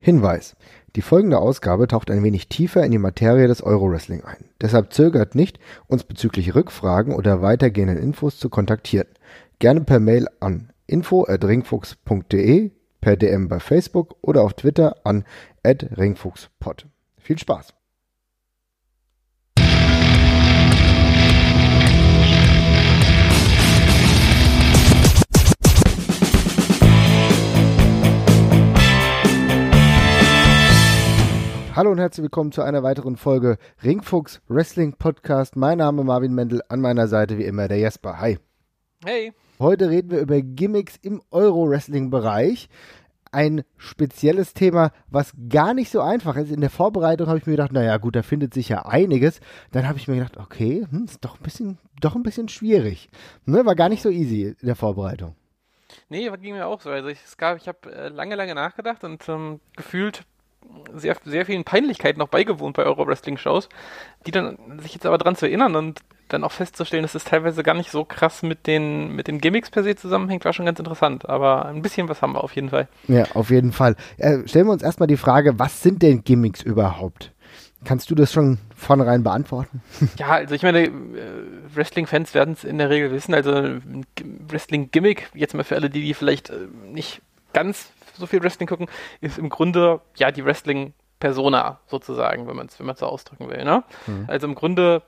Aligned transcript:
Hinweis. 0.00 0.56
Die 0.96 1.02
folgende 1.02 1.38
Ausgabe 1.38 1.86
taucht 1.86 2.10
ein 2.10 2.24
wenig 2.24 2.48
tiefer 2.48 2.84
in 2.84 2.90
die 2.90 2.98
Materie 2.98 3.46
des 3.46 3.62
Euro-Wrestling 3.62 4.24
ein. 4.24 4.46
Deshalb 4.60 4.92
zögert 4.92 5.34
nicht, 5.34 5.60
uns 5.86 6.04
bezüglich 6.04 6.54
Rückfragen 6.54 7.14
oder 7.14 7.42
weitergehenden 7.42 7.98
Infos 7.98 8.38
zu 8.38 8.48
kontaktieren. 8.48 9.08
Gerne 9.58 9.82
per 9.82 10.00
Mail 10.00 10.26
an 10.40 10.72
info@ringfuchs.de, 10.86 12.70
per 13.00 13.16
DM 13.16 13.48
bei 13.48 13.60
Facebook 13.60 14.16
oder 14.22 14.42
auf 14.42 14.54
Twitter 14.54 14.96
an 15.04 15.24
@ringfuchspod. 15.64 16.86
Viel 17.18 17.38
Spaß! 17.38 17.74
Hallo 31.76 31.92
und 31.92 31.98
herzlich 31.98 32.24
willkommen 32.24 32.50
zu 32.50 32.62
einer 32.62 32.82
weiteren 32.82 33.16
Folge 33.16 33.56
Ringfuchs 33.84 34.42
Wrestling 34.48 34.96
Podcast. 34.96 35.54
Mein 35.54 35.78
Name 35.78 36.02
Marvin 36.02 36.34
Mendel, 36.34 36.62
an 36.68 36.80
meiner 36.80 37.06
Seite 37.06 37.38
wie 37.38 37.44
immer 37.44 37.68
der 37.68 37.78
Jesper. 37.78 38.18
Hi. 38.18 38.40
Hey. 39.04 39.32
Heute 39.60 39.88
reden 39.88 40.10
wir 40.10 40.18
über 40.18 40.42
Gimmicks 40.42 40.96
im 41.00 41.22
Euro-Wrestling-Bereich. 41.30 42.68
Ein 43.30 43.62
spezielles 43.76 44.52
Thema, 44.52 44.90
was 45.06 45.32
gar 45.48 45.72
nicht 45.72 45.92
so 45.92 46.00
einfach 46.00 46.34
ist. 46.34 46.50
In 46.50 46.60
der 46.60 46.70
Vorbereitung 46.70 47.28
habe 47.28 47.38
ich 47.38 47.46
mir 47.46 47.52
gedacht, 47.52 47.72
naja 47.72 47.98
gut, 47.98 48.16
da 48.16 48.22
findet 48.22 48.52
sich 48.52 48.68
ja 48.68 48.84
einiges. 48.84 49.38
Dann 49.70 49.86
habe 49.86 49.98
ich 49.98 50.08
mir 50.08 50.16
gedacht, 50.16 50.38
okay, 50.38 50.84
hm, 50.90 51.04
ist 51.04 51.24
doch 51.24 51.36
ein 51.36 51.42
bisschen, 51.44 51.78
doch 52.00 52.16
ein 52.16 52.24
bisschen 52.24 52.48
schwierig. 52.48 53.10
Ne, 53.44 53.64
war 53.64 53.76
gar 53.76 53.88
nicht 53.88 54.02
so 54.02 54.10
easy 54.10 54.56
in 54.60 54.66
der 54.66 54.76
Vorbereitung. 54.76 55.36
Nee, 56.08 56.28
ging 56.40 56.54
mir 56.54 56.66
auch 56.66 56.80
so. 56.80 56.90
Also 56.90 57.08
ich, 57.08 57.20
ich 57.20 57.68
habe 57.68 57.92
äh, 57.92 58.08
lange, 58.08 58.34
lange 58.34 58.56
nachgedacht 58.56 59.04
und 59.04 59.28
ähm, 59.28 59.60
gefühlt 59.76 60.24
sehr, 60.94 61.16
sehr 61.24 61.46
vielen 61.46 61.64
Peinlichkeiten 61.64 62.18
noch 62.18 62.28
beigewohnt 62.28 62.76
bei 62.76 62.84
Euro-Wrestling-Shows, 62.84 63.68
die 64.26 64.30
dann 64.30 64.58
sich 64.80 64.94
jetzt 64.94 65.06
aber 65.06 65.18
dran 65.18 65.36
zu 65.36 65.46
erinnern 65.46 65.76
und 65.76 66.00
dann 66.28 66.44
auch 66.44 66.52
festzustellen, 66.52 67.02
dass 67.02 67.14
es 67.14 67.24
teilweise 67.24 67.62
gar 67.62 67.74
nicht 67.74 67.90
so 67.90 68.04
krass 68.04 68.42
mit 68.42 68.66
den, 68.66 69.14
mit 69.14 69.26
den 69.26 69.40
Gimmicks 69.40 69.70
per 69.70 69.82
se 69.82 69.96
zusammenhängt, 69.96 70.44
war 70.44 70.52
schon 70.52 70.66
ganz 70.66 70.78
interessant. 70.78 71.28
Aber 71.28 71.66
ein 71.66 71.82
bisschen 71.82 72.08
was 72.08 72.22
haben 72.22 72.32
wir 72.34 72.44
auf 72.44 72.54
jeden 72.54 72.70
Fall. 72.70 72.88
Ja, 73.08 73.24
auf 73.34 73.50
jeden 73.50 73.72
Fall. 73.72 73.96
Äh, 74.16 74.46
stellen 74.46 74.66
wir 74.66 74.72
uns 74.72 74.82
erstmal 74.82 75.08
die 75.08 75.16
Frage, 75.16 75.58
was 75.58 75.82
sind 75.82 76.02
denn 76.02 76.22
Gimmicks 76.22 76.62
überhaupt? 76.62 77.32
Kannst 77.84 78.10
du 78.10 78.14
das 78.14 78.32
schon 78.32 78.58
vornherein 78.76 79.22
beantworten? 79.22 79.82
Ja, 80.18 80.28
also 80.32 80.54
ich 80.54 80.62
meine, 80.62 80.84
äh, 80.84 80.90
Wrestling-Fans 81.74 82.34
werden 82.34 82.52
es 82.52 82.64
in 82.64 82.78
der 82.78 82.90
Regel 82.90 83.10
wissen. 83.10 83.34
Also 83.34 83.52
ein 83.52 84.06
Wrestling-Gimmick, 84.48 85.30
jetzt 85.34 85.54
mal 85.54 85.64
für 85.64 85.76
alle, 85.76 85.90
die, 85.90 86.02
die 86.02 86.14
vielleicht 86.14 86.50
äh, 86.50 86.68
nicht 86.92 87.22
ganz 87.52 87.90
so 88.20 88.26
viel 88.26 88.42
Wrestling 88.42 88.68
gucken, 88.68 88.86
ist 89.20 89.38
im 89.38 89.48
Grunde 89.48 90.00
ja 90.16 90.30
die 90.30 90.44
Wrestling-Persona 90.44 91.80
sozusagen, 91.86 92.46
wenn 92.46 92.56
man 92.56 92.66
es 92.66 92.78
wenn 92.78 92.94
so 92.94 93.06
ausdrücken 93.06 93.48
will. 93.48 93.64
Ne? 93.64 93.82
Mhm. 94.06 94.24
Also 94.28 94.46
im 94.46 94.54
Grunde 94.54 95.02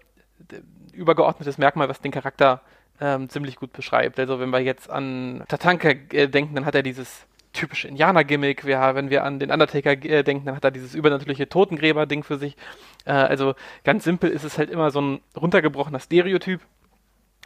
übergeordnetes 0.93 1.59
Merkmal, 1.59 1.89
was 1.89 2.01
den 2.01 2.13
Charakter 2.13 2.61
ähm, 3.01 3.29
ziemlich 3.29 3.57
gut 3.57 3.73
beschreibt. 3.73 4.19
Also 4.19 4.41
wenn 4.41 4.51
wir 4.51 4.61
jetzt 4.61 4.91
an 4.91 5.45
Tatanka 5.49 5.91
äh, 6.13 6.29
denken, 6.29 6.55
dann 6.55 6.67
hat 6.67 6.75
er 6.75 6.83
dieses 6.83 7.27
typische 7.53 7.89
Indianer-Gimmick. 7.89 8.65
wenn 8.65 9.11
wir 9.11 9.25
an 9.25 9.39
den 9.39 9.51
Undertaker 9.51 9.93
äh, 9.93 10.23
denken, 10.23 10.47
dann 10.47 10.57
hat 10.57 10.65
er 10.65 10.71
dieses 10.71 10.95
übernatürliche 10.95 11.49
Totengräber-Ding 11.49 12.25
für 12.25 12.39
sich. 12.39 12.57
Äh, 13.05 13.13
also 13.13 13.55
ganz 13.85 14.05
simpel 14.05 14.31
ist 14.31 14.45
es 14.45 14.59
halt 14.59 14.71
immer 14.71 14.91
so 14.91 15.01
ein 15.01 15.21
runtergebrochener 15.37 16.01
Stereotyp 16.01 16.61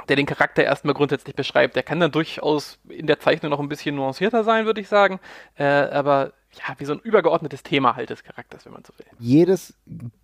der 0.09 0.17
den 0.17 0.27
Charakter 0.27 0.63
erstmal 0.63 0.95
grundsätzlich 0.95 1.35
beschreibt. 1.35 1.77
Der 1.77 1.83
kann 1.83 2.01
dann 2.01 2.13
durchaus 2.13 2.79
in 2.89 3.07
der 3.07 3.19
Zeichnung 3.19 3.51
noch 3.51 3.61
ein 3.61 3.69
bisschen 3.69 3.97
nuancierter 3.97 4.45
sein, 4.45 4.67
würde 4.67 4.81
ich 4.81 4.89
sagen. 4.89 5.21
Äh, 5.57 5.65
aber 5.65 6.33
ja, 6.53 6.75
wie 6.79 6.85
so 6.85 6.93
ein 6.93 7.01
übergeordnetes 7.01 7.63
Thema 7.63 7.97
halt 7.97 8.11
des 8.11 8.23
Charakters, 8.23 8.65
wenn 8.65 8.73
man 8.73 8.83
so 8.85 8.93
will. 8.99 9.07
Jedes 9.19 9.75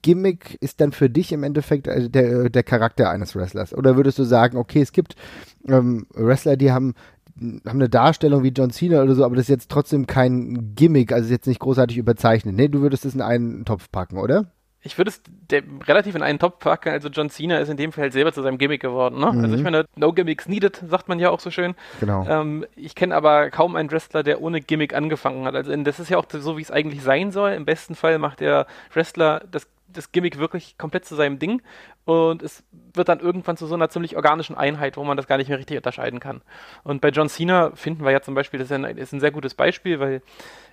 Gimmick 0.02 0.56
ist 0.60 0.80
dann 0.80 0.92
für 0.92 1.10
dich 1.10 1.32
im 1.32 1.42
Endeffekt 1.42 1.86
äh, 1.86 2.08
der, 2.08 2.48
der 2.48 2.62
Charakter 2.62 3.10
eines 3.10 3.34
Wrestlers. 3.34 3.74
Oder 3.74 3.96
würdest 3.96 4.18
du 4.18 4.24
sagen, 4.24 4.56
okay, 4.56 4.80
es 4.80 4.92
gibt 4.92 5.16
ähm, 5.66 6.06
Wrestler, 6.14 6.56
die 6.56 6.72
haben 6.72 6.94
haben 7.40 7.62
eine 7.64 7.88
Darstellung 7.88 8.42
wie 8.42 8.50
John 8.50 8.70
Cena 8.70 9.02
oder 9.02 9.14
so, 9.14 9.24
aber 9.24 9.36
das 9.36 9.44
ist 9.44 9.48
jetzt 9.48 9.70
trotzdem 9.70 10.06
kein 10.06 10.74
Gimmick, 10.74 11.12
also 11.12 11.24
ist 11.24 11.30
jetzt 11.30 11.46
nicht 11.46 11.60
großartig 11.60 11.96
überzeichnet. 11.96 12.54
Nee, 12.54 12.68
du 12.68 12.82
würdest 12.82 13.06
es 13.06 13.14
in 13.14 13.22
einen 13.22 13.64
Topf 13.64 13.90
packen, 13.90 14.18
oder? 14.18 14.52
Ich 14.82 14.98
würde 14.98 15.10
es 15.10 15.22
relativ 15.86 16.14
in 16.14 16.22
einen 16.22 16.38
Topf 16.38 16.58
packen. 16.58 16.90
Also 16.90 17.08
John 17.08 17.30
Cena 17.30 17.58
ist 17.58 17.68
in 17.68 17.76
dem 17.76 17.92
Fall 17.92 18.10
selber 18.10 18.32
zu 18.32 18.42
seinem 18.42 18.58
Gimmick 18.58 18.82
geworden. 18.82 19.20
Ne? 19.20 19.32
Mhm. 19.32 19.40
Also 19.40 19.54
ich 19.54 19.60
mhm. 19.60 19.64
meine, 19.64 19.84
no 19.94 20.12
gimmicks 20.12 20.48
needed, 20.48 20.82
sagt 20.88 21.08
man 21.08 21.20
ja 21.20 21.30
auch 21.30 21.40
so 21.40 21.50
schön. 21.50 21.74
Genau. 22.00 22.26
Ähm, 22.28 22.66
ich 22.74 22.94
kenne 22.94 23.14
aber 23.14 23.50
kaum 23.50 23.76
einen 23.76 23.90
Wrestler, 23.90 24.22
der 24.22 24.42
ohne 24.42 24.60
Gimmick 24.60 24.94
angefangen 24.94 25.46
hat. 25.46 25.54
Also 25.54 25.74
das 25.76 26.00
ist 26.00 26.10
ja 26.10 26.18
auch 26.18 26.26
so, 26.28 26.58
wie 26.58 26.62
es 26.62 26.70
eigentlich 26.70 27.02
sein 27.02 27.30
soll. 27.30 27.52
Im 27.52 27.64
besten 27.64 27.94
Fall 27.94 28.18
macht 28.18 28.40
der 28.40 28.66
Wrestler 28.92 29.42
das 29.50 29.68
das 29.92 30.12
Gimmick 30.12 30.38
wirklich 30.38 30.78
komplett 30.78 31.04
zu 31.04 31.14
seinem 31.14 31.38
Ding 31.38 31.62
und 32.04 32.42
es 32.42 32.64
wird 32.94 33.08
dann 33.08 33.20
irgendwann 33.20 33.56
zu 33.56 33.66
so 33.66 33.74
einer 33.74 33.88
ziemlich 33.88 34.16
organischen 34.16 34.56
Einheit, 34.56 34.96
wo 34.96 35.04
man 35.04 35.16
das 35.16 35.26
gar 35.26 35.36
nicht 35.36 35.48
mehr 35.48 35.58
richtig 35.58 35.76
unterscheiden 35.76 36.20
kann. 36.20 36.42
Und 36.84 37.00
bei 37.00 37.08
John 37.10 37.28
Cena 37.28 37.70
finden 37.74 38.04
wir 38.04 38.10
ja 38.10 38.20
zum 38.20 38.34
Beispiel, 38.34 38.58
das 38.58 38.70
ist 38.70 38.72
ein, 38.72 38.84
ist 38.84 39.12
ein 39.12 39.20
sehr 39.20 39.30
gutes 39.30 39.54
Beispiel, 39.54 40.00
weil, 40.00 40.22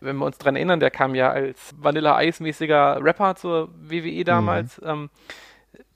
wenn 0.01 0.17
wir 0.17 0.25
uns 0.25 0.37
daran 0.37 0.55
erinnern, 0.55 0.79
der 0.79 0.91
kam 0.91 1.15
ja 1.15 1.31
als 1.31 1.75
Vanilla-Eis-mäßiger 1.77 3.03
Rapper 3.03 3.35
zur 3.35 3.69
WWE 3.75 4.23
damals. 4.23 4.81
Mhm. 4.81 4.87
Ähm, 4.87 5.09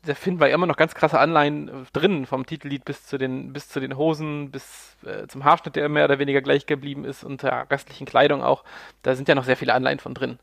da 0.05 0.13
finden 0.13 0.41
wir 0.41 0.49
immer 0.49 0.67
noch 0.67 0.75
ganz 0.75 0.95
krasse 0.95 1.19
Anleihen 1.19 1.69
äh, 1.69 1.71
drin, 1.93 2.25
vom 2.25 2.45
Titellied 2.45 2.85
bis 2.85 3.05
zu 3.05 3.17
den, 3.17 3.53
bis 3.53 3.69
zu 3.69 3.79
den 3.79 3.97
Hosen, 3.97 4.51
bis 4.51 4.97
äh, 5.05 5.27
zum 5.27 5.45
Haarschnitt, 5.45 5.75
der 5.75 5.89
mehr 5.89 6.05
oder 6.05 6.19
weniger 6.19 6.41
gleich 6.41 6.65
geblieben 6.65 7.05
ist 7.05 7.23
und 7.23 7.43
der 7.43 7.69
restlichen 7.71 8.05
Kleidung 8.05 8.43
auch. 8.43 8.63
Da 9.01 9.15
sind 9.15 9.27
ja 9.27 9.35
noch 9.35 9.45
sehr 9.45 9.57
viele 9.57 9.73
Anleihen 9.73 9.99
von 9.99 10.13
drin. 10.13 10.39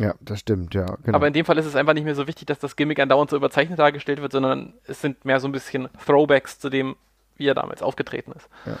Ja, 0.00 0.14
das 0.22 0.40
stimmt, 0.40 0.72
ja. 0.74 0.96
Genau. 1.04 1.16
Aber 1.16 1.26
in 1.26 1.34
dem 1.34 1.44
Fall 1.44 1.58
ist 1.58 1.66
es 1.66 1.76
einfach 1.76 1.92
nicht 1.92 2.04
mehr 2.04 2.14
so 2.14 2.26
wichtig, 2.26 2.46
dass 2.46 2.58
das 2.58 2.74
Gimmick 2.74 2.98
andauernd 2.98 3.28
so 3.28 3.36
überzeichnet 3.36 3.78
dargestellt 3.78 4.22
wird, 4.22 4.32
sondern 4.32 4.72
es 4.86 5.02
sind 5.02 5.26
mehr 5.26 5.40
so 5.40 5.48
ein 5.48 5.52
bisschen 5.52 5.90
Throwbacks 6.06 6.58
zu 6.58 6.70
dem, 6.70 6.96
wie 7.36 7.46
er 7.46 7.54
damals 7.54 7.82
aufgetreten 7.82 8.32
ist. 8.32 8.48
Ja. 8.64 8.78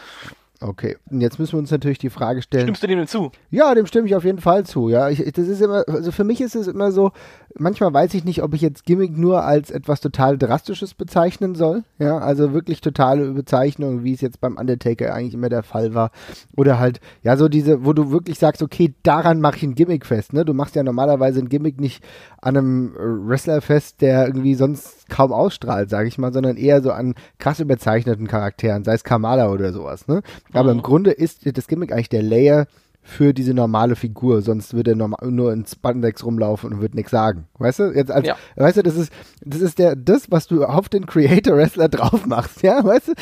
Okay, 0.62 0.98
und 1.10 1.22
jetzt 1.22 1.38
müssen 1.38 1.54
wir 1.54 1.58
uns 1.58 1.70
natürlich 1.70 1.98
die 1.98 2.10
Frage 2.10 2.42
stellen. 2.42 2.64
Stimmst 2.64 2.82
du 2.82 2.86
dem 2.86 2.98
denn 2.98 3.08
zu? 3.08 3.32
Ja, 3.50 3.74
dem 3.74 3.86
stimme 3.86 4.06
ich 4.06 4.14
auf 4.14 4.24
jeden 4.24 4.40
Fall 4.40 4.66
zu. 4.66 4.90
Ja, 4.90 5.08
ich, 5.08 5.24
das 5.32 5.48
ist 5.48 5.62
immer, 5.62 5.84
also 5.88 6.12
für 6.12 6.24
mich 6.24 6.42
ist 6.42 6.54
es 6.54 6.66
immer 6.66 6.92
so, 6.92 7.12
manchmal 7.58 7.94
weiß 7.94 8.12
ich 8.12 8.24
nicht, 8.24 8.42
ob 8.42 8.52
ich 8.52 8.60
jetzt 8.60 8.84
Gimmick 8.84 9.16
nur 9.16 9.42
als 9.42 9.70
etwas 9.70 10.00
total 10.00 10.36
Drastisches 10.36 10.92
bezeichnen 10.92 11.54
soll. 11.54 11.84
Ja, 11.98 12.18
also 12.18 12.52
wirklich 12.52 12.82
totale 12.82 13.32
Bezeichnung, 13.32 14.04
wie 14.04 14.12
es 14.12 14.20
jetzt 14.20 14.42
beim 14.42 14.58
Undertaker 14.58 15.14
eigentlich 15.14 15.32
immer 15.32 15.48
der 15.48 15.62
Fall 15.62 15.94
war. 15.94 16.10
Oder 16.58 16.78
halt, 16.78 17.00
ja, 17.22 17.38
so 17.38 17.48
diese, 17.48 17.86
wo 17.86 17.94
du 17.94 18.10
wirklich 18.10 18.38
sagst, 18.38 18.62
okay, 18.62 18.92
daran 19.02 19.40
mache 19.40 19.56
ich 19.56 19.62
ein 19.62 19.74
Gimmick 19.74 20.04
fest. 20.04 20.34
Ne? 20.34 20.44
Du 20.44 20.52
machst 20.52 20.76
ja 20.76 20.82
normalerweise 20.82 21.40
ein 21.40 21.48
Gimmick 21.48 21.80
nicht 21.80 22.04
an 22.42 22.58
einem 22.58 22.94
Wrestler 22.98 23.62
fest, 23.62 24.02
der 24.02 24.26
irgendwie 24.26 24.54
sonst 24.54 25.08
kaum 25.08 25.32
ausstrahlt, 25.32 25.88
sage 25.90 26.08
ich 26.08 26.18
mal, 26.18 26.32
sondern 26.32 26.56
eher 26.56 26.82
so 26.82 26.92
an 26.92 27.14
krass 27.38 27.60
überzeichneten 27.60 28.26
Charakteren, 28.26 28.84
sei 28.84 28.94
es 28.94 29.04
Kamala 29.04 29.50
oder 29.50 29.72
sowas. 29.72 30.06
Ne? 30.06 30.22
Aber 30.52 30.70
im 30.70 30.78
mhm. 30.78 30.82
Grunde 30.82 31.10
ist 31.10 31.56
das 31.56 31.66
Gimmick 31.66 31.92
eigentlich 31.92 32.08
der 32.08 32.22
Layer 32.22 32.66
für 33.02 33.32
diese 33.32 33.54
normale 33.54 33.96
Figur, 33.96 34.42
sonst 34.42 34.74
würde 34.74 34.92
er 34.92 35.30
nur 35.30 35.52
in 35.52 35.64
Spandex 35.64 36.22
rumlaufen 36.24 36.72
und 36.72 36.80
würde 36.80 36.96
nichts 36.96 37.10
sagen. 37.10 37.48
Weißt 37.58 37.78
du? 37.78 37.84
Jetzt 37.92 38.10
als, 38.10 38.26
ja. 38.26 38.36
weißt 38.56 38.76
du, 38.76 38.82
das 38.82 38.94
ist, 38.94 39.12
das 39.42 39.62
ist 39.62 39.78
der, 39.78 39.96
das, 39.96 40.30
was 40.30 40.46
du 40.46 40.64
auf 40.64 40.88
den 40.88 41.06
Creator 41.06 41.56
Wrestler 41.56 41.88
drauf 41.88 42.26
machst, 42.26 42.62
ja, 42.62 42.84
weißt 42.84 43.08
du? 43.08 43.14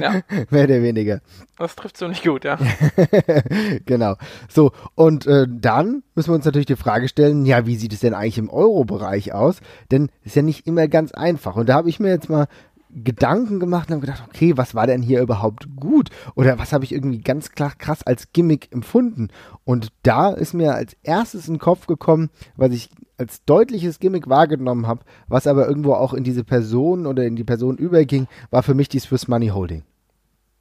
Ja. 0.00 0.20
Mehr 0.50 0.64
oder 0.64 0.82
weniger. 0.82 1.20
Das 1.58 1.74
trifft 1.74 1.96
so 1.96 2.06
nicht 2.08 2.24
gut, 2.24 2.44
ja. 2.44 2.58
genau. 3.86 4.16
So, 4.48 4.72
und 4.94 5.26
äh, 5.26 5.46
dann 5.48 6.02
müssen 6.14 6.30
wir 6.30 6.34
uns 6.34 6.44
natürlich 6.44 6.66
die 6.66 6.76
Frage 6.76 7.08
stellen, 7.08 7.46
ja, 7.46 7.66
wie 7.66 7.76
sieht 7.76 7.94
es 7.94 8.00
denn 8.00 8.14
eigentlich 8.14 8.38
im 8.38 8.50
Euro-Bereich 8.50 9.32
aus? 9.32 9.60
Denn 9.90 10.10
ist 10.24 10.36
ja 10.36 10.42
nicht 10.42 10.66
immer 10.66 10.88
ganz 10.88 11.12
einfach. 11.12 11.56
Und 11.56 11.70
da 11.70 11.74
habe 11.74 11.88
ich 11.88 12.00
mir 12.00 12.10
jetzt 12.10 12.28
mal 12.28 12.48
Gedanken 12.96 13.60
gemacht 13.60 13.88
und 13.88 13.96
habe 13.96 14.06
gedacht, 14.06 14.24
okay, 14.26 14.56
was 14.56 14.74
war 14.74 14.86
denn 14.86 15.02
hier 15.02 15.20
überhaupt 15.20 15.68
gut? 15.76 16.10
Oder 16.34 16.58
was 16.58 16.72
habe 16.72 16.84
ich 16.84 16.92
irgendwie 16.92 17.20
ganz 17.20 17.52
klar 17.52 17.72
krass 17.76 18.02
als 18.02 18.32
Gimmick 18.32 18.72
empfunden? 18.72 19.28
Und 19.64 19.88
da 20.02 20.30
ist 20.30 20.54
mir 20.54 20.74
als 20.74 20.96
erstes 21.02 21.48
in 21.48 21.54
den 21.54 21.60
Kopf 21.60 21.86
gekommen, 21.86 22.30
was 22.56 22.72
ich 22.72 22.90
als 23.18 23.44
deutliches 23.44 23.98
Gimmick 23.98 24.28
wahrgenommen 24.28 24.86
habe, 24.86 25.00
was 25.28 25.46
aber 25.46 25.68
irgendwo 25.68 25.94
auch 25.94 26.14
in 26.14 26.24
diese 26.24 26.44
Person 26.44 27.06
oder 27.06 27.24
in 27.24 27.36
die 27.36 27.44
Person 27.44 27.76
überging, 27.76 28.28
war 28.50 28.62
für 28.62 28.74
mich 28.74 28.88
die 28.88 28.98
Swiss 28.98 29.28
Money 29.28 29.48
Holding. 29.48 29.82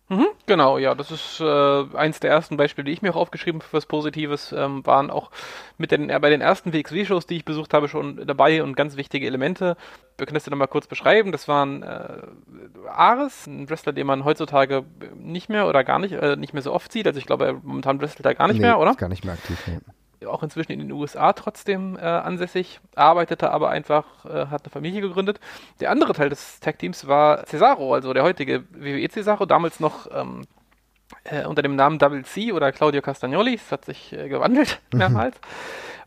Mhm, 0.08 0.28
genau, 0.46 0.78
ja, 0.78 0.94
das 0.94 1.10
ist 1.10 1.40
äh, 1.40 1.84
eins 1.96 2.20
der 2.20 2.30
ersten 2.30 2.58
Beispiele, 2.58 2.86
die 2.86 2.92
ich 2.92 3.02
mir 3.02 3.12
auch 3.12 3.16
aufgeschrieben 3.16 3.60
habe 3.60 3.68
für 3.68 3.78
was 3.78 3.88
Positives, 3.88 4.52
ähm, 4.52 4.86
waren 4.86 5.10
auch 5.10 5.32
mit 5.80 5.92
den, 5.92 6.12
äh, 6.12 6.20
bei 6.20 6.30
den 6.30 6.42
ersten 6.42 6.74
WXW-Shows, 6.74 7.26
die 7.26 7.38
ich 7.38 7.46
besucht 7.46 7.74
habe, 7.74 7.88
schon 7.88 8.28
dabei 8.28 8.62
und 8.62 8.76
ganz 8.76 8.98
wichtige 8.98 9.26
Elemente. 9.26 9.78
Wir 10.18 10.28
können 10.28 10.36
das 10.36 10.44
dann 10.44 10.58
mal 10.58 10.68
kurz 10.68 10.86
beschreiben. 10.86 11.32
Das 11.32 11.48
waren 11.48 11.82
äh, 11.82 12.22
Ares, 12.88 13.48
ein 13.48 13.68
Wrestler, 13.68 13.94
den 13.94 14.06
man 14.06 14.26
heutzutage 14.26 14.86
nicht 15.16 15.50
mehr 15.50 15.68
oder 15.68 15.84
gar 15.84 15.98
nicht, 15.98 16.14
äh, 16.14 16.36
nicht 16.36 16.54
mehr 16.54 16.62
so 16.62 16.72
oft 16.72 16.92
sieht. 16.92 17.08
Also 17.08 17.18
ich 17.18 17.26
glaube, 17.26 17.60
momentan 17.64 18.00
wrestelt 18.00 18.28
er 18.28 18.36
gar 18.36 18.48
nicht 18.48 18.58
nee, 18.58 18.68
mehr, 18.68 18.80
oder? 18.80 18.92
Ist 18.92 18.98
gar 19.00 19.10
nicht 19.10 19.26
mehr 19.26 19.34
aktiv. 19.34 19.58
Nee 19.66 19.80
auch 20.26 20.44
inzwischen 20.44 20.72
in 20.72 20.80
den 20.80 20.92
USA 20.92 21.34
trotzdem 21.34 21.98
äh, 21.98 22.02
ansässig, 22.02 22.80
arbeitete 22.96 23.52
aber 23.52 23.70
einfach, 23.70 24.26
äh, 24.26 24.48
hat 24.48 24.64
eine 24.64 24.72
Familie 24.72 25.02
gegründet. 25.02 25.40
Der 25.80 25.92
andere 25.92 26.14
Teil 26.14 26.30
des 26.30 26.60
Tag-Teams 26.60 27.08
war 27.08 27.46
Cesaro, 27.46 27.94
also 27.94 28.14
der 28.14 28.24
heutige 28.24 28.64
WWE 28.72 29.10
Cesaro, 29.10 29.46
damals 29.46 29.80
noch 29.80 30.08
ähm, 30.12 30.44
äh, 31.24 31.46
unter 31.46 31.62
dem 31.62 31.76
Namen 31.76 32.00
Double 32.00 32.24
C 32.26 32.52
oder 32.52 32.72
Claudio 32.72 33.02
Castagnoli. 33.02 33.56
Es 33.56 33.72
hat 33.72 33.86
sich 33.86 34.14
äh, 34.14 34.30
gewandelt 34.30 34.82
mehrmals. 34.94 35.40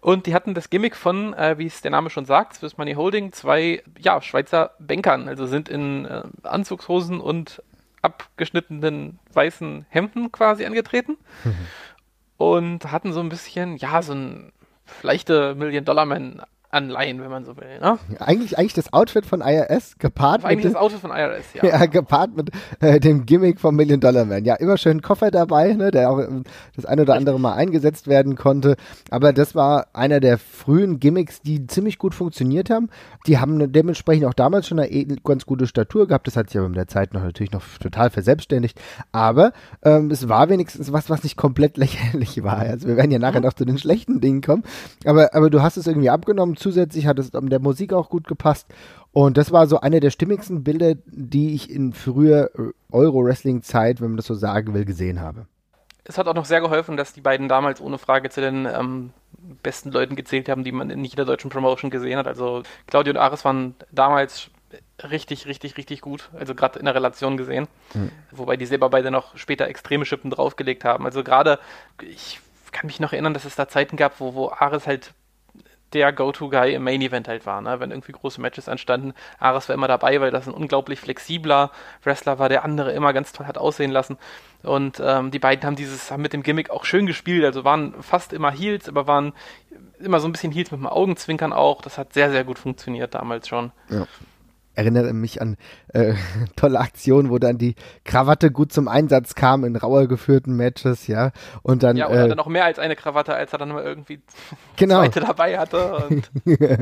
Und 0.00 0.26
die 0.26 0.34
hatten 0.34 0.54
das 0.54 0.70
Gimmick 0.70 0.94
von, 0.94 1.34
äh, 1.34 1.58
wie 1.58 1.66
es 1.66 1.82
der 1.82 1.90
Name 1.90 2.10
schon 2.10 2.24
sagt, 2.24 2.54
Swiss 2.54 2.78
Money 2.78 2.94
Holding, 2.94 3.32
zwei 3.32 3.82
ja, 3.98 4.20
Schweizer 4.22 4.72
Bankern. 4.78 5.28
Also 5.28 5.46
sind 5.46 5.68
in 5.68 6.04
äh, 6.04 6.22
Anzugshosen 6.44 7.20
und 7.20 7.62
abgeschnittenen 8.00 9.18
weißen 9.32 9.86
Hemden 9.88 10.30
quasi 10.30 10.64
angetreten. 10.64 11.16
Mhm. 11.44 11.66
Und 12.38 12.90
hatten 12.90 13.12
so 13.12 13.20
ein 13.20 13.29
bisschen, 13.29 13.76
ja, 13.76 14.00
so 14.00 14.14
ein 14.14 14.52
leichte 15.02 15.55
Million-Dollar-Man 15.55 16.43
Anleihen, 16.70 17.20
wenn 17.20 17.30
man 17.30 17.44
so 17.46 17.56
will. 17.56 17.78
Ne? 17.80 17.98
Eigentlich, 18.18 18.58
eigentlich 18.58 18.74
das 18.74 18.92
Outfit 18.92 19.24
von 19.24 19.40
IRS 19.40 19.98
gepaart 19.98 20.44
eigentlich 20.44 20.64
mit. 20.64 20.74
das 20.74 20.80
Outfit 20.80 21.00
von 21.00 21.10
IRS, 21.10 21.54
ja. 21.54 21.64
ja 21.66 21.86
gepaart 21.86 22.36
mit 22.36 22.50
äh, 22.80 23.00
dem 23.00 23.24
Gimmick 23.24 23.58
vom 23.58 23.74
Million 23.74 24.00
Dollar 24.00 24.26
Man. 24.26 24.44
Ja, 24.44 24.54
immer 24.56 24.76
schön 24.76 25.00
Koffer 25.00 25.30
dabei, 25.30 25.72
ne, 25.72 25.90
der 25.90 26.10
auch 26.10 26.18
ähm, 26.18 26.44
das 26.76 26.84
ein 26.84 27.00
oder 27.00 27.14
andere 27.14 27.40
Mal 27.40 27.54
eingesetzt 27.54 28.06
werden 28.06 28.36
konnte. 28.36 28.76
Aber 29.10 29.32
das 29.32 29.54
war 29.54 29.86
einer 29.94 30.20
der 30.20 30.36
frühen 30.36 31.00
Gimmicks, 31.00 31.40
die 31.40 31.66
ziemlich 31.66 31.96
gut 31.96 32.14
funktioniert 32.14 32.68
haben. 32.68 32.90
Die 33.26 33.38
haben 33.38 33.72
dementsprechend 33.72 34.26
auch 34.26 34.34
damals 34.34 34.68
schon 34.68 34.78
eine 34.78 35.16
ganz 35.24 35.46
gute 35.46 35.66
Statur 35.66 36.06
gehabt. 36.06 36.26
Das 36.26 36.36
hat 36.36 36.50
sich 36.50 36.58
aber 36.58 36.66
in 36.66 36.74
der 36.74 36.88
Zeit 36.88 37.14
noch 37.14 37.22
natürlich 37.22 37.52
noch 37.52 37.62
total 37.80 38.10
verselbstständigt. 38.10 38.78
Aber 39.10 39.52
ähm, 39.82 40.10
es 40.10 40.28
war 40.28 40.50
wenigstens 40.50 40.92
was, 40.92 41.08
was 41.08 41.22
nicht 41.22 41.38
komplett 41.38 41.76
lächerlich 41.78 42.42
war. 42.42 42.58
Also 42.58 42.88
wir 42.88 42.96
werden 42.96 43.10
ja 43.10 43.18
nachher 43.18 43.40
mhm. 43.40 43.46
noch 43.46 43.54
zu 43.54 43.64
den 43.64 43.78
schlechten 43.78 44.20
Dingen 44.20 44.42
kommen. 44.42 44.64
Aber, 45.06 45.34
aber 45.34 45.48
du 45.48 45.62
hast 45.62 45.78
es 45.78 45.86
irgendwie 45.86 46.10
abgenommen 46.10 46.57
zusätzlich 46.58 47.06
hat 47.06 47.19
es 47.19 47.31
der 47.31 47.60
Musik 47.60 47.93
auch 47.93 48.10
gut 48.10 48.26
gepasst. 48.26 48.66
Und 49.12 49.37
das 49.37 49.52
war 49.52 49.66
so 49.66 49.81
eine 49.81 50.00
der 50.00 50.10
stimmigsten 50.10 50.64
Bilder, 50.64 50.94
die 51.06 51.55
ich 51.55 51.70
in 51.70 51.93
früher 51.93 52.50
Euro-Wrestling-Zeit, 52.93 54.00
wenn 54.00 54.08
man 54.08 54.16
das 54.16 54.26
so 54.26 54.34
sagen 54.34 54.75
will, 54.75 54.84
gesehen 54.84 55.20
habe. 55.20 55.46
Es 56.05 56.16
hat 56.16 56.26
auch 56.26 56.34
noch 56.34 56.46
sehr 56.46 56.60
geholfen, 56.60 56.96
dass 56.96 57.12
die 57.12 57.20
beiden 57.20 57.49
damals 57.49 57.81
ohne 57.81 57.99
Frage 57.99 58.31
zu 58.31 58.40
den 58.40 58.66
ähm, 58.66 59.10
besten 59.62 59.90
Leuten 59.90 60.16
gezählt 60.16 60.49
haben, 60.49 60.64
die 60.64 60.72
man 60.72 60.88
in 60.88 61.05
jeder 61.05 61.25
deutschen 61.25 61.50
Promotion 61.50 61.90
gesehen 61.90 62.19
hat. 62.19 62.26
Also 62.26 62.62
Claudio 62.87 63.12
und 63.12 63.19
Ares 63.19 63.44
waren 63.44 63.75
damals 63.93 64.50
richtig, 65.02 65.46
richtig, 65.46 65.76
richtig 65.76 66.00
gut. 66.00 66.31
Also 66.38 66.54
gerade 66.54 66.78
in 66.78 66.87
der 66.87 66.94
Relation 66.94 67.37
gesehen. 67.37 67.69
Mhm. 67.94 68.11
Wobei 68.31 68.56
die 68.56 68.66
selber 68.66 68.90
beide 68.90 69.11
noch 69.11 69.37
später 69.37 69.69
extreme 69.69 70.04
Schippen 70.04 70.31
draufgelegt 70.31 70.84
haben. 70.84 71.04
Also 71.04 71.22
gerade, 71.22 71.58
ich 72.02 72.40
kann 72.72 72.87
mich 72.87 73.00
noch 73.00 73.12
erinnern, 73.12 73.34
dass 73.34 73.44
es 73.44 73.56
da 73.56 73.69
Zeiten 73.69 73.96
gab, 73.96 74.20
wo, 74.20 74.34
wo 74.34 74.50
Ares 74.50 74.87
halt 74.87 75.12
der 75.93 76.12
Go-To-Guy 76.12 76.75
im 76.75 76.85
Main-Event 76.85 77.29
halt 77.29 77.46
war, 77.46 77.61
ne? 77.61 77.81
wenn 77.81 77.90
irgendwie 77.90 78.12
große 78.12 78.40
Matches 78.40 78.69
anstanden. 78.69 79.14
Ares 79.38 79.69
war 79.69 79.75
immer 79.75 79.88
dabei, 79.88 80.20
weil 80.20 80.31
das 80.31 80.46
ein 80.46 80.55
unglaublich 80.55 81.00
flexibler 81.00 81.70
Wrestler 82.02 82.38
war, 82.38 82.49
der 82.49 82.64
andere 82.64 82.93
immer 82.93 83.12
ganz 83.12 83.32
toll 83.32 83.46
hat 83.46 83.58
aussehen 83.58 83.90
lassen. 83.90 84.19
Und 84.62 85.00
ähm, 85.05 85.31
die 85.31 85.38
beiden 85.38 85.64
haben 85.64 85.76
dieses 85.76 86.11
haben 86.11 86.23
mit 86.23 86.32
dem 86.32 86.43
Gimmick 86.43 86.70
auch 86.70 86.85
schön 86.85 87.06
gespielt, 87.06 87.44
also 87.44 87.64
waren 87.64 87.94
fast 88.02 88.32
immer 88.32 88.50
Heels, 88.50 88.88
aber 88.88 89.06
waren 89.06 89.32
immer 89.99 90.20
so 90.20 90.29
ein 90.29 90.32
bisschen 90.32 90.52
Heels 90.52 90.70
mit 90.70 90.81
dem 90.81 90.87
Augenzwinkern 90.87 91.52
auch. 91.52 91.82
Das 91.82 91.99
hat 91.99 92.12
sehr, 92.12 92.31
sehr 92.31 92.44
gut 92.44 92.58
funktioniert 92.58 93.14
damals 93.14 93.49
schon. 93.49 93.73
Ja 93.88 94.06
erinnere 94.78 95.12
mich 95.12 95.42
an 95.42 95.56
äh, 95.92 96.14
tolle 96.56 96.78
Aktionen, 96.78 97.30
wo 97.30 97.38
dann 97.38 97.58
die 97.58 97.75
Krawatte 98.04 98.50
gut 98.50 98.72
zum 98.72 98.86
Einsatz 98.86 99.34
kam 99.34 99.64
in 99.64 99.75
rauer 99.75 100.06
geführten 100.06 100.54
Matches, 100.54 101.08
ja. 101.08 101.32
Und 101.62 101.82
dann. 101.82 101.96
Ja, 101.96 102.08
oder 102.08 102.25
äh, 102.25 102.28
dann 102.28 102.36
noch 102.36 102.46
mehr 102.46 102.64
als 102.64 102.78
eine 102.78 102.94
Krawatte, 102.94 103.34
als 103.34 103.52
er 103.52 103.58
dann 103.58 103.70
mal 103.70 103.82
irgendwie 103.82 104.20
genau. 104.76 105.00
zweite 105.00 105.20
dabei 105.20 105.58
hatte. 105.58 106.22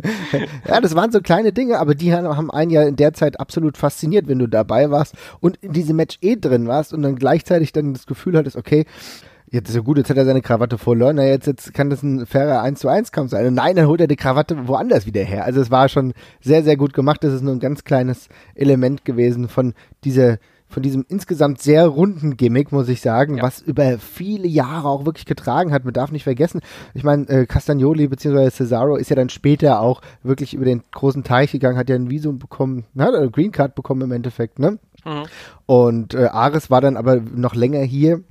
ja, 0.68 0.80
das 0.80 0.94
waren 0.94 1.10
so 1.10 1.20
kleine 1.20 1.52
Dinge, 1.52 1.78
aber 1.78 1.94
die 1.94 2.14
haben 2.14 2.50
einen 2.50 2.70
ja 2.70 2.82
in 2.82 2.96
der 2.96 3.14
Zeit 3.14 3.40
absolut 3.40 3.78
fasziniert, 3.78 4.28
wenn 4.28 4.38
du 4.38 4.46
dabei 4.46 4.90
warst 4.90 5.14
und 5.40 5.56
in 5.56 5.72
diesem 5.72 5.96
Match 5.96 6.18
eh 6.20 6.36
drin 6.36 6.68
warst 6.68 6.92
und 6.92 7.02
dann 7.02 7.16
gleichzeitig 7.16 7.72
dann 7.72 7.94
das 7.94 8.06
Gefühl 8.06 8.36
hattest, 8.36 8.56
okay, 8.56 8.84
jetzt 9.50 9.68
ist 9.68 9.76
ja 9.76 9.80
gut, 9.80 9.98
jetzt 9.98 10.10
hat 10.10 10.16
er 10.16 10.24
seine 10.24 10.42
Krawatte 10.42 10.78
verloren, 10.78 11.16
na 11.16 11.24
jetzt, 11.24 11.46
jetzt 11.46 11.72
kann 11.72 11.90
das 11.90 12.02
ein 12.02 12.26
fairer 12.26 12.62
1 12.62 12.80
zu 12.80 12.88
1 12.88 13.12
Kampf 13.12 13.30
sein. 13.30 13.46
Und 13.46 13.54
nein, 13.54 13.76
dann 13.76 13.86
holt 13.86 14.00
er 14.00 14.06
die 14.06 14.16
Krawatte 14.16 14.68
woanders 14.68 15.06
wieder 15.06 15.22
her. 15.22 15.44
Also 15.44 15.60
es 15.60 15.70
war 15.70 15.88
schon 15.88 16.12
sehr, 16.40 16.62
sehr 16.64 16.76
gut 16.76 16.92
gemacht. 16.92 17.22
Das 17.22 17.32
ist 17.32 17.42
nur 17.42 17.54
ein 17.54 17.60
ganz 17.60 17.84
kleines 17.84 18.28
Element 18.54 19.04
gewesen 19.04 19.48
von 19.48 19.74
dieser, 20.04 20.38
von 20.68 20.82
diesem 20.82 21.04
insgesamt 21.08 21.60
sehr 21.60 21.86
runden 21.86 22.36
Gimmick, 22.36 22.72
muss 22.72 22.88
ich 22.88 23.00
sagen, 23.00 23.36
ja. 23.36 23.42
was 23.42 23.60
über 23.60 23.98
viele 23.98 24.48
Jahre 24.48 24.88
auch 24.88 25.06
wirklich 25.06 25.26
getragen 25.26 25.72
hat. 25.72 25.84
Man 25.84 25.94
darf 25.94 26.10
nicht 26.10 26.24
vergessen, 26.24 26.60
ich 26.94 27.04
meine, 27.04 27.28
äh, 27.28 27.46
Castagnoli 27.46 28.08
bzw. 28.08 28.50
Cesaro 28.50 28.96
ist 28.96 29.10
ja 29.10 29.16
dann 29.16 29.28
später 29.28 29.80
auch 29.80 30.00
wirklich 30.24 30.54
über 30.54 30.64
den 30.64 30.82
großen 30.90 31.22
Teich 31.22 31.52
gegangen, 31.52 31.78
hat 31.78 31.88
ja 31.88 31.94
ein 31.94 32.10
Visum 32.10 32.38
bekommen, 32.38 32.84
hat 32.98 33.14
eine 33.14 33.30
Green 33.30 33.52
Card 33.52 33.76
bekommen 33.76 34.02
im 34.02 34.12
Endeffekt, 34.12 34.58
ne? 34.58 34.78
Mhm. 35.04 35.24
Und 35.66 36.14
äh, 36.14 36.26
Ares 36.26 36.68
war 36.68 36.80
dann 36.80 36.96
aber 36.96 37.20
noch 37.20 37.54
länger 37.54 37.82
hier 37.82 38.22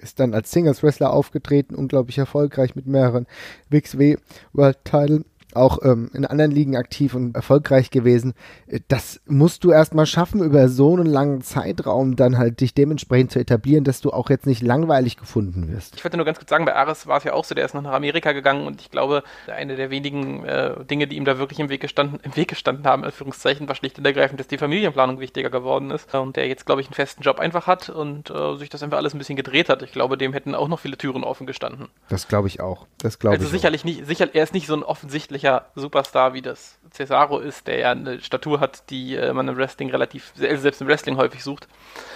ist 0.00 0.20
dann 0.20 0.34
als 0.34 0.50
Singles 0.50 0.82
Wrestler 0.82 1.12
aufgetreten, 1.12 1.74
unglaublich 1.74 2.18
erfolgreich 2.18 2.74
mit 2.74 2.86
mehreren 2.86 3.26
WXW 3.68 4.16
World 4.52 4.78
Title 4.84 5.24
auch 5.56 5.78
ähm, 5.82 6.10
in 6.14 6.24
anderen 6.24 6.50
Ligen 6.50 6.76
aktiv 6.76 7.14
und 7.14 7.34
erfolgreich 7.34 7.90
gewesen. 7.90 8.34
Äh, 8.66 8.80
das 8.88 9.20
musst 9.26 9.64
du 9.64 9.70
erstmal 9.70 10.06
schaffen, 10.06 10.42
über 10.42 10.68
so 10.68 10.94
einen 10.94 11.06
langen 11.06 11.42
Zeitraum 11.42 12.16
dann 12.16 12.38
halt 12.38 12.60
dich 12.60 12.74
dementsprechend 12.74 13.32
zu 13.32 13.38
etablieren, 13.38 13.84
dass 13.84 14.00
du 14.00 14.10
auch 14.10 14.30
jetzt 14.30 14.46
nicht 14.46 14.62
langweilig 14.62 15.16
gefunden 15.16 15.72
wirst. 15.72 15.96
Ich 15.96 16.04
wollte 16.04 16.16
nur 16.16 16.26
ganz 16.26 16.38
kurz 16.38 16.50
sagen, 16.50 16.64
bei 16.64 16.74
Ares 16.74 17.06
war 17.06 17.18
es 17.18 17.24
ja 17.24 17.32
auch 17.32 17.44
so, 17.44 17.54
der 17.54 17.64
ist 17.64 17.74
noch 17.74 17.82
nach 17.82 17.92
Amerika 17.92 18.32
gegangen 18.32 18.66
und 18.66 18.80
ich 18.80 18.90
glaube, 18.90 19.22
eine 19.46 19.76
der 19.76 19.90
wenigen 19.90 20.44
äh, 20.44 20.84
Dinge, 20.84 21.06
die 21.06 21.16
ihm 21.16 21.24
da 21.24 21.38
wirklich 21.38 21.58
im 21.60 21.68
Weg 21.68 21.80
gestanden, 21.80 22.20
im 22.22 22.36
Weg 22.36 22.48
gestanden 22.48 22.84
haben, 22.86 23.02
in 23.02 23.06
Anführungszeichen, 23.06 23.68
war 23.68 23.74
schlicht 23.74 23.98
und 23.98 24.04
ergreifend, 24.04 24.40
dass 24.40 24.48
die 24.48 24.58
Familienplanung 24.58 25.20
wichtiger 25.20 25.50
geworden 25.50 25.90
ist 25.90 26.14
und 26.14 26.36
der 26.36 26.48
jetzt, 26.48 26.66
glaube 26.66 26.80
ich, 26.80 26.88
einen 26.88 26.94
festen 26.94 27.22
Job 27.22 27.38
einfach 27.38 27.66
hat 27.66 27.88
und 27.88 28.30
äh, 28.30 28.56
sich 28.56 28.68
das 28.68 28.82
einfach 28.82 28.98
alles 28.98 29.14
ein 29.14 29.18
bisschen 29.18 29.36
gedreht 29.36 29.68
hat. 29.68 29.82
Ich 29.82 29.92
glaube, 29.92 30.16
dem 30.16 30.32
hätten 30.32 30.54
auch 30.54 30.68
noch 30.68 30.80
viele 30.80 30.96
Türen 30.96 31.24
offen 31.24 31.46
gestanden. 31.46 31.88
Das 32.08 32.28
glaube 32.28 32.48
ich 32.48 32.60
auch. 32.60 32.86
Das 32.98 33.18
glaube 33.18 33.36
also 33.36 33.46
ich 33.46 33.52
sicherlich 33.52 33.82
auch. 33.82 33.86
nicht, 33.86 34.06
sicher, 34.06 34.28
er 34.32 34.42
ist 34.42 34.54
nicht 34.54 34.66
so 34.66 34.74
ein 34.74 34.82
offensichtlich 34.82 35.39
sportlicher 35.40 35.66
Superstar 35.74 36.34
wie 36.34 36.42
das 36.42 36.78
Cesaro 36.90 37.38
ist, 37.38 37.66
der 37.66 37.78
ja 37.78 37.90
eine 37.92 38.20
Statur 38.20 38.60
hat, 38.60 38.90
die 38.90 39.16
äh, 39.16 39.32
man 39.32 39.48
im 39.48 39.56
Wrestling 39.56 39.90
relativ, 39.90 40.32
selbst 40.34 40.80
im 40.80 40.86
Wrestling 40.86 41.16
häufig 41.16 41.42
sucht. 41.42 41.68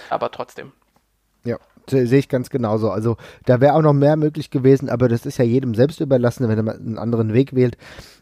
Aber 0.09 0.31
trotzdem. 0.31 0.71
Ja, 1.43 1.57
sehe 1.87 2.19
ich 2.19 2.29
ganz 2.29 2.49
genauso. 2.49 2.89
Also 2.89 3.17
da 3.45 3.61
wäre 3.61 3.73
auch 3.73 3.81
noch 3.81 3.93
mehr 3.93 4.15
möglich 4.15 4.49
gewesen, 4.49 4.89
aber 4.89 5.07
das 5.07 5.25
ist 5.25 5.37
ja 5.37 5.45
jedem 5.45 5.75
selbst 5.75 5.99
überlassen, 6.01 6.47
wenn 6.47 6.67
er 6.67 6.75
einen 6.75 6.97
anderen 6.97 7.33
Weg 7.33 7.53
wählt, 7.55 7.77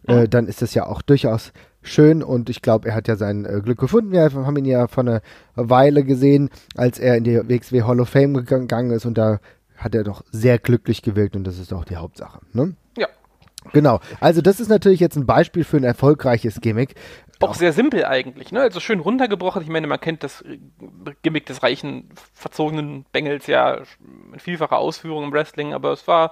äh, 0.07 0.27
dann 0.27 0.47
ist 0.47 0.61
das 0.61 0.73
ja 0.73 0.85
auch 0.85 1.01
durchaus 1.01 1.53
schön 1.81 2.23
und 2.23 2.49
ich 2.49 2.61
glaube, 2.61 2.89
er 2.89 2.95
hat 2.95 3.07
ja 3.07 3.15
sein 3.15 3.45
äh, 3.45 3.61
Glück 3.61 3.79
gefunden. 3.79 4.11
Wir 4.11 4.23
haben 4.23 4.57
ihn 4.57 4.65
ja 4.65 4.87
vor 4.87 5.03
einer 5.03 5.21
Weile 5.55 6.03
gesehen, 6.03 6.49
als 6.75 6.99
er 6.99 7.17
in 7.17 7.23
die 7.23 7.37
WXW 7.37 7.83
Hall 7.83 7.99
of 7.99 8.09
Fame 8.09 8.33
gegangen 8.45 8.91
ist 8.91 9.05
und 9.05 9.17
da 9.17 9.39
hat 9.75 9.95
er 9.95 10.03
doch 10.03 10.23
sehr 10.31 10.59
glücklich 10.59 11.01
gewirkt 11.01 11.35
und 11.35 11.45
das 11.45 11.59
ist 11.59 11.73
auch 11.73 11.83
die 11.83 11.97
Hauptsache. 11.97 12.39
Ne? 12.53 12.75
Genau. 13.71 13.99
Also 14.19 14.41
das 14.41 14.59
ist 14.59 14.69
natürlich 14.69 14.99
jetzt 14.99 15.15
ein 15.15 15.25
Beispiel 15.25 15.63
für 15.63 15.77
ein 15.77 15.83
erfolgreiches 15.83 16.61
Gimmick. 16.61 16.95
Auch 17.39 17.55
sehr 17.55 17.73
simpel 17.73 18.05
eigentlich, 18.05 18.51
ne? 18.51 18.61
Also 18.61 18.79
schön 18.79 18.99
runtergebrochen. 18.99 19.61
Ich 19.63 19.69
meine, 19.69 19.87
man 19.87 19.99
kennt 19.99 20.23
das 20.23 20.43
Gimmick 21.23 21.45
des 21.45 21.63
reichen, 21.63 22.09
verzogenen 22.33 23.05
Bengels 23.11 23.47
ja 23.47 23.81
in 24.31 24.39
vielfacher 24.39 24.77
Ausführung 24.77 25.25
im 25.25 25.33
Wrestling, 25.33 25.73
aber 25.73 25.91
es 25.91 26.07
war 26.07 26.31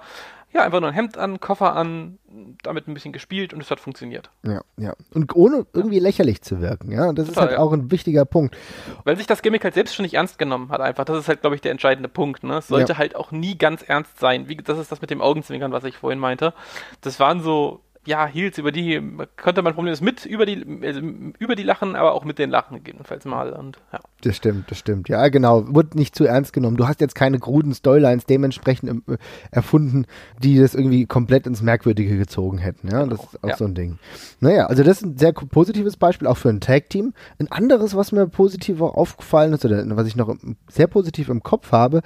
ja, 0.52 0.62
einfach 0.62 0.80
nur 0.80 0.90
ein 0.90 0.94
Hemd 0.94 1.16
an, 1.16 1.40
Koffer 1.40 1.74
an, 1.74 2.18
damit 2.62 2.86
ein 2.86 2.94
bisschen 2.94 3.12
gespielt 3.12 3.54
und 3.54 3.62
es 3.62 3.70
hat 3.70 3.80
funktioniert. 3.80 4.30
Ja, 4.42 4.60
ja. 4.76 4.94
Und 5.12 5.34
ohne 5.34 5.66
irgendwie 5.72 5.98
lächerlich 5.98 6.42
zu 6.42 6.60
wirken, 6.60 6.92
ja. 6.92 7.08
Und 7.08 7.18
das 7.18 7.28
Total, 7.28 7.44
ist 7.44 7.48
halt 7.48 7.58
ja. 7.58 7.64
auch 7.64 7.72
ein 7.72 7.90
wichtiger 7.90 8.24
Punkt. 8.24 8.56
Weil 9.04 9.16
sich 9.16 9.26
das 9.26 9.42
Gimmick 9.42 9.64
halt 9.64 9.74
selbst 9.74 9.94
schon 9.94 10.02
nicht 10.02 10.14
ernst 10.14 10.38
genommen 10.38 10.70
hat, 10.70 10.80
einfach. 10.80 11.04
Das 11.04 11.18
ist 11.18 11.28
halt, 11.28 11.40
glaube 11.40 11.56
ich, 11.56 11.62
der 11.62 11.72
entscheidende 11.72 12.08
Punkt, 12.08 12.44
ne? 12.44 12.58
Es 12.58 12.68
sollte 12.68 12.92
ja. 12.92 12.98
halt 12.98 13.16
auch 13.16 13.32
nie 13.32 13.56
ganz 13.56 13.82
ernst 13.82 14.18
sein. 14.18 14.48
Wie, 14.48 14.56
das 14.56 14.78
ist 14.78 14.92
das 14.92 15.00
mit 15.00 15.10
dem 15.10 15.22
Augenzwinkern, 15.22 15.72
was 15.72 15.84
ich 15.84 15.96
vorhin 15.96 16.18
meinte. 16.18 16.52
Das 17.00 17.18
waren 17.18 17.40
so 17.40 17.80
ja, 18.04 18.26
Heels, 18.26 18.58
über 18.58 18.72
die 18.72 19.00
könnte 19.36 19.62
man 19.62 19.74
problemlos 19.74 20.00
mit 20.00 20.26
über 20.26 20.44
die, 20.44 20.64
also 20.82 21.00
über 21.38 21.54
die 21.54 21.62
lachen, 21.62 21.94
aber 21.94 22.14
auch 22.14 22.24
mit 22.24 22.38
den 22.38 22.50
Lachen 22.50 22.78
gegebenenfalls 22.78 23.24
mal. 23.24 23.52
Und, 23.52 23.78
ja. 23.92 24.00
Das 24.22 24.36
stimmt, 24.36 24.70
das 24.70 24.78
stimmt. 24.78 25.08
Ja, 25.08 25.28
genau. 25.28 25.72
Wird 25.72 25.94
nicht 25.94 26.16
zu 26.16 26.24
ernst 26.24 26.52
genommen. 26.52 26.76
Du 26.76 26.88
hast 26.88 27.00
jetzt 27.00 27.14
keine 27.14 27.38
kruden 27.38 27.72
Storylines 27.72 28.26
dementsprechend 28.26 29.08
äh, 29.08 29.18
erfunden, 29.52 30.06
die 30.42 30.58
das 30.58 30.74
irgendwie 30.74 31.06
komplett 31.06 31.46
ins 31.46 31.62
Merkwürdige 31.62 32.18
gezogen 32.18 32.58
hätten. 32.58 32.88
Ja, 32.88 33.06
das 33.06 33.20
ist 33.20 33.44
auch 33.44 33.48
ja. 33.50 33.56
so 33.56 33.64
ein 33.66 33.74
Ding. 33.74 33.98
Naja, 34.40 34.66
also 34.66 34.82
das 34.82 34.98
ist 34.98 35.04
ein 35.04 35.18
sehr 35.18 35.32
positives 35.32 35.96
Beispiel, 35.96 36.26
auch 36.26 36.38
für 36.38 36.48
ein 36.48 36.60
Tag-Team. 36.60 37.14
Ein 37.38 37.52
anderes, 37.52 37.94
was 37.94 38.10
mir 38.10 38.26
positiv 38.26 38.80
auch 38.80 38.94
aufgefallen 38.94 39.52
ist, 39.52 39.64
oder 39.64 39.84
was 39.96 40.08
ich 40.08 40.16
noch 40.16 40.34
sehr 40.68 40.88
positiv 40.88 41.28
im 41.28 41.42
Kopf 41.42 41.70
habe, 41.70 42.02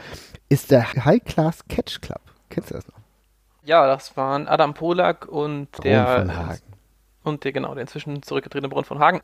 ist 0.50 0.70
der 0.70 0.94
High 0.94 1.24
Class 1.24 1.66
Catch 1.68 2.02
Club. 2.02 2.20
Kennst 2.50 2.70
du 2.70 2.74
das 2.74 2.86
noch? 2.86 2.95
Ja, 3.66 3.86
das 3.86 4.16
waren 4.16 4.46
Adam 4.46 4.74
Polak 4.74 5.26
und 5.26 5.72
Braun 5.72 5.82
der. 5.82 6.06
Von 6.06 6.36
Hagen. 6.36 6.60
Und 7.24 7.44
der, 7.44 7.52
genau, 7.52 7.74
der 7.74 7.82
inzwischen 7.82 8.22
zurückgetretene 8.22 8.68
Braun 8.68 8.84
von 8.84 9.00
Hagen. 9.00 9.20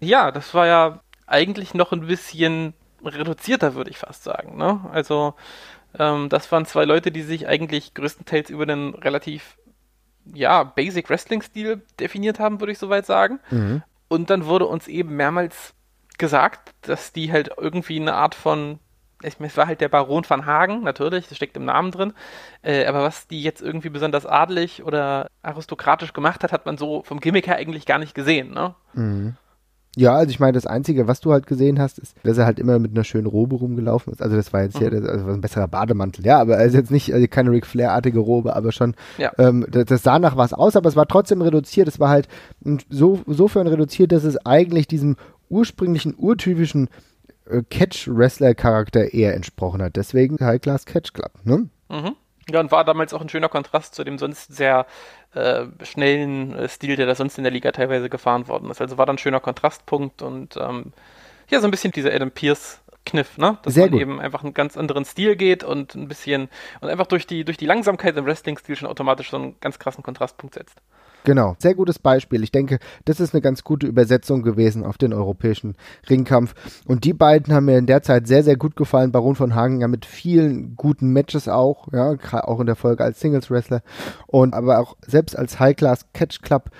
Ja, 0.00 0.30
das 0.30 0.54
war 0.54 0.66
ja 0.66 1.00
eigentlich 1.26 1.74
noch 1.74 1.92
ein 1.92 2.06
bisschen 2.06 2.72
reduzierter, 3.04 3.74
würde 3.74 3.90
ich 3.90 3.98
fast 3.98 4.24
sagen. 4.24 4.56
Ne? 4.56 4.80
Also, 4.90 5.34
ähm, 5.98 6.30
das 6.30 6.50
waren 6.50 6.64
zwei 6.64 6.86
Leute, 6.86 7.12
die 7.12 7.20
sich 7.20 7.46
eigentlich 7.46 7.92
größtenteils 7.92 8.48
über 8.48 8.64
den 8.64 8.94
relativ, 8.94 9.58
ja, 10.32 10.64
Basic 10.64 11.10
Wrestling-Stil 11.10 11.82
definiert 12.00 12.40
haben, 12.40 12.60
würde 12.60 12.72
ich 12.72 12.78
soweit 12.78 13.04
sagen. 13.04 13.40
Mhm. 13.50 13.82
Und 14.08 14.30
dann 14.30 14.46
wurde 14.46 14.66
uns 14.66 14.88
eben 14.88 15.14
mehrmals 15.14 15.74
gesagt, 16.16 16.72
dass 16.80 17.12
die 17.12 17.30
halt 17.30 17.50
irgendwie 17.58 18.00
eine 18.00 18.14
Art 18.14 18.34
von 18.34 18.78
es 19.24 19.56
war 19.56 19.66
halt 19.66 19.80
der 19.80 19.88
Baron 19.88 20.24
van 20.28 20.46
Hagen, 20.46 20.82
natürlich, 20.82 21.28
das 21.28 21.36
steckt 21.36 21.56
im 21.56 21.64
Namen 21.64 21.90
drin. 21.90 22.12
Äh, 22.62 22.86
aber 22.86 23.02
was 23.02 23.26
die 23.26 23.42
jetzt 23.42 23.62
irgendwie 23.62 23.88
besonders 23.88 24.26
adelig 24.26 24.84
oder 24.84 25.28
aristokratisch 25.42 26.12
gemacht 26.12 26.42
hat, 26.42 26.52
hat 26.52 26.66
man 26.66 26.78
so 26.78 27.02
vom 27.02 27.20
Gimmick 27.20 27.46
her 27.46 27.56
eigentlich 27.56 27.86
gar 27.86 27.98
nicht 27.98 28.14
gesehen, 28.14 28.52
ne? 28.52 28.74
Mhm. 28.92 29.36
Ja, 29.96 30.14
also 30.14 30.30
ich 30.30 30.40
meine, 30.40 30.52
das 30.52 30.66
Einzige, 30.66 31.06
was 31.06 31.20
du 31.20 31.32
halt 31.32 31.46
gesehen 31.46 31.78
hast, 31.78 31.98
ist, 31.98 32.16
dass 32.24 32.36
er 32.36 32.46
halt 32.46 32.58
immer 32.58 32.78
mit 32.78 32.92
einer 32.92 33.04
schönen 33.04 33.26
Robe 33.26 33.56
rumgelaufen 33.56 34.12
ist. 34.12 34.20
Also 34.20 34.34
das 34.34 34.52
war 34.52 34.62
jetzt 34.62 34.80
mhm. 34.80 34.90
hier 34.90 35.08
also 35.08 35.26
ein 35.26 35.40
besserer 35.40 35.68
Bademantel, 35.68 36.26
ja, 36.26 36.40
aber 36.40 36.56
er 36.56 36.64
ist 36.64 36.74
jetzt 36.74 36.90
nicht 36.90 37.12
also 37.14 37.26
keine 37.28 37.52
Ric 37.52 37.64
Flair-artige 37.64 38.18
Robe, 38.18 38.56
aber 38.56 38.72
schon, 38.72 38.94
ja. 39.18 39.30
ähm, 39.38 39.64
das, 39.70 39.84
das, 39.84 40.02
sah 40.02 40.18
nach 40.18 40.36
was 40.36 40.52
aus, 40.52 40.74
aber 40.74 40.88
es 40.88 40.96
war 40.96 41.06
trotzdem 41.06 41.42
reduziert. 41.42 41.86
Es 41.86 42.00
war 42.00 42.08
halt 42.08 42.28
so, 42.90 43.20
sofern 43.26 43.68
reduziert, 43.68 44.10
dass 44.10 44.24
es 44.24 44.44
eigentlich 44.44 44.88
diesem 44.88 45.16
ursprünglichen, 45.48 46.14
urtypischen 46.16 46.88
Catch-Wrestler-Charakter 47.70 49.12
eher 49.12 49.34
entsprochen 49.34 49.82
hat. 49.82 49.96
Deswegen 49.96 50.38
High 50.40 50.60
Class 50.60 50.86
Catch 50.86 51.12
Club, 51.12 51.32
ne? 51.44 51.68
Mhm. 51.88 52.16
Ja, 52.50 52.60
und 52.60 52.70
war 52.70 52.84
damals 52.84 53.14
auch 53.14 53.22
ein 53.22 53.28
schöner 53.28 53.48
Kontrast 53.48 53.94
zu 53.94 54.04
dem 54.04 54.18
sonst 54.18 54.54
sehr 54.54 54.86
äh, 55.34 55.64
schnellen 55.82 56.54
äh, 56.54 56.68
Stil, 56.68 56.96
der 56.96 57.06
da 57.06 57.14
sonst 57.14 57.38
in 57.38 57.44
der 57.44 57.52
Liga 57.52 57.72
teilweise 57.72 58.10
gefahren 58.10 58.48
worden 58.48 58.70
ist. 58.70 58.80
Also 58.80 58.98
war 58.98 59.06
dann 59.06 59.16
ein 59.16 59.18
schöner 59.18 59.40
Kontrastpunkt 59.40 60.20
und 60.20 60.56
ähm, 60.58 60.92
ja, 61.48 61.60
so 61.60 61.66
ein 61.66 61.70
bisschen 61.70 61.92
dieser 61.92 62.12
Adam 62.12 62.30
Pierce 62.30 62.80
Kniff, 63.06 63.36
ne? 63.36 63.58
Dass 63.62 63.74
Sehr 63.74 63.84
man 63.84 63.92
gut. 63.92 64.00
eben 64.00 64.20
einfach 64.20 64.42
einen 64.42 64.54
ganz 64.54 64.76
anderen 64.76 65.04
Stil 65.04 65.36
geht 65.36 65.62
und 65.62 65.94
ein 65.94 66.08
bisschen 66.08 66.48
und 66.80 66.88
einfach 66.88 67.06
durch 67.06 67.26
die, 67.26 67.44
durch 67.44 67.58
die 67.58 67.66
Langsamkeit 67.66 68.16
im 68.16 68.24
Wrestling-Stil 68.24 68.76
schon 68.76 68.88
automatisch 68.88 69.30
so 69.30 69.36
einen 69.36 69.60
ganz 69.60 69.78
krassen 69.78 70.02
Kontrastpunkt 70.02 70.54
setzt. 70.54 70.80
Genau, 71.24 71.56
sehr 71.58 71.74
gutes 71.74 71.98
Beispiel. 71.98 72.42
Ich 72.42 72.52
denke, 72.52 72.78
das 73.06 73.18
ist 73.18 73.34
eine 73.34 73.40
ganz 73.40 73.64
gute 73.64 73.86
Übersetzung 73.86 74.42
gewesen 74.42 74.84
auf 74.84 74.98
den 74.98 75.14
europäischen 75.14 75.74
Ringkampf. 76.08 76.54
Und 76.86 77.04
die 77.04 77.14
beiden 77.14 77.54
haben 77.54 77.64
mir 77.64 77.78
in 77.78 77.86
der 77.86 78.02
Zeit 78.02 78.26
sehr, 78.26 78.44
sehr 78.44 78.56
gut 78.56 78.76
gefallen. 78.76 79.10
Baron 79.10 79.34
von 79.34 79.54
Hagen 79.54 79.80
ja 79.80 79.88
mit 79.88 80.04
vielen 80.04 80.76
guten 80.76 81.12
Matches 81.14 81.48
auch, 81.48 81.88
ja, 81.92 82.14
auch 82.42 82.60
in 82.60 82.66
der 82.66 82.76
Folge 82.76 83.02
als 83.04 83.20
Singles-Wrestler. 83.20 83.82
Und 84.26 84.52
aber 84.52 84.78
auch 84.78 84.96
selbst 85.06 85.36
als 85.36 85.58
High-Class 85.58 86.12
Catch 86.12 86.42
Club 86.42 86.70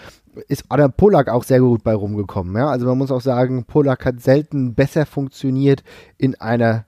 ist 0.49 0.65
Adam 0.69 0.93
Polak 0.93 1.29
auch 1.31 1.45
sehr 1.45 1.61
gut 1.61 1.83
bei 1.83 1.95
rumgekommen. 1.95 2.55
Ja? 2.55 2.69
Also 2.69 2.87
man 2.87 2.99
muss 2.99 3.11
auch 3.11 3.23
sagen, 3.23 3.65
Polak 3.65 4.05
hat 4.05 4.21
selten 4.21 4.75
besser 4.75 5.07
funktioniert 5.07 5.83
in 6.19 6.39
einer 6.39 6.85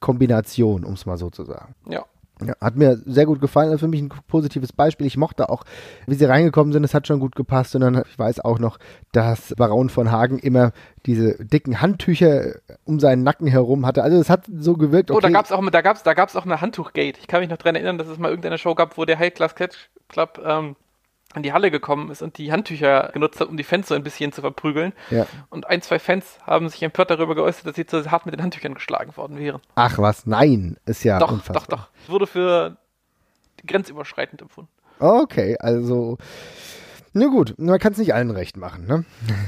Kombination, 0.00 0.84
um 0.84 0.94
es 0.94 1.04
mal 1.04 1.18
so 1.18 1.28
zu 1.28 1.44
sagen. 1.44 1.74
Ja. 1.86 2.06
Ja, 2.42 2.54
hat 2.60 2.76
mir 2.76 3.00
sehr 3.06 3.26
gut 3.26 3.40
gefallen. 3.40 3.78
Für 3.78 3.86
mich 3.86 4.00
ein 4.00 4.08
positives 4.26 4.72
Beispiel. 4.72 5.06
Ich 5.06 5.16
mochte 5.16 5.48
auch, 5.48 5.62
wie 6.06 6.14
sie 6.14 6.24
reingekommen 6.24 6.72
sind. 6.72 6.82
Es 6.82 6.92
hat 6.92 7.06
schon 7.06 7.20
gut 7.20 7.36
gepasst. 7.36 7.74
Und 7.76 7.82
dann, 7.82 8.02
ich 8.08 8.18
weiß 8.18 8.40
auch 8.40 8.58
noch, 8.58 8.78
dass 9.12 9.54
Baron 9.56 9.88
von 9.88 10.10
Hagen 10.10 10.38
immer 10.40 10.72
diese 11.06 11.36
dicken 11.44 11.80
Handtücher 11.80 12.56
um 12.84 12.98
seinen 12.98 13.22
Nacken 13.22 13.46
herum 13.46 13.86
hatte. 13.86 14.02
Also 14.02 14.18
es 14.18 14.30
hat 14.30 14.46
so 14.52 14.74
gewirkt. 14.76 15.10
Okay. 15.10 15.18
Oh, 15.18 15.20
da 15.20 15.30
gab 15.30 15.44
es 15.44 15.52
auch, 15.52 15.70
da 15.70 15.80
gab's, 15.80 16.02
da 16.02 16.14
gab's 16.14 16.34
auch 16.34 16.44
eine 16.44 16.60
Handtuchgate. 16.60 17.18
Ich 17.20 17.28
kann 17.28 17.40
mich 17.40 17.50
noch 17.50 17.56
daran 17.56 17.76
erinnern, 17.76 17.98
dass 17.98 18.08
es 18.08 18.18
mal 18.18 18.28
irgendeine 18.28 18.58
Show 18.58 18.74
gab, 18.74 18.98
wo 18.98 19.04
der 19.04 19.18
High 19.18 19.32
Class 19.32 19.54
Catch 19.54 19.90
Club 20.08 20.40
ähm, 20.44 20.74
in 21.34 21.42
die 21.42 21.52
Halle 21.52 21.70
gekommen 21.70 22.10
ist 22.10 22.22
und 22.22 22.38
die 22.38 22.52
Handtücher 22.52 23.10
genutzt 23.12 23.40
hat, 23.40 23.48
um 23.48 23.56
die 23.56 23.64
Fans 23.64 23.88
so 23.88 23.94
ein 23.94 24.02
bisschen 24.02 24.32
zu 24.32 24.40
verprügeln. 24.40 24.92
Ja. 25.10 25.26
Und 25.50 25.66
ein, 25.68 25.82
zwei 25.82 25.98
Fans 25.98 26.38
haben 26.46 26.68
sich 26.68 26.82
empört 26.82 27.10
darüber 27.10 27.34
geäußert, 27.34 27.66
dass 27.66 27.76
sie 27.76 27.86
zu 27.86 28.10
hart 28.10 28.26
mit 28.26 28.34
den 28.34 28.42
Handtüchern 28.42 28.74
geschlagen 28.74 29.16
worden 29.16 29.38
wären. 29.38 29.60
Ach 29.74 29.98
was, 29.98 30.26
nein, 30.26 30.76
ist 30.86 31.04
ja 31.04 31.18
doch, 31.18 31.30
unfassbar. 31.30 31.54
Doch, 31.54 31.66
doch, 31.66 31.88
doch. 31.88 32.10
Wurde 32.10 32.26
für 32.26 32.76
grenzüberschreitend 33.66 34.42
empfunden. 34.42 34.70
Okay, 34.98 35.56
also 35.58 36.18
na 37.16 37.26
gut, 37.26 37.54
man 37.58 37.78
kann 37.78 37.92
es 37.92 37.98
nicht 37.98 38.12
allen 38.12 38.30
recht 38.30 38.56
machen, 38.56 38.86
ne? 38.86 39.04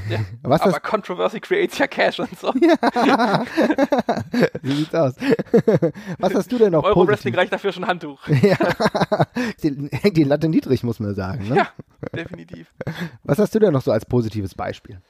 Ja, 0.09 0.19
Was 0.41 0.61
aber 0.61 0.71
das? 0.71 0.81
Controversy 0.83 1.39
creates 1.41 1.77
ja 1.77 1.87
Cash 1.87 2.19
und 2.19 2.39
so. 2.39 2.53
Ja. 2.61 3.43
Wie 4.61 4.71
sieht's 4.73 4.95
aus? 4.95 5.15
Was 6.19 6.33
hast 6.33 6.51
du 6.51 6.57
denn 6.57 6.71
noch 6.71 6.83
Euro 6.83 7.07
Wrestling 7.07 7.35
reicht 7.35 7.51
dafür 7.53 7.71
schon 7.71 7.85
Handtuch. 7.85 8.25
ja. 8.27 8.57
Hängt 9.91 10.17
die 10.17 10.23
Latte 10.23 10.47
niedrig, 10.49 10.83
muss 10.83 10.99
man 10.99 11.13
sagen, 11.13 11.49
ne? 11.49 11.55
Ja, 11.57 11.67
definitiv. 12.15 12.73
Was 13.23 13.37
hast 13.39 13.53
du 13.53 13.59
denn 13.59 13.73
noch 13.73 13.81
so 13.81 13.91
als 13.91 14.05
positives 14.05 14.55
Beispiel? 14.55 15.01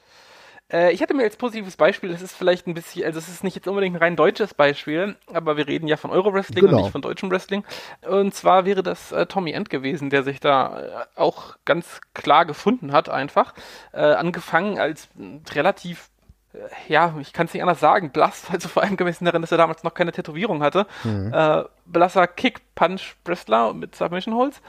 Äh, 0.71 0.91
ich 0.91 1.01
hatte 1.01 1.13
mir 1.13 1.24
als 1.24 1.38
positives 1.38 1.77
Beispiel, 1.77 2.12
das 2.12 2.21
ist 2.21 2.36
vielleicht 2.36 2.67
ein 2.67 2.74
bisschen, 2.74 3.05
also 3.05 3.19
es 3.19 3.27
ist 3.29 3.43
nicht 3.43 3.55
jetzt 3.55 3.67
unbedingt 3.67 3.95
ein 3.95 4.01
rein 4.01 4.15
deutsches 4.15 4.53
Beispiel, 4.53 5.15
aber 5.33 5.55
wir 5.57 5.67
reden 5.67 5.88
ja 5.88 5.95
von 5.97 6.12
Euro-Wrestling 6.12 6.65
Genau. 6.65 6.77
und 6.77 6.83
nicht 6.83 6.91
von 6.91 7.01
deutschem 7.01 7.31
Wrestling. 7.31 7.63
Und 8.07 8.33
zwar 8.36 8.65
wäre 8.65 8.83
das 8.83 9.12
äh, 9.12 9.25
Tommy 9.27 9.51
End 9.51 9.69
gewesen, 9.69 10.09
der 10.09 10.24
sich 10.24 10.39
da 10.39 10.79
äh, 10.81 10.89
auch 11.15 11.55
ganz 11.65 12.01
klar 12.13 12.45
gefunden 12.45 12.91
hat, 12.91 13.09
einfach. 13.09 13.53
Äh, 13.93 14.01
angefangen 14.01 14.77
als 14.79 15.09
mh, 15.15 15.39
relativ 15.53 16.09
äh, 16.53 16.57
ja, 16.91 17.13
ich 17.21 17.33
kann 17.33 17.45
es 17.47 17.53
nicht 17.53 17.62
anders 17.63 17.79
sagen, 17.79 18.12
blass, 18.12 18.47
also 18.51 18.67
vor 18.67 18.83
allem 18.83 18.97
gemessen 18.97 19.25
daran, 19.25 19.41
dass 19.41 19.51
er 19.51 19.57
damals 19.57 19.83
noch 19.83 19.93
keine 19.93 20.12
Tätowierung 20.12 20.63
hatte. 20.63 20.86
Äh, 21.05 21.63
blasser 21.86 22.27
Kick-Punch-Wrestler 22.27 23.74
mit 23.74 23.95
Submission 23.95 24.36
Holds 24.36 24.62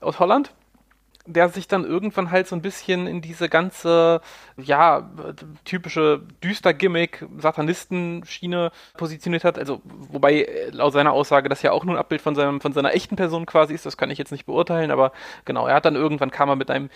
aus 0.00 0.18
Holland, 0.18 0.52
der 1.26 1.48
sich 1.48 1.68
dann 1.68 1.84
irgendwann 1.84 2.30
halt 2.30 2.46
so 2.46 2.56
ein 2.56 2.62
bisschen 2.62 3.06
in 3.06 3.20
diese 3.20 3.48
ganze, 3.48 4.20
ja, 4.56 5.10
typische 5.64 6.22
Düster-Gimmick, 6.42 7.26
Satanisten-Schiene 7.38 8.70
positioniert 8.96 9.44
hat. 9.44 9.58
Also, 9.58 9.82
wobei 9.84 10.42
äh, 10.42 10.70
laut 10.70 10.92
seiner 10.92 11.12
Aussage 11.12 11.48
das 11.48 11.62
ja 11.62 11.72
auch 11.72 11.84
nur 11.84 11.96
ein 11.96 11.98
Abbild 11.98 12.22
von, 12.22 12.34
seinem, 12.34 12.60
von 12.60 12.72
seiner 12.72 12.94
echten 12.94 13.16
Person 13.16 13.46
quasi 13.46 13.74
ist, 13.74 13.86
das 13.86 13.96
kann 13.96 14.10
ich 14.10 14.18
jetzt 14.18 14.32
nicht 14.32 14.46
beurteilen, 14.46 14.90
aber 14.90 15.12
genau, 15.44 15.66
er 15.66 15.74
hat 15.74 15.84
dann 15.84 15.96
irgendwann 15.96 16.30
kam 16.30 16.48
er 16.48 16.56
mit 16.56 16.70
einem 16.70 16.90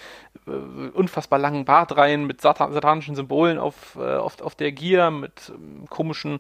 äh, 0.47 0.51
unfassbar 0.51 1.39
langen 1.39 1.65
Bart 1.65 1.97
rein, 1.97 2.27
mit 2.27 2.41
satan 2.41 2.73
satanischen 2.73 3.15
Symbolen 3.15 3.59
auf, 3.59 3.97
äh, 3.97 4.17
auf, 4.17 4.41
auf 4.41 4.55
der 4.55 4.73
Gier, 4.73 5.11
mit 5.11 5.53
ähm, 5.55 5.87
komischen 5.89 6.39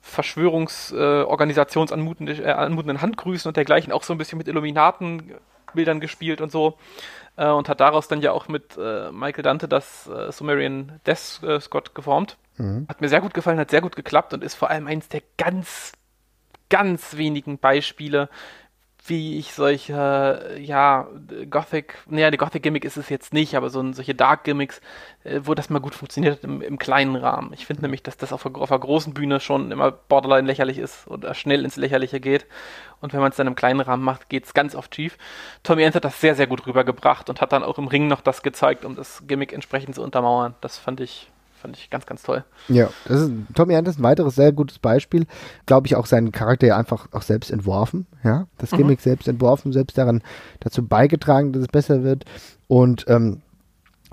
Verschwörungsorganisations 0.00 1.90
äh, 1.90 1.94
anmutenden, 1.94 3.00
Handgrüßen 3.00 3.48
und 3.48 3.56
dergleichen, 3.56 3.92
auch 3.92 4.02
so 4.02 4.12
ein 4.14 4.18
bisschen 4.18 4.38
mit 4.38 4.48
Illuminaten-Bildern 5.76 6.00
gespielt 6.00 6.40
und 6.40 6.50
so. 6.50 6.78
Äh, 7.36 7.48
und 7.48 7.68
hat 7.68 7.80
daraus 7.80 8.08
dann 8.08 8.20
ja 8.20 8.32
auch 8.32 8.48
mit 8.48 8.76
äh, 8.76 9.10
Michael 9.12 9.42
Dante 9.42 9.68
das 9.68 10.08
äh, 10.08 10.32
Sumerian 10.32 11.00
Death 11.06 11.42
äh, 11.42 11.60
Scott 11.60 11.94
geformt. 11.94 12.36
Hat 12.88 13.00
mir 13.00 13.08
sehr 13.08 13.20
gut 13.20 13.34
gefallen, 13.34 13.58
hat 13.58 13.70
sehr 13.70 13.82
gut 13.82 13.96
geklappt 13.96 14.32
und 14.32 14.42
ist 14.42 14.54
vor 14.54 14.70
allem 14.70 14.86
eins 14.86 15.08
der 15.08 15.22
ganz, 15.36 15.92
ganz 16.70 17.16
wenigen 17.16 17.58
Beispiele, 17.58 18.30
wie 19.08 19.38
ich 19.38 19.52
solche, 19.52 20.56
ja, 20.60 21.08
Gothic, 21.50 21.94
naja, 22.08 22.30
die 22.30 22.36
Gothic-Gimmick 22.36 22.84
ist 22.84 22.96
es 22.96 23.08
jetzt 23.08 23.32
nicht, 23.32 23.54
aber 23.56 23.70
so 23.70 23.80
ein, 23.80 23.94
solche 23.94 24.14
Dark-Gimmicks, 24.14 24.80
äh, 25.24 25.40
wo 25.44 25.54
das 25.54 25.70
mal 25.70 25.80
gut 25.80 25.94
funktioniert 25.94 26.44
im, 26.44 26.62
im 26.62 26.78
kleinen 26.78 27.16
Rahmen. 27.16 27.52
Ich 27.52 27.66
finde 27.66 27.82
nämlich, 27.82 28.02
dass 28.02 28.16
das 28.16 28.32
auf, 28.32 28.46
auf 28.46 28.68
der 28.68 28.78
großen 28.78 29.14
Bühne 29.14 29.40
schon 29.40 29.70
immer 29.70 29.90
borderline 29.90 30.46
lächerlich 30.46 30.78
ist 30.78 31.06
oder 31.08 31.34
schnell 31.34 31.64
ins 31.64 31.76
Lächerliche 31.76 32.20
geht. 32.20 32.46
Und 33.00 33.12
wenn 33.12 33.20
man 33.20 33.30
es 33.30 33.36
dann 33.36 33.46
im 33.46 33.54
kleinen 33.54 33.80
Rahmen 33.80 34.02
macht, 34.02 34.28
geht 34.28 34.44
es 34.44 34.54
ganz 34.54 34.74
oft 34.74 34.94
schief. 34.94 35.18
Tommy 35.62 35.82
Ends 35.82 35.96
hat 35.96 36.04
das 36.04 36.20
sehr, 36.20 36.34
sehr 36.34 36.46
gut 36.46 36.66
rübergebracht 36.66 37.28
und 37.28 37.40
hat 37.40 37.52
dann 37.52 37.62
auch 37.62 37.78
im 37.78 37.88
Ring 37.88 38.08
noch 38.08 38.20
das 38.20 38.42
gezeigt, 38.42 38.84
um 38.84 38.96
das 38.96 39.24
Gimmick 39.26 39.52
entsprechend 39.52 39.94
zu 39.94 40.02
untermauern. 40.02 40.54
Das 40.60 40.78
fand 40.78 41.00
ich, 41.00 41.30
fand 41.66 41.76
ich 41.76 41.90
ganz, 41.90 42.06
ganz 42.06 42.22
toll. 42.22 42.44
Ja, 42.68 42.90
das 43.08 43.22
ist, 43.22 43.32
Tommy 43.54 43.74
Hunt 43.74 43.88
ist 43.88 43.98
ein 43.98 44.04
weiteres 44.04 44.36
sehr 44.36 44.52
gutes 44.52 44.78
Beispiel. 44.78 45.26
Glaube 45.66 45.88
ich 45.88 45.96
auch 45.96 46.06
seinen 46.06 46.30
Charakter 46.30 46.64
ja 46.68 46.76
einfach 46.76 47.08
auch 47.10 47.22
selbst 47.22 47.50
entworfen. 47.50 48.06
Ja, 48.22 48.46
das 48.58 48.70
Mhm. 48.70 48.76
Gimmick 48.76 49.00
selbst 49.00 49.26
entworfen, 49.26 49.72
selbst 49.72 49.98
daran 49.98 50.22
dazu 50.60 50.86
beigetragen, 50.86 51.52
dass 51.52 51.62
es 51.62 51.68
besser 51.68 52.04
wird. 52.04 52.24
Und 52.68 53.04
ähm, 53.08 53.42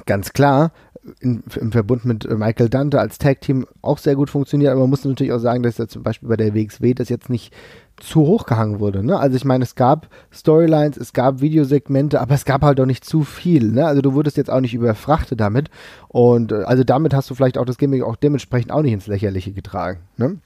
ganz 0.06 0.34
klar, 0.34 0.72
in, 1.20 1.44
im 1.60 1.72
Verbund 1.72 2.06
mit 2.06 2.26
äh, 2.26 2.36
Michael 2.36 2.70
Dante 2.70 3.00
als 3.00 3.18
Tag-Team 3.18 3.66
auch 3.82 3.98
sehr 3.98 4.16
gut 4.16 4.30
funktioniert, 4.30 4.72
aber 4.72 4.82
man 4.82 4.90
muss 4.90 5.04
natürlich 5.04 5.34
auch 5.34 5.40
sagen, 5.40 5.64
dass 5.64 5.78
ja 5.78 5.88
zum 5.88 6.04
Beispiel 6.04 6.30
bei 6.30 6.38
der 6.38 6.54
WXW 6.56 6.94
das 6.94 7.10
jetzt 7.10 7.30
nicht 7.30 7.54
zu 7.98 8.22
hoch 8.22 8.46
gehangen 8.46 8.80
wurde. 8.80 9.04
Ne? 9.06 9.18
Also 9.20 9.36
ich 9.36 9.46
meine, 9.46 9.64
es 9.64 9.76
gab 9.76 10.08
Storylines, 10.32 10.98
es 10.98 11.14
gab 11.14 11.42
Videosegmente, 11.42 12.20
aber 12.22 12.34
es 12.36 12.46
gab 12.46 12.62
halt 12.64 12.80
auch 12.80 12.86
nicht 12.86 13.06
zu 13.06 13.24
viel. 13.24 13.72
Ne? 13.72 13.86
Also 13.86 14.02
du 14.02 14.14
wurdest 14.14 14.38
jetzt 14.38 14.50
auch 14.50 14.62
nicht 14.62 14.74
überfrachtet 14.74 15.40
damit. 15.40 15.70
Und 16.08 16.52
äh, 16.52 16.64
also 16.64 16.84
damit 16.84 17.14
hast 17.14 17.30
du 17.30 17.36
vielleicht 17.36 17.58
auch 17.58 17.66
das 17.66 17.78
Gimmick 17.78 18.04
auch 18.04 18.16
dementsprechend 18.16 18.72
auch 18.72 18.82
nicht 18.82 18.94
ins 18.94 19.08
Lächerliche 19.08 19.52
getragen. 19.52 20.00
Ne? 20.18 20.38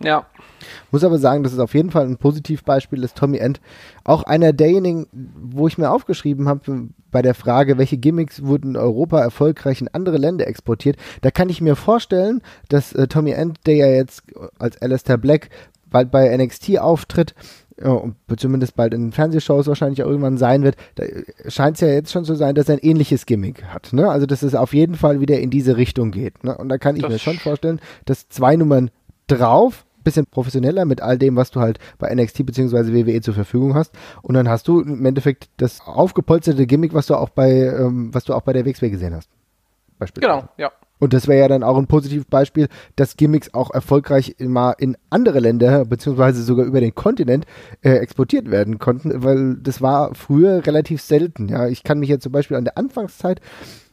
Ja, 0.00 0.26
Muss 0.90 1.04
aber 1.04 1.18
sagen, 1.18 1.42
das 1.42 1.52
ist 1.52 1.58
auf 1.58 1.74
jeden 1.74 1.90
Fall 1.90 2.06
ein 2.06 2.16
Positivbeispiel 2.16 3.02
ist 3.02 3.16
Tommy 3.16 3.38
End. 3.38 3.60
Auch 4.04 4.22
einer 4.22 4.52
derjenigen, 4.52 5.06
wo 5.12 5.66
ich 5.66 5.78
mir 5.78 5.90
aufgeschrieben 5.90 6.48
habe, 6.48 6.88
bei 7.10 7.22
der 7.22 7.34
Frage, 7.34 7.78
welche 7.78 7.96
Gimmicks 7.96 8.42
wurden 8.42 8.70
in 8.70 8.76
Europa 8.76 9.20
erfolgreich 9.20 9.80
in 9.80 9.88
andere 9.88 10.18
Länder 10.18 10.46
exportiert, 10.46 10.96
da 11.22 11.30
kann 11.30 11.48
ich 11.48 11.60
mir 11.60 11.76
vorstellen, 11.76 12.42
dass 12.68 12.92
äh, 12.92 13.06
Tommy 13.08 13.30
End, 13.32 13.58
der 13.66 13.76
ja 13.76 13.86
jetzt 13.86 14.22
als 14.58 14.80
Alistair 14.82 15.16
Black 15.16 15.48
bald 15.90 16.10
bei 16.10 16.36
NXT 16.36 16.78
auftritt, 16.78 17.34
ja, 17.82 17.90
und 17.90 18.16
zumindest 18.36 18.74
bald 18.74 18.92
in 18.92 19.12
Fernsehshows 19.12 19.68
wahrscheinlich 19.68 20.02
auch 20.02 20.08
irgendwann 20.08 20.36
sein 20.36 20.64
wird, 20.64 20.76
da 20.96 21.04
scheint 21.46 21.76
es 21.76 21.80
ja 21.80 21.88
jetzt 21.88 22.10
schon 22.10 22.24
zu 22.24 22.34
sein, 22.34 22.54
dass 22.54 22.68
er 22.68 22.74
ein 22.74 22.80
ähnliches 22.80 23.24
Gimmick 23.24 23.64
hat. 23.64 23.92
Ne? 23.92 24.10
Also 24.10 24.26
dass 24.26 24.42
es 24.42 24.54
auf 24.54 24.74
jeden 24.74 24.96
Fall 24.96 25.20
wieder 25.20 25.38
in 25.38 25.50
diese 25.50 25.76
Richtung 25.76 26.10
geht. 26.10 26.42
Ne? 26.42 26.56
Und 26.56 26.68
da 26.68 26.78
kann 26.78 26.96
ich 26.96 27.02
Das 27.02 27.12
mir 27.12 27.18
schon 27.18 27.38
vorstellen, 27.38 27.80
dass 28.04 28.28
zwei 28.28 28.56
Nummern 28.56 28.90
drauf, 29.28 29.84
bisschen 30.04 30.26
professioneller 30.26 30.84
mit 30.84 31.00
all 31.00 31.18
dem, 31.18 31.36
was 31.36 31.50
du 31.50 31.60
halt 31.60 31.78
bei 31.98 32.14
NXT 32.14 32.46
bzw. 32.46 32.92
WWE 32.92 33.20
zur 33.20 33.34
Verfügung 33.34 33.74
hast. 33.74 33.94
Und 34.22 34.34
dann 34.34 34.48
hast 34.48 34.68
du 34.68 34.80
im 34.80 35.04
Endeffekt 35.04 35.48
das 35.56 35.80
aufgepolsterte 35.80 36.66
Gimmick, 36.66 36.94
was 36.94 37.06
du 37.06 37.14
auch 37.14 37.30
bei, 37.30 37.50
ähm, 37.50 38.14
was 38.14 38.24
du 38.24 38.34
auch 38.34 38.42
bei 38.42 38.52
der 38.52 38.64
WXW 38.64 38.90
gesehen 38.90 39.14
hast. 39.14 39.30
Genau, 40.14 40.48
ja. 40.56 40.70
Und 41.00 41.12
das 41.12 41.28
wäre 41.28 41.38
ja 41.40 41.48
dann 41.48 41.62
auch 41.62 41.76
ein 41.76 41.86
positives 41.86 42.24
Beispiel, 42.24 42.68
dass 42.96 43.16
Gimmicks 43.16 43.54
auch 43.54 43.70
erfolgreich 43.70 44.34
mal 44.40 44.74
in 44.78 44.96
andere 45.10 45.38
Länder, 45.38 45.84
beziehungsweise 45.84 46.42
sogar 46.42 46.66
über 46.66 46.80
den 46.80 46.94
Kontinent 46.94 47.46
äh, 47.82 47.90
exportiert 47.90 48.50
werden 48.50 48.78
konnten, 48.78 49.22
weil 49.22 49.56
das 49.56 49.80
war 49.80 50.14
früher 50.14 50.66
relativ 50.66 51.00
selten. 51.00 51.48
Ja, 51.48 51.68
ich 51.68 51.84
kann 51.84 52.00
mich 52.00 52.08
jetzt 52.08 52.24
zum 52.24 52.32
Beispiel 52.32 52.56
an 52.56 52.64
der 52.64 52.76
Anfangszeit 52.76 53.40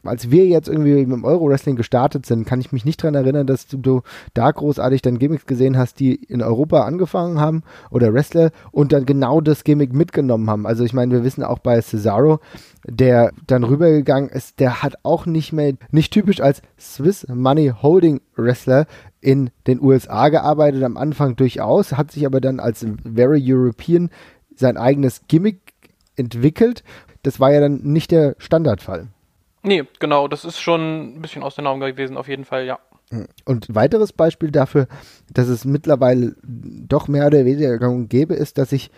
als 0.04 0.30
wir 0.30 0.46
jetzt 0.46 0.68
irgendwie 0.68 0.94
mit 0.94 1.12
dem 1.12 1.24
Euro-Wrestling 1.24 1.76
gestartet 1.76 2.26
sind, 2.26 2.46
kann 2.46 2.60
ich 2.60 2.72
mich 2.72 2.84
nicht 2.84 3.02
daran 3.02 3.14
erinnern, 3.14 3.46
dass 3.46 3.66
du 3.66 4.02
da 4.34 4.50
großartig 4.50 5.02
dann 5.02 5.18
Gimmicks 5.18 5.46
gesehen 5.46 5.76
hast, 5.76 6.00
die 6.00 6.14
in 6.14 6.42
Europa 6.42 6.84
angefangen 6.84 7.40
haben 7.40 7.62
oder 7.90 8.12
Wrestler 8.12 8.50
und 8.72 8.92
dann 8.92 9.06
genau 9.06 9.40
das 9.40 9.64
Gimmick 9.64 9.92
mitgenommen 9.92 10.48
haben. 10.48 10.66
Also 10.66 10.84
ich 10.84 10.92
meine, 10.92 11.12
wir 11.12 11.24
wissen 11.24 11.42
auch 11.42 11.58
bei 11.58 11.80
Cesaro, 11.80 12.40
der 12.88 13.32
dann 13.46 13.64
rübergegangen 13.64 14.30
ist, 14.30 14.60
der 14.60 14.82
hat 14.82 14.94
auch 15.02 15.26
nicht 15.26 15.52
mehr, 15.52 15.74
nicht 15.90 16.12
typisch 16.12 16.40
als 16.40 16.62
Swiss 16.78 17.26
Money 17.28 17.72
Holding 17.82 18.20
Wrestler 18.36 18.86
in 19.20 19.50
den 19.66 19.80
USA 19.82 20.28
gearbeitet, 20.28 20.84
am 20.84 20.96
Anfang 20.96 21.36
durchaus, 21.36 21.92
hat 21.92 22.12
sich 22.12 22.26
aber 22.26 22.40
dann 22.40 22.60
als 22.60 22.86
Very 23.02 23.42
European 23.44 24.10
sein 24.54 24.76
eigenes 24.76 25.22
Gimmick 25.28 25.74
entwickelt. 26.16 26.84
Das 27.22 27.40
war 27.40 27.52
ja 27.52 27.60
dann 27.60 27.80
nicht 27.82 28.12
der 28.12 28.36
Standardfall. 28.38 29.08
Nee, 29.66 29.82
genau, 29.98 30.28
das 30.28 30.44
ist 30.44 30.60
schon 30.60 31.16
ein 31.16 31.22
bisschen 31.22 31.42
aus 31.42 31.56
den 31.56 31.66
Augen 31.66 31.80
gewesen, 31.80 32.16
auf 32.16 32.28
jeden 32.28 32.44
Fall, 32.44 32.66
ja. 32.66 32.78
Und 33.44 33.74
weiteres 33.74 34.12
Beispiel 34.12 34.52
dafür, 34.52 34.86
dass 35.32 35.48
es 35.48 35.64
mittlerweile 35.64 36.36
doch 36.44 37.08
mehr 37.08 37.26
oder 37.26 37.44
weniger 37.44 37.76
gang 37.78 37.96
und 37.96 38.08
gäbe 38.08 38.34
ist, 38.34 38.58
dass 38.58 38.70
sich 38.70 38.92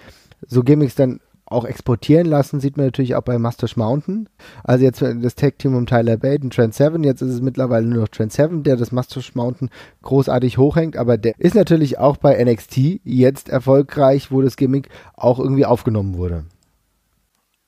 so 0.47 0.63
Gimmicks 0.63 0.95
dann 0.95 1.21
auch 1.47 1.65
exportieren 1.65 2.27
lassen, 2.27 2.61
sieht 2.61 2.77
man 2.77 2.85
natürlich 2.85 3.15
auch 3.15 3.23
bei 3.23 3.39
Mustache 3.39 3.79
Mountain. 3.79 4.29
Also 4.63 4.85
jetzt 4.85 5.01
das 5.01 5.35
Tag-Team 5.35 5.75
um 5.75 5.87
Tyler 5.87 6.19
Bate 6.19 6.43
und 6.43 6.53
Trent 6.53 6.75
Seven, 6.75 7.03
jetzt 7.03 7.23
ist 7.23 7.33
es 7.33 7.41
mittlerweile 7.41 7.87
nur 7.87 8.03
noch 8.03 8.09
Trent 8.09 8.35
Seven, 8.35 8.63
der 8.63 8.77
das 8.77 8.93
Mustache 8.93 9.33
Mountain 9.33 9.71
großartig 10.03 10.59
hochhängt, 10.59 10.99
aber 10.99 11.17
der 11.17 11.33
ist 11.39 11.55
natürlich 11.55 11.99
auch 11.99 12.19
bei 12.19 12.43
NXT 12.45 13.01
jetzt 13.05 13.49
erfolgreich, 13.49 14.31
wo 14.31 14.43
das 14.43 14.59
Gimmick 14.59 14.91
auch 15.17 15.39
irgendwie 15.39 15.65
aufgenommen 15.65 16.19
wurde. 16.19 16.45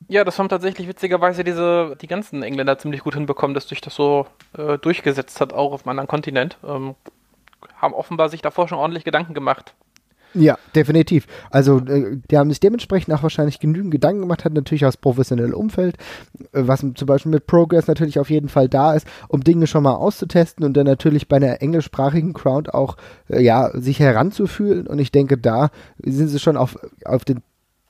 Ja, 0.09 0.25
das 0.25 0.39
haben 0.39 0.49
tatsächlich 0.49 0.89
witzigerweise 0.89 1.45
diese, 1.45 1.97
die 2.01 2.07
ganzen 2.07 2.43
Engländer 2.43 2.79
ziemlich 2.79 3.03
gut 3.03 3.15
hinbekommen, 3.15 3.55
dass 3.55 3.69
sich 3.69 3.81
das 3.81 3.95
so 3.95 4.27
äh, 4.57 4.79
durchgesetzt 4.79 5.41
hat, 5.41 5.53
auch 5.53 5.73
auf 5.73 5.83
einem 5.83 5.91
anderen 5.91 6.09
Kontinent. 6.09 6.59
Ähm, 6.67 6.95
haben 7.77 7.95
offenbar 7.95 8.29
sich 8.29 8.43
davor 8.43 8.69
schon 8.69 8.79
ordentlich 8.79 9.05
Gedanken 9.05 9.35
gemacht. 9.35 9.75
Ja, 10.33 10.59
definitiv. 10.77 11.27
Also, 11.51 11.79
äh, 11.79 12.19
die 12.31 12.39
haben 12.39 12.51
sich 12.51 12.61
dementsprechend 12.61 13.13
auch 13.13 13.23
wahrscheinlich 13.23 13.59
genügend 13.59 13.91
Gedanken 13.91 14.21
gemacht, 14.21 14.45
hat 14.45 14.53
natürlich 14.53 14.87
aus 14.87 14.97
professionellem 14.97 15.55
Umfeld, 15.55 15.97
äh, 16.53 16.63
was 16.67 16.81
zum 16.81 17.07
Beispiel 17.07 17.33
mit 17.33 17.47
Progress 17.47 17.89
natürlich 17.89 18.19
auf 18.19 18.31
jeden 18.31 18.49
Fall 18.49 18.69
da 18.69 18.95
ist, 18.95 19.07
um 19.29 19.43
Dinge 19.43 19.67
schon 19.67 19.83
mal 19.83 19.95
auszutesten 19.95 20.65
und 20.65 20.77
dann 20.77 20.87
natürlich 20.87 21.27
bei 21.27 21.37
einer 21.37 21.61
englischsprachigen 21.61 22.33
Crowd 22.33 22.71
auch, 22.71 22.97
äh, 23.29 23.43
ja, 23.43 23.71
sich 23.75 23.99
heranzufühlen. 23.99 24.87
Und 24.87 25.01
ich 25.01 25.11
denke, 25.11 25.37
da 25.37 25.71
sind 25.99 26.29
sie 26.29 26.39
schon 26.39 26.57
auf, 26.57 26.79
auf 27.05 27.25
den 27.25 27.43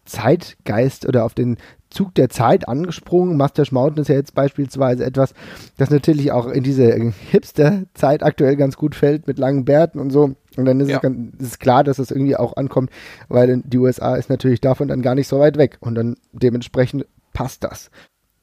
Zeitgeist 0.07 1.07
oder 1.07 1.25
auf 1.25 1.35
den 1.35 1.59
Zug 1.91 2.15
der 2.15 2.29
Zeit 2.29 2.69
angesprungen. 2.69 3.37
Mustache 3.37 3.75
Mountain 3.75 4.03
ist 4.03 4.09
ja 4.09 4.15
jetzt 4.15 4.35
beispielsweise 4.35 5.05
etwas, 5.05 5.35
das 5.77 5.91
natürlich 5.91 6.33
auch 6.33 6.47
in 6.47 6.63
diese 6.63 7.13
Hipster-Zeit 7.31 8.23
aktuell 8.23 8.57
ganz 8.57 8.77
gut 8.77 8.95
fällt, 8.95 9.27
mit 9.27 9.39
langen 9.39 9.65
Bärten 9.65 9.99
und 9.99 10.11
so. 10.11 10.35
Und 10.57 10.65
dann 10.65 10.81
ist, 10.81 10.89
ja. 10.89 10.97
es 10.97 11.03
ganz, 11.03 11.35
ist 11.39 11.47
es 11.47 11.59
klar, 11.59 11.85
dass 11.85 11.99
das 11.99 12.11
irgendwie 12.11 12.37
auch 12.37 12.57
ankommt, 12.57 12.91
weil 13.29 13.63
die 13.65 13.79
USA 13.79 14.17
ist 14.17 14.31
natürlich 14.31 14.61
davon 14.61 14.89
dann 14.89 15.03
gar 15.03 15.15
nicht 15.15 15.29
so 15.29 15.39
weit 15.39 15.59
weg. 15.59 15.79
Und 15.81 15.95
dann 15.97 16.17
dementsprechend 16.33 17.07
passt 17.33 17.65
das. 17.65 17.91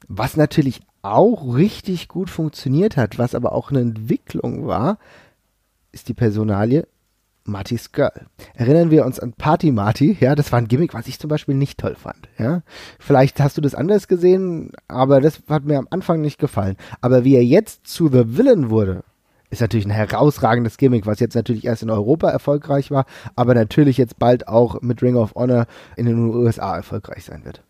Was 0.07 0.37
natürlich 0.37 0.81
auch 1.01 1.55
richtig 1.55 2.07
gut 2.07 2.29
funktioniert 2.29 2.97
hat, 2.97 3.17
was 3.17 3.35
aber 3.35 3.53
auch 3.53 3.71
eine 3.71 3.81
Entwicklung 3.81 4.67
war, 4.67 4.99
ist 5.91 6.09
die 6.09 6.13
Personalie 6.13 6.85
Marty's 7.47 7.91
Girl. 7.91 8.27
Erinnern 8.53 8.91
wir 8.91 9.05
uns 9.05 9.19
an 9.19 9.33
Party 9.33 9.71
Marty, 9.71 10.17
ja, 10.19 10.35
das 10.35 10.51
war 10.51 10.59
ein 10.59 10.67
Gimmick, 10.67 10.93
was 10.93 11.07
ich 11.07 11.19
zum 11.19 11.29
Beispiel 11.29 11.55
nicht 11.55 11.79
toll 11.79 11.95
fand, 11.95 12.29
ja. 12.37 12.61
Vielleicht 12.99 13.39
hast 13.39 13.57
du 13.57 13.61
das 13.61 13.75
anders 13.75 14.07
gesehen, 14.07 14.71
aber 14.87 15.21
das 15.21 15.41
hat 15.49 15.65
mir 15.65 15.77
am 15.77 15.87
Anfang 15.89 16.21
nicht 16.21 16.39
gefallen. 16.39 16.77
Aber 17.01 17.23
wie 17.23 17.35
er 17.35 17.43
jetzt 17.43 17.87
zu 17.87 18.09
The 18.09 18.37
Villain 18.37 18.69
wurde, 18.69 19.03
ist 19.49 19.61
natürlich 19.61 19.85
ein 19.85 19.91
herausragendes 19.91 20.77
Gimmick, 20.77 21.05
was 21.05 21.19
jetzt 21.19 21.35
natürlich 21.35 21.65
erst 21.65 21.83
in 21.83 21.89
Europa 21.89 22.29
erfolgreich 22.29 22.91
war, 22.91 23.05
aber 23.35 23.53
natürlich 23.55 23.97
jetzt 23.97 24.19
bald 24.19 24.47
auch 24.47 24.81
mit 24.81 25.01
Ring 25.01 25.15
of 25.15 25.35
Honor 25.35 25.67
in 25.95 26.05
den 26.05 26.17
USA 26.17 26.75
erfolgreich 26.75 27.23
sein 27.23 27.45
wird. 27.45 27.63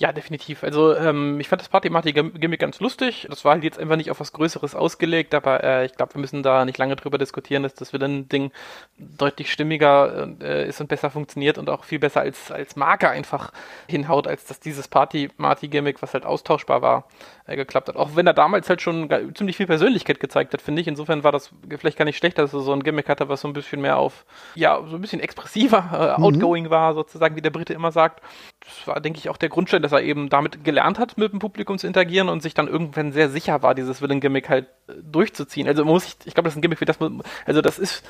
Ja, 0.00 0.12
definitiv. 0.12 0.62
Also 0.62 0.94
ähm, 0.94 1.40
ich 1.40 1.48
fand 1.48 1.60
das 1.60 1.68
Party-Gimmick 1.70 2.60
ganz 2.60 2.78
lustig. 2.78 3.26
Das 3.28 3.44
war 3.44 3.54
halt 3.54 3.64
jetzt 3.64 3.80
einfach 3.80 3.96
nicht 3.96 4.12
auf 4.12 4.20
was 4.20 4.32
Größeres 4.32 4.76
ausgelegt, 4.76 5.34
aber 5.34 5.64
äh, 5.64 5.86
ich 5.86 5.94
glaube, 5.96 6.14
wir 6.14 6.20
müssen 6.20 6.44
da 6.44 6.64
nicht 6.64 6.78
lange 6.78 6.94
drüber 6.94 7.18
diskutieren, 7.18 7.64
dass 7.64 7.74
das 7.74 7.92
Villain-Ding 7.92 8.52
deutlich 8.96 9.50
stimmiger 9.52 10.28
äh, 10.40 10.68
ist 10.68 10.80
und 10.80 10.86
besser 10.86 11.10
funktioniert 11.10 11.58
und 11.58 11.68
auch 11.68 11.82
viel 11.82 11.98
besser 11.98 12.20
als, 12.20 12.52
als 12.52 12.76
Marke 12.76 13.10
einfach 13.10 13.50
hinhaut, 13.88 14.28
als 14.28 14.44
dass 14.44 14.60
dieses 14.60 14.86
Party-Marty-Gimmick, 14.86 16.00
was 16.00 16.14
halt 16.14 16.24
austauschbar 16.24 16.80
war, 16.80 17.08
äh, 17.46 17.56
geklappt 17.56 17.88
hat. 17.88 17.96
Auch 17.96 18.14
wenn 18.14 18.26
er 18.26 18.34
damals 18.34 18.68
halt 18.68 18.80
schon 18.80 19.08
ziemlich 19.34 19.56
viel 19.56 19.66
Persönlichkeit 19.66 20.20
gezeigt 20.20 20.52
hat, 20.52 20.62
finde 20.62 20.80
ich. 20.80 20.86
Insofern 20.86 21.24
war 21.24 21.32
das 21.32 21.50
vielleicht 21.76 21.98
gar 21.98 22.04
nicht 22.04 22.18
schlecht, 22.18 22.38
dass 22.38 22.54
er 22.54 22.60
so 22.60 22.72
ein 22.72 22.84
Gimmick 22.84 23.08
hatte, 23.08 23.28
was 23.28 23.40
so 23.40 23.48
ein 23.48 23.52
bisschen 23.52 23.80
mehr 23.80 23.96
auf, 23.96 24.26
ja, 24.54 24.80
so 24.86 24.94
ein 24.94 25.00
bisschen 25.00 25.18
expressiver, 25.18 26.14
äh, 26.16 26.20
mhm. 26.20 26.24
outgoing 26.24 26.70
war, 26.70 26.94
sozusagen, 26.94 27.34
wie 27.34 27.42
der 27.42 27.50
Brite 27.50 27.74
immer 27.74 27.90
sagt. 27.90 28.22
Das 28.60 28.86
war, 28.86 29.00
denke 29.00 29.18
ich, 29.18 29.28
auch 29.28 29.36
der 29.36 29.48
Grundstein, 29.48 29.87
dass 29.88 30.00
er 30.00 30.06
eben 30.06 30.28
damit 30.28 30.64
gelernt 30.64 30.98
hat, 30.98 31.16
mit 31.16 31.32
dem 31.32 31.38
Publikum 31.38 31.78
zu 31.78 31.86
interagieren 31.86 32.28
und 32.28 32.42
sich 32.42 32.54
dann 32.54 32.68
irgendwann 32.68 33.12
sehr 33.12 33.30
sicher 33.30 33.62
war, 33.62 33.74
dieses 33.74 34.02
Villain-Gimmick 34.02 34.48
halt 34.48 34.66
äh, 34.86 34.92
durchzuziehen. 35.02 35.66
Also 35.66 35.84
muss 35.84 36.06
ich, 36.06 36.16
ich 36.24 36.34
glaube, 36.34 36.44
das 36.44 36.54
ist 36.54 36.58
ein 36.58 36.62
Gimmick, 36.62 36.80
wie 36.80 36.84
das, 36.84 36.98
also 37.46 37.62
das 37.62 37.78
ist 37.78 38.04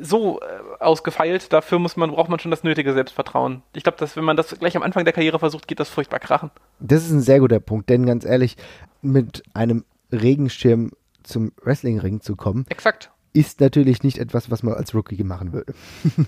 so 0.00 0.40
äh, 0.40 0.44
ausgefeilt, 0.80 1.52
dafür 1.52 1.78
muss 1.78 1.96
man, 1.96 2.10
braucht 2.10 2.28
man 2.28 2.38
schon 2.38 2.50
das 2.50 2.64
nötige 2.64 2.92
Selbstvertrauen. 2.92 3.62
Ich 3.74 3.84
glaube, 3.84 3.98
dass 3.98 4.16
wenn 4.16 4.24
man 4.24 4.36
das 4.36 4.58
gleich 4.58 4.76
am 4.76 4.82
Anfang 4.82 5.04
der 5.04 5.12
Karriere 5.12 5.38
versucht, 5.38 5.68
geht 5.68 5.80
das 5.80 5.88
furchtbar 5.88 6.18
krachen. 6.18 6.50
Das 6.80 7.04
ist 7.04 7.12
ein 7.12 7.20
sehr 7.20 7.40
guter 7.40 7.60
Punkt, 7.60 7.88
denn 7.88 8.04
ganz 8.06 8.24
ehrlich, 8.24 8.56
mit 9.00 9.42
einem 9.54 9.84
Regenschirm 10.10 10.90
zum 11.22 11.52
Wrestlingring 11.62 12.20
zu 12.20 12.36
kommen, 12.36 12.66
Exakt. 12.68 13.10
ist 13.32 13.60
natürlich 13.60 14.02
nicht 14.02 14.18
etwas, 14.18 14.50
was 14.50 14.62
man 14.62 14.74
als 14.74 14.94
Rookie 14.94 15.22
machen 15.24 15.52
würde. 15.52 15.74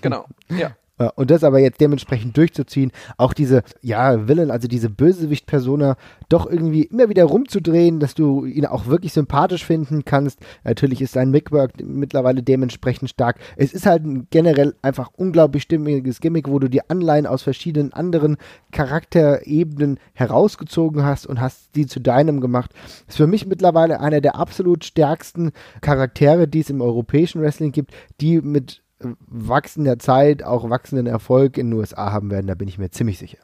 Genau, 0.01 0.25
ja. 0.49 0.75
Und 1.15 1.29
das 1.29 1.43
aber 1.43 1.59
jetzt 1.59 1.81
dementsprechend 1.81 2.37
durchzuziehen, 2.37 2.91
auch 3.17 3.33
diese, 3.33 3.63
ja, 3.81 4.27
Villain, 4.27 4.49
also 4.49 4.67
diese 4.67 4.89
Bösewicht-Persona, 4.89 5.97
doch 6.29 6.49
irgendwie 6.49 6.83
immer 6.83 7.09
wieder 7.09 7.25
rumzudrehen, 7.25 7.99
dass 7.99 8.15
du 8.15 8.45
ihn 8.45 8.65
auch 8.65 8.85
wirklich 8.85 9.11
sympathisch 9.11 9.65
finden 9.65 10.05
kannst. 10.05 10.39
Natürlich 10.63 11.01
ist 11.01 11.13
sein 11.13 11.31
Mickwork 11.31 11.73
mittlerweile 11.83 12.43
dementsprechend 12.43 13.09
stark. 13.09 13.39
Es 13.57 13.73
ist 13.73 13.85
halt 13.85 14.05
ein 14.05 14.27
generell 14.29 14.75
einfach 14.81 15.09
unglaublich 15.17 15.63
stimmiges 15.63 16.21
Gimmick, 16.21 16.49
wo 16.49 16.59
du 16.59 16.69
die 16.69 16.89
Anleihen 16.89 17.27
aus 17.27 17.43
verschiedenen 17.43 17.91
anderen 17.91 18.37
Charakterebenen 18.71 19.99
herausgezogen 20.13 21.03
hast 21.03 21.27
und 21.27 21.41
hast 21.41 21.75
die 21.75 21.87
zu 21.87 21.99
deinem 21.99 22.39
gemacht. 22.39 22.71
Ist 23.07 23.17
für 23.17 23.27
mich 23.27 23.45
mittlerweile 23.45 23.99
einer 23.99 24.21
der 24.21 24.35
absolut 24.35 24.85
stärksten 24.85 25.51
Charaktere, 25.81 26.47
die 26.47 26.61
es 26.61 26.69
im 26.69 26.81
europäischen 26.81 27.41
Wrestling 27.41 27.73
gibt, 27.73 27.91
die 28.21 28.39
mit 28.39 28.81
wachsender 28.99 29.99
Zeit 29.99 30.43
auch 30.43 30.69
wachsenden 30.69 31.07
Erfolg 31.07 31.57
in 31.57 31.69
den 31.71 31.79
USA 31.79 32.11
haben 32.11 32.31
werden, 32.31 32.47
da 32.47 32.55
bin 32.55 32.67
ich 32.67 32.77
mir 32.77 32.89
ziemlich 32.91 33.17
sicher. 33.17 33.39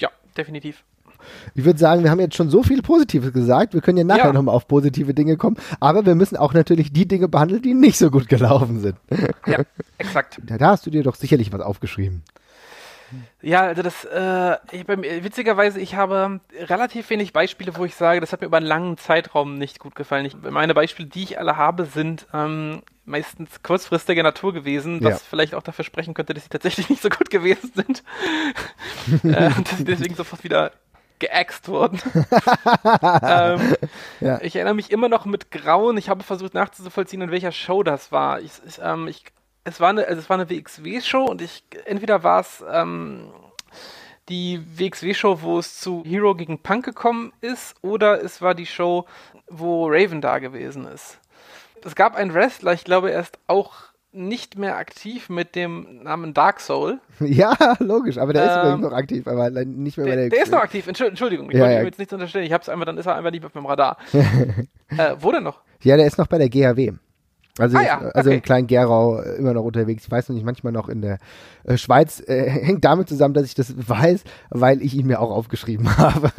Ja, 0.00 0.10
definitiv. 0.36 0.84
Ich 1.54 1.64
würde 1.64 1.78
sagen, 1.78 2.02
wir 2.02 2.10
haben 2.10 2.20
jetzt 2.20 2.36
schon 2.36 2.50
so 2.50 2.62
viel 2.62 2.82
Positives 2.82 3.32
gesagt. 3.32 3.74
Wir 3.74 3.80
können 3.80 3.98
ja 3.98 4.04
nachher 4.04 4.26
ja. 4.26 4.32
nochmal 4.32 4.54
auf 4.54 4.68
positive 4.68 5.14
Dinge 5.14 5.36
kommen. 5.36 5.56
Aber 5.80 6.04
wir 6.04 6.14
müssen 6.14 6.36
auch 6.36 6.52
natürlich 6.52 6.92
die 6.92 7.08
Dinge 7.08 7.28
behandeln, 7.28 7.62
die 7.62 7.74
nicht 7.74 7.98
so 7.98 8.10
gut 8.10 8.28
gelaufen 8.28 8.80
sind. 8.80 8.96
Ja, 9.46 9.60
exakt. 9.98 10.40
Da, 10.46 10.58
da 10.58 10.68
hast 10.68 10.84
du 10.84 10.90
dir 10.90 11.02
doch 11.02 11.14
sicherlich 11.14 11.52
was 11.52 11.60
aufgeschrieben. 11.60 12.22
Ja, 13.42 13.62
also 13.62 13.82
das, 13.82 14.04
äh, 14.04 14.56
ich, 14.72 14.86
witzigerweise, 14.88 15.80
ich 15.80 15.94
habe 15.94 16.40
relativ 16.58 17.10
wenig 17.10 17.32
Beispiele, 17.32 17.76
wo 17.76 17.84
ich 17.84 17.94
sage, 17.94 18.20
das 18.20 18.32
hat 18.32 18.40
mir 18.40 18.46
über 18.46 18.56
einen 18.56 18.66
langen 18.66 18.96
Zeitraum 18.98 19.58
nicht 19.58 19.78
gut 19.78 19.94
gefallen. 19.94 20.24
Ich, 20.24 20.34
meine 20.34 20.74
Beispiele, 20.74 21.08
die 21.08 21.22
ich 21.22 21.38
alle 21.38 21.56
habe, 21.56 21.84
sind 21.84 22.26
ähm, 22.32 22.82
meistens 23.04 23.62
kurzfristiger 23.62 24.22
Natur 24.22 24.52
gewesen, 24.52 25.02
was 25.04 25.20
ja. 25.20 25.26
vielleicht 25.28 25.54
auch 25.54 25.62
dafür 25.62 25.84
sprechen 25.84 26.14
könnte, 26.14 26.34
dass 26.34 26.44
sie 26.44 26.50
tatsächlich 26.50 26.88
nicht 26.90 27.02
so 27.02 27.08
gut 27.08 27.30
gewesen 27.30 27.72
sind. 27.74 28.02
äh, 29.24 29.50
dass 29.50 29.78
sie 29.78 29.84
deswegen 29.84 30.14
sofort 30.14 30.44
wieder 30.44 30.72
geäxt 31.18 31.68
wurden. 31.68 32.00
ähm, 33.22 33.76
ja. 34.20 34.40
Ich 34.42 34.56
erinnere 34.56 34.74
mich 34.74 34.90
immer 34.90 35.08
noch 35.08 35.26
mit 35.26 35.50
Grauen. 35.50 35.96
Ich 35.96 36.08
habe 36.08 36.22
versucht 36.22 36.54
nachzuvollziehen, 36.54 37.22
in 37.22 37.30
welcher 37.30 37.52
Show 37.52 37.82
das 37.82 38.12
war. 38.12 38.40
Ich, 38.40 38.52
ich, 38.66 38.80
ähm, 38.82 39.08
ich 39.08 39.24
es 39.64 39.80
war 39.80 39.90
eine, 39.90 40.06
also 40.06 40.20
es 40.20 40.30
war 40.30 40.38
eine 40.38 40.48
WXW-Show 40.48 41.24
und 41.24 41.42
ich 41.42 41.64
entweder 41.86 42.22
war 42.22 42.40
es 42.40 42.62
ähm, 42.70 43.30
die 44.28 44.60
WXW-Show, 44.76 45.42
wo 45.42 45.58
es 45.58 45.80
zu 45.80 46.02
Hero 46.06 46.34
gegen 46.34 46.58
Punk 46.58 46.84
gekommen 46.84 47.32
ist, 47.40 47.74
oder 47.82 48.22
es 48.22 48.40
war 48.40 48.54
die 48.54 48.66
Show, 48.66 49.06
wo 49.48 49.86
Raven 49.88 50.20
da 50.20 50.38
gewesen 50.38 50.86
ist. 50.86 51.18
Es 51.84 51.94
gab 51.94 52.16
einen 52.16 52.32
Wrestler, 52.32 52.72
ich 52.72 52.84
glaube, 52.84 53.10
er 53.10 53.20
ist 53.20 53.38
auch 53.46 53.72
nicht 54.12 54.56
mehr 54.56 54.76
aktiv 54.76 55.28
mit 55.28 55.56
dem 55.56 56.02
Namen 56.04 56.34
Dark 56.34 56.60
Soul. 56.60 57.00
Ja, 57.20 57.56
logisch, 57.80 58.18
aber 58.18 58.32
der 58.32 58.44
ähm, 58.44 58.48
ist 58.48 58.56
übrigens 58.56 58.80
noch 58.82 58.92
aktiv, 58.92 59.26
aber 59.26 59.50
nicht 59.50 59.96
mehr 59.96 60.06
der, 60.06 60.12
bei 60.12 60.16
der. 60.16 60.28
Der 60.30 60.42
ist 60.42 60.52
noch 60.52 60.60
aktiv, 60.60 60.86
Entschuldigung, 60.86 61.50
ich 61.50 61.56
ja, 61.56 61.62
wollte 61.62 61.74
ja. 61.74 61.80
ihm 61.80 61.86
jetzt 61.86 61.98
nichts 61.98 62.12
unterstellen. 62.12 62.46
Ich 62.46 62.52
hab's 62.52 62.68
einfach, 62.68 62.86
dann 62.86 62.96
ist 62.96 63.06
er 63.06 63.16
einfach 63.16 63.30
nicht 63.30 63.44
auf 63.44 63.54
meinem 63.54 63.66
Radar. 63.66 63.96
Äh, 64.96 65.16
wo 65.18 65.32
denn 65.32 65.42
noch? 65.42 65.60
Ja, 65.82 65.96
der 65.96 66.06
ist 66.06 66.18
noch 66.18 66.28
bei 66.28 66.38
der 66.38 66.48
GHW. 66.48 66.92
Also, 67.58 67.78
Ah 67.78 67.82
ja, 67.82 67.98
also 67.98 68.30
okay. 68.30 68.36
in 68.36 68.42
Klein-Gerau 68.42 69.20
äh, 69.20 69.36
immer 69.36 69.54
noch 69.54 69.62
unterwegs. 69.62 70.04
Ich 70.04 70.10
weiß 70.10 70.28
noch 70.28 70.34
nicht, 70.34 70.44
manchmal 70.44 70.72
noch 70.72 70.88
in 70.88 71.02
der 71.02 71.18
äh, 71.64 71.76
Schweiz. 71.76 72.20
Äh, 72.26 72.50
hängt 72.50 72.84
damit 72.84 73.08
zusammen, 73.08 73.34
dass 73.34 73.44
ich 73.44 73.54
das 73.54 73.74
weiß, 73.76 74.24
weil 74.50 74.82
ich 74.82 74.94
ihn 74.94 75.06
mir 75.06 75.20
auch 75.20 75.30
aufgeschrieben 75.30 75.96
habe. 75.98 76.32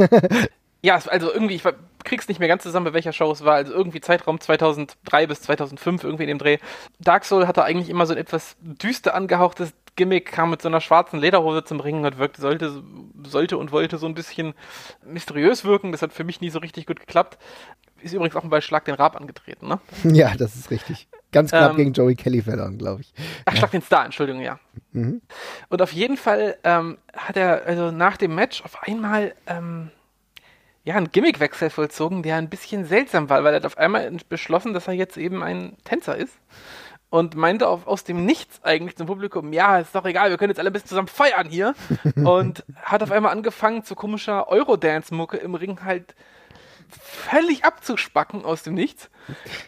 Ja, 0.82 1.00
also 1.08 1.32
irgendwie, 1.32 1.56
ich 1.56 1.64
krieg's 2.04 2.28
nicht 2.28 2.40
mehr 2.40 2.48
ganz 2.48 2.64
zusammen, 2.64 2.86
bei 2.86 2.94
welcher 2.94 3.14
Show 3.14 3.32
es 3.32 3.44
war. 3.44 3.56
Also 3.56 3.74
irgendwie 3.74 4.02
Zeitraum 4.02 4.40
2003 4.40 5.26
bis 5.26 5.42
2005, 5.42 6.04
irgendwie 6.04 6.24
in 6.24 6.30
dem 6.30 6.38
Dreh. 6.38 6.58
Dark 7.00 7.26
Soul 7.26 7.48
hatte 7.48 7.64
eigentlich 7.64 7.90
immer 7.90 8.06
so 8.06 8.14
ein 8.14 8.20
etwas 8.20 8.56
düster 8.62 9.16
angehauchtes 9.16 9.74
Gimmick, 9.96 10.32
kam 10.32 10.50
mit 10.50 10.62
so 10.62 10.68
einer 10.68 10.82
schwarzen 10.82 11.20
Lederhose 11.20 11.64
zum 11.64 11.80
Ringen 11.80 12.06
und 12.06 12.18
wirkte, 12.18 12.42
sollte, 12.42 12.84
sollte 13.24 13.58
und 13.58 13.72
wollte 13.72 13.98
so 13.98 14.06
ein 14.08 14.14
bisschen 14.14 14.54
mysteriös 15.06 15.64
wirken. 15.64 15.92
Das 15.92 16.02
hat 16.02 16.14
für 16.14 16.24
mich 16.24 16.42
nie 16.42 16.50
so 16.50 16.60
richtig 16.60 16.86
gut 16.86 17.00
geklappt. 17.00 17.38
Ist 18.02 18.14
übrigens 18.14 18.36
auch 18.36 18.44
bei 18.46 18.62
Schlag 18.62 18.86
den 18.86 18.96
Rab 18.96 19.16
angetreten, 19.16 19.68
ne? 19.68 19.80
ja, 20.04 20.36
das 20.36 20.56
ist 20.56 20.70
richtig. 20.70 21.08
Ganz 21.32 21.52
knapp 21.52 21.72
Ähm, 21.72 21.78
gegen 21.78 21.94
Joey 21.94 22.16
Kelly 22.16 22.42
verloren, 22.42 22.78
glaube 22.78 23.02
ich. 23.02 23.14
Ach, 23.46 23.56
Schlag 23.56 23.72
den 23.72 23.82
Star, 23.82 24.06
Entschuldigung, 24.06 24.42
ja. 24.42 24.60
Mhm. 24.92 25.22
Und 25.70 25.82
auf 25.82 25.92
jeden 25.92 26.18
Fall 26.18 26.58
ähm, 26.64 26.98
hat 27.14 27.38
er 27.38 27.66
also 27.66 27.92
nach 27.92 28.18
dem 28.18 28.36
Match 28.36 28.64
auf 28.64 28.84
einmal 28.84 29.34
ähm, 29.48 29.92
ja 30.84 30.96
einen 30.96 31.12
Gimmickwechsel 31.12 31.70
vollzogen, 31.70 32.22
der 32.22 32.36
ein 32.36 32.50
bisschen 32.50 32.86
seltsam 32.86 33.30
war, 33.30 33.44
weil 33.44 33.54
er 33.54 33.58
hat 33.58 33.66
auf 33.66 33.78
einmal 33.78 34.12
beschlossen, 34.30 34.74
dass 34.74 34.88
er 34.88 34.94
jetzt 34.94 35.18
eben 35.18 35.42
ein 35.42 35.76
Tänzer 35.84 36.16
ist 36.16 36.38
und 37.16 37.36
meinte 37.36 37.70
auf, 37.70 37.88
aus 37.88 38.04
dem 38.04 38.26
Nichts 38.26 38.62
eigentlich 38.62 38.98
zum 38.98 39.08
Publikum, 39.08 39.54
ja, 39.54 39.80
ist 39.80 39.96
doch 39.96 40.04
egal, 40.04 40.32
wir 40.32 40.38
können 40.38 40.50
jetzt 40.50 40.60
alle 40.60 40.70
ein 40.70 40.74
bisschen 40.74 40.90
zusammen 40.90 41.08
feiern 41.08 41.48
hier 41.48 41.74
und 42.26 42.66
hat 42.82 43.02
auf 43.02 43.12
einmal 43.12 43.32
angefangen 43.32 43.86
zu 43.86 43.96
komischer 43.96 44.50
Eurodance-Mucke 44.50 45.38
im 45.38 45.56
Ring 45.56 45.80
halt 45.86 46.14
völlig 46.90 47.64
abzuspacken 47.64 48.44
aus 48.44 48.64
dem 48.64 48.74
Nichts. 48.74 49.10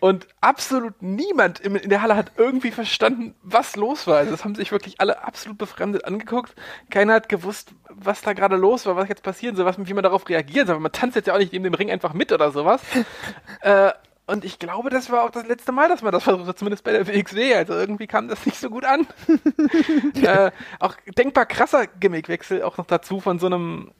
Und 0.02 0.28
absolut 0.42 1.02
niemand 1.02 1.62
in 1.62 1.90
der 1.90 2.02
Halle 2.02 2.18
hat 2.18 2.34
irgendwie 2.36 2.72
verstanden, 2.72 3.34
was 3.42 3.78
los 3.78 4.08
war. 4.08 4.18
Also 4.18 4.32
das 4.32 4.44
haben 4.44 4.54
sich 4.54 4.74
wirklich 4.74 5.00
alle 5.00 5.24
absolut 5.24 5.58
befremdet 5.58 6.04
angeguckt. 6.04 6.54
Keiner 6.90 7.14
hat 7.14 7.30
gewusst, 7.30 7.72
was 7.90 8.22
da 8.22 8.34
gerade 8.34 8.58
los 8.58 8.86
war, 8.86 8.98
was 8.98 9.08
jetzt 9.08 9.24
passieren 9.24 9.56
soll, 9.56 9.66
was, 9.66 9.78
wie 9.80 9.94
man 9.94 10.04
darauf 10.04 10.28
reagieren 10.28 10.68
soll. 10.68 10.80
Man 10.80 10.92
tanzt 10.92 11.16
jetzt 11.16 11.28
ja 11.28 11.34
auch 11.34 11.40
nicht 11.40 11.54
neben 11.54 11.64
dem 11.64 11.74
Ring 11.74 11.90
einfach 11.90 12.14
mit 12.14 12.34
oder 12.34 12.52
sowas. 12.52 12.82
äh, 13.62 13.92
und 14.28 14.44
ich 14.44 14.60
glaube, 14.60 14.90
das 14.90 15.10
war 15.10 15.24
auch 15.24 15.30
das 15.30 15.48
letzte 15.48 15.72
Mal, 15.72 15.88
dass 15.88 16.02
man 16.02 16.12
das 16.12 16.24
versucht 16.24 16.48
hat, 16.48 16.60
zumindest 16.60 16.84
bei 16.84 16.92
der 16.92 17.08
WXW. 17.08 17.56
Also 17.56 17.74
irgendwie 17.74 18.08
kam 18.08 18.28
das 18.28 18.46
nicht 18.46 18.60
so 18.60 18.70
gut 18.70 18.84
an. 18.84 19.08
äh, 20.22 20.52
auch 20.80 20.96
denkbar 21.18 21.46
krasser 21.46 21.88
Gimmickwechsel 21.88 22.62
auch 22.62 22.78
noch 22.78 22.86
dazu 22.86 23.22
von 23.22 23.40
so 23.40 23.46
einem, 23.46 23.92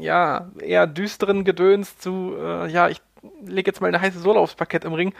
ja, 0.00 0.50
eher 0.58 0.86
düsteren 0.86 1.44
Gedöns 1.44 1.98
zu, 1.98 2.34
äh, 2.38 2.68
ja, 2.68 2.88
ich 2.88 3.02
lege 3.44 3.68
jetzt 3.68 3.82
mal 3.82 3.88
eine 3.88 4.00
heiße 4.00 4.20
Sohle 4.20 4.40
aufs 4.40 4.54
Parkett 4.54 4.84
im 4.84 4.94
Ring. 4.94 5.12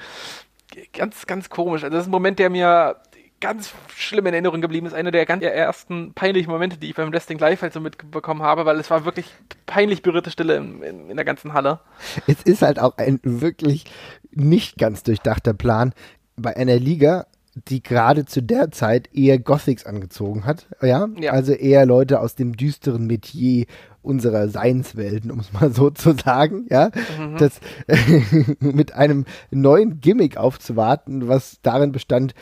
Ganz, 0.94 1.26
ganz 1.26 1.50
komisch. 1.50 1.84
Also 1.84 1.94
das 1.94 2.04
ist 2.04 2.08
ein 2.08 2.12
Moment, 2.12 2.38
der 2.38 2.48
mir 2.48 2.96
ganz 3.44 3.74
schlimm 3.94 4.24
in 4.24 4.32
Erinnerung 4.32 4.62
geblieben 4.62 4.86
ist. 4.86 4.94
Einer 4.94 5.10
der 5.10 5.26
ganz 5.26 5.42
ersten 5.44 6.14
peinlichen 6.14 6.50
Momente, 6.50 6.78
die 6.78 6.88
ich 6.88 6.94
beim 6.94 7.12
Wrestling 7.12 7.38
Live 7.38 7.60
halt 7.60 7.74
so 7.74 7.80
mitbekommen 7.80 8.40
habe, 8.40 8.64
weil 8.64 8.80
es 8.80 8.88
war 8.90 9.04
wirklich 9.04 9.26
peinlich 9.66 10.00
berührte 10.00 10.30
Stille 10.30 10.56
in, 10.56 10.82
in, 10.82 11.10
in 11.10 11.16
der 11.16 11.26
ganzen 11.26 11.52
Halle. 11.52 11.80
Es 12.26 12.40
ist 12.42 12.62
halt 12.62 12.78
auch 12.78 12.96
ein 12.96 13.20
wirklich 13.22 13.84
nicht 14.30 14.78
ganz 14.78 15.02
durchdachter 15.02 15.52
Plan 15.52 15.92
bei 16.36 16.56
einer 16.56 16.76
Liga, 16.76 17.26
die 17.68 17.82
gerade 17.82 18.24
zu 18.24 18.42
der 18.42 18.70
Zeit 18.72 19.10
eher 19.14 19.38
Gothics 19.38 19.84
angezogen 19.84 20.46
hat, 20.46 20.66
ja? 20.82 21.06
Ja. 21.20 21.32
Also 21.32 21.52
eher 21.52 21.84
Leute 21.86 22.18
aus 22.20 22.34
dem 22.34 22.56
düsteren 22.56 23.06
Metier 23.06 23.66
unserer 24.02 24.48
Seinswelten, 24.48 25.30
um 25.30 25.38
es 25.38 25.52
mal 25.52 25.72
so 25.72 25.88
zu 25.90 26.12
sagen, 26.12 26.66
ja, 26.70 26.90
Mhm. 27.18 27.36
das 27.38 27.60
mit 28.60 28.92
einem 28.94 29.24
neuen 29.50 30.00
Gimmick 30.00 30.36
aufzuwarten, 30.36 31.28
was 31.28 31.58
darin 31.62 31.92
bestand, 31.92 32.34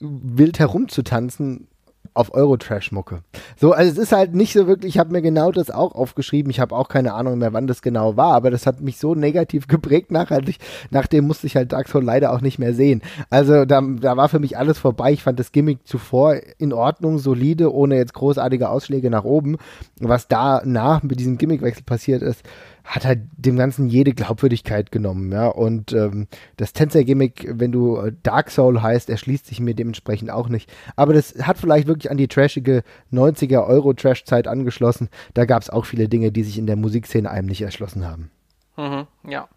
wild 0.00 0.58
herumzutanzen 0.58 1.68
auf 2.14 2.34
Eurotrash-Mucke. 2.34 3.20
So, 3.56 3.72
also 3.72 3.92
es 3.92 3.98
ist 3.98 4.12
halt 4.12 4.34
nicht 4.34 4.52
so 4.52 4.66
wirklich, 4.66 4.94
ich 4.94 4.98
habe 4.98 5.12
mir 5.12 5.22
genau 5.22 5.52
das 5.52 5.70
auch 5.70 5.94
aufgeschrieben, 5.94 6.50
ich 6.50 6.58
habe 6.58 6.74
auch 6.74 6.88
keine 6.88 7.14
Ahnung 7.14 7.38
mehr, 7.38 7.52
wann 7.52 7.68
das 7.68 7.80
genau 7.80 8.16
war, 8.16 8.34
aber 8.34 8.50
das 8.50 8.66
hat 8.66 8.80
mich 8.80 8.98
so 8.98 9.14
negativ 9.14 9.66
geprägt 9.68 10.10
nachhaltig, 10.10 10.58
nachdem 10.90 11.26
musste 11.26 11.46
ich 11.46 11.54
halt 11.54 11.72
Dark 11.72 11.88
Soul 11.88 12.04
leider 12.04 12.32
auch 12.32 12.40
nicht 12.40 12.58
mehr 12.58 12.74
sehen. 12.74 13.02
Also 13.30 13.64
da, 13.64 13.80
da 13.80 14.16
war 14.16 14.28
für 14.28 14.40
mich 14.40 14.58
alles 14.58 14.78
vorbei, 14.78 15.12
ich 15.12 15.22
fand 15.22 15.38
das 15.38 15.52
Gimmick 15.52 15.86
zuvor 15.86 16.36
in 16.58 16.72
Ordnung, 16.72 17.18
solide, 17.18 17.72
ohne 17.72 17.96
jetzt 17.96 18.14
großartige 18.14 18.68
Ausschläge 18.68 19.10
nach 19.10 19.24
oben. 19.24 19.56
Was 20.00 20.26
danach 20.28 21.02
mit 21.02 21.20
diesem 21.20 21.38
Gimmickwechsel 21.38 21.84
passiert 21.84 22.22
ist, 22.22 22.42
hat 22.88 23.04
halt 23.04 23.20
dem 23.36 23.56
Ganzen 23.56 23.88
jede 23.88 24.14
Glaubwürdigkeit 24.14 24.90
genommen, 24.90 25.30
ja. 25.30 25.46
Und 25.48 25.92
ähm, 25.92 26.26
das 26.56 26.72
Tänzer-Gimmick, 26.72 27.46
wenn 27.52 27.70
du 27.70 27.98
äh, 27.98 28.12
Dark 28.22 28.50
Soul 28.50 28.80
heißt, 28.80 29.10
erschließt 29.10 29.46
sich 29.46 29.60
mir 29.60 29.74
dementsprechend 29.74 30.30
auch 30.30 30.48
nicht. 30.48 30.72
Aber 30.96 31.12
das 31.12 31.34
hat 31.42 31.58
vielleicht 31.58 31.86
wirklich 31.86 32.10
an 32.10 32.16
die 32.16 32.28
trashige 32.28 32.82
90er 33.12 33.66
Euro-Trash-Zeit 33.66 34.48
angeschlossen. 34.48 35.10
Da 35.34 35.44
gab 35.44 35.60
es 35.62 35.68
auch 35.70 35.84
viele 35.84 36.08
Dinge, 36.08 36.32
die 36.32 36.42
sich 36.42 36.58
in 36.58 36.66
der 36.66 36.76
Musikszene 36.76 37.30
einem 37.30 37.46
nicht 37.48 37.60
erschlossen 37.60 38.06
haben. 38.08 38.30
Mhm, 38.78 39.06
ja. 39.30 39.48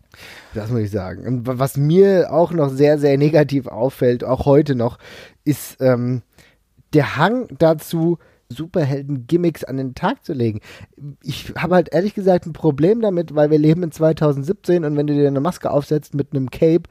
Das 0.53 0.69
muss 0.69 0.81
ich 0.81 0.91
sagen. 0.91 1.25
Und 1.25 1.47
wa- 1.47 1.53
was 1.57 1.77
mir 1.77 2.33
auch 2.33 2.51
noch 2.51 2.67
sehr, 2.69 2.99
sehr 2.99 3.17
negativ 3.17 3.67
auffällt, 3.67 4.25
auch 4.25 4.45
heute 4.45 4.75
noch, 4.75 4.97
ist 5.45 5.77
ähm, 5.79 6.21
der 6.93 7.15
Hang 7.15 7.47
dazu, 7.57 8.17
Superhelden-Gimmicks 8.51 9.63
an 9.63 9.77
den 9.77 9.95
Tag 9.95 10.23
zu 10.23 10.33
legen. 10.33 10.59
Ich 11.23 11.53
habe 11.57 11.75
halt 11.75 11.93
ehrlich 11.93 12.13
gesagt 12.13 12.45
ein 12.45 12.53
Problem 12.53 13.01
damit, 13.01 13.33
weil 13.35 13.49
wir 13.49 13.57
leben 13.57 13.83
in 13.83 13.91
2017 13.91 14.85
und 14.85 14.95
wenn 14.97 15.07
du 15.07 15.13
dir 15.13 15.27
eine 15.27 15.39
Maske 15.39 15.71
aufsetzt 15.71 16.13
mit 16.13 16.33
einem 16.33 16.51
Cape 16.51 16.83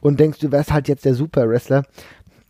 und 0.00 0.20
denkst, 0.20 0.38
du 0.38 0.52
wärst 0.52 0.72
halt 0.72 0.88
jetzt 0.88 1.04
der 1.04 1.14
Super-Wrestler, 1.14 1.84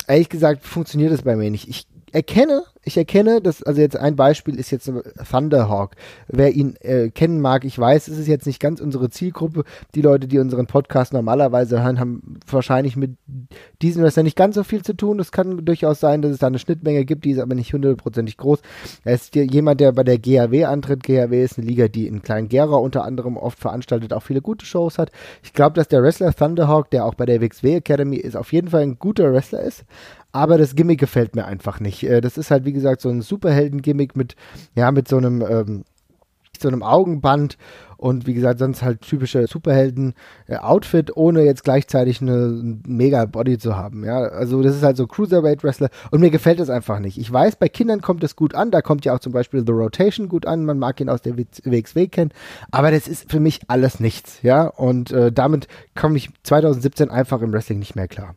ehrlich 0.06 0.28
gesagt 0.28 0.64
funktioniert 0.64 1.12
das 1.12 1.22
bei 1.22 1.36
mir 1.36 1.50
nicht. 1.50 1.68
Ich 1.68 1.86
erkenne, 2.16 2.64
ich 2.82 2.96
erkenne, 2.96 3.42
dass, 3.42 3.62
also 3.62 3.80
jetzt 3.80 3.96
ein 3.96 4.16
Beispiel 4.16 4.58
ist 4.58 4.70
jetzt 4.70 4.90
Thunderhawk. 5.30 5.96
Wer 6.28 6.52
ihn 6.52 6.76
äh, 6.80 7.10
kennen 7.10 7.40
mag, 7.40 7.64
ich 7.64 7.78
weiß, 7.78 8.08
es 8.08 8.16
ist 8.16 8.26
jetzt 8.26 8.46
nicht 8.46 8.58
ganz 8.58 8.80
unsere 8.80 9.10
Zielgruppe. 9.10 9.64
Die 9.94 10.00
Leute, 10.00 10.26
die 10.26 10.38
unseren 10.38 10.66
Podcast 10.66 11.12
normalerweise 11.12 11.82
hören, 11.82 12.00
haben 12.00 12.38
wahrscheinlich 12.46 12.96
mit 12.96 13.16
diesen 13.82 14.02
Wrestler 14.02 14.22
nicht 14.22 14.36
ganz 14.36 14.54
so 14.54 14.62
viel 14.62 14.82
zu 14.82 14.94
tun. 14.94 15.20
Es 15.20 15.30
kann 15.30 15.64
durchaus 15.64 16.00
sein, 16.00 16.22
dass 16.22 16.32
es 16.32 16.38
da 16.38 16.46
eine 16.46 16.58
Schnittmenge 16.58 17.04
gibt, 17.04 17.26
die 17.26 17.32
ist 17.32 17.40
aber 17.40 17.54
nicht 17.54 17.74
hundertprozentig 17.74 18.38
groß. 18.38 18.60
Er 19.04 19.14
ist 19.14 19.34
jemand, 19.34 19.80
der 19.80 19.92
bei 19.92 20.02
der 20.02 20.18
GHW 20.18 20.64
antritt. 20.64 21.02
GHW 21.02 21.44
ist 21.44 21.58
eine 21.58 21.66
Liga, 21.66 21.88
die 21.88 22.06
in 22.06 22.22
Klein-Gera 22.22 22.76
unter 22.76 23.04
anderem 23.04 23.36
oft 23.36 23.58
veranstaltet, 23.58 24.14
auch 24.14 24.22
viele 24.22 24.40
gute 24.40 24.64
Shows 24.64 24.96
hat. 24.96 25.10
Ich 25.42 25.52
glaube, 25.52 25.74
dass 25.74 25.88
der 25.88 26.02
Wrestler 26.02 26.32
Thunderhawk, 26.32 26.90
der 26.90 27.04
auch 27.04 27.14
bei 27.14 27.26
der 27.26 27.42
WXW 27.42 27.76
Academy 27.76 28.16
ist, 28.16 28.36
auf 28.36 28.54
jeden 28.54 28.68
Fall 28.68 28.82
ein 28.82 28.98
guter 28.98 29.34
Wrestler 29.34 29.60
ist. 29.60 29.84
Aber 30.36 30.58
das 30.58 30.74
Gimmick 30.74 31.00
gefällt 31.00 31.34
mir 31.34 31.46
einfach 31.46 31.80
nicht. 31.80 32.02
Äh, 32.02 32.20
Das 32.20 32.36
ist 32.36 32.50
halt, 32.50 32.66
wie 32.66 32.74
gesagt, 32.74 33.00
so 33.00 33.08
ein 33.08 33.22
Superhelden-Gimmick 33.22 34.16
mit, 34.16 34.36
ja, 34.74 34.92
mit 34.92 35.08
so 35.08 35.16
einem, 35.16 35.40
ähm, 35.40 35.84
so 36.60 36.68
einem 36.68 36.82
Augenband 36.82 37.56
und 37.96 38.26
wie 38.26 38.34
gesagt, 38.34 38.58
sonst 38.58 38.82
halt 38.82 39.00
typische 39.00 39.46
Superhelden-Outfit, 39.46 41.16
ohne 41.16 41.42
jetzt 41.42 41.64
gleichzeitig 41.64 42.20
eine 42.20 42.78
mega 42.86 43.24
Body 43.24 43.56
zu 43.56 43.76
haben. 43.76 44.04
Ja, 44.04 44.18
also 44.18 44.62
das 44.62 44.76
ist 44.76 44.82
halt 44.82 44.98
so 44.98 45.06
Cruiserweight-Wrestler 45.06 45.88
und 46.10 46.20
mir 46.20 46.30
gefällt 46.30 46.60
das 46.60 46.68
einfach 46.68 46.98
nicht. 46.98 47.16
Ich 47.16 47.32
weiß, 47.32 47.56
bei 47.56 47.70
Kindern 47.70 48.02
kommt 48.02 48.22
es 48.22 48.36
gut 48.36 48.54
an, 48.54 48.70
da 48.70 48.82
kommt 48.82 49.06
ja 49.06 49.14
auch 49.14 49.20
zum 49.20 49.32
Beispiel 49.32 49.64
The 49.66 49.72
Rotation 49.72 50.28
gut 50.28 50.44
an, 50.44 50.66
man 50.66 50.78
mag 50.78 51.00
ihn 51.00 51.08
aus 51.08 51.22
der 51.22 51.38
WXW 51.38 52.08
kennen, 52.08 52.32
aber 52.70 52.90
das 52.90 53.08
ist 53.08 53.30
für 53.30 53.40
mich 53.40 53.60
alles 53.68 54.00
nichts, 54.00 54.42
ja, 54.42 54.66
und 54.66 55.12
äh, 55.12 55.32
damit 55.32 55.66
komme 55.94 56.18
ich 56.18 56.28
2017 56.42 57.08
einfach 57.08 57.40
im 57.40 57.54
Wrestling 57.54 57.78
nicht 57.78 57.96
mehr 57.96 58.08
klar. 58.08 58.34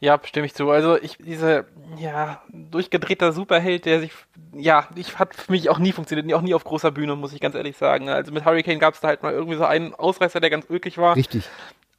Ja, 0.00 0.18
stimme 0.24 0.46
ich 0.46 0.54
zu. 0.54 0.70
Also 0.70 0.96
ich, 0.96 1.18
diese, 1.18 1.66
ja, 1.98 2.42
durchgedrehter 2.50 3.32
Superheld, 3.32 3.84
der 3.84 4.00
sich, 4.00 4.12
ja, 4.54 4.88
ich 4.96 5.18
hat 5.18 5.34
für 5.34 5.52
mich 5.52 5.68
auch 5.68 5.78
nie 5.78 5.92
funktioniert, 5.92 6.32
auch 6.34 6.42
nie 6.42 6.54
auf 6.54 6.64
großer 6.64 6.90
Bühne, 6.90 7.16
muss 7.16 7.34
ich 7.34 7.40
ganz 7.40 7.54
ehrlich 7.54 7.76
sagen. 7.76 8.08
Also 8.08 8.32
mit 8.32 8.46
Hurricane 8.46 8.78
gab 8.78 8.94
es 8.94 9.00
da 9.00 9.08
halt 9.08 9.22
mal 9.22 9.34
irgendwie 9.34 9.58
so 9.58 9.64
einen 9.64 9.94
Ausreißer, 9.94 10.40
der 10.40 10.48
ganz 10.48 10.64
ulkig 10.70 10.96
war. 10.96 11.16
Richtig. 11.16 11.48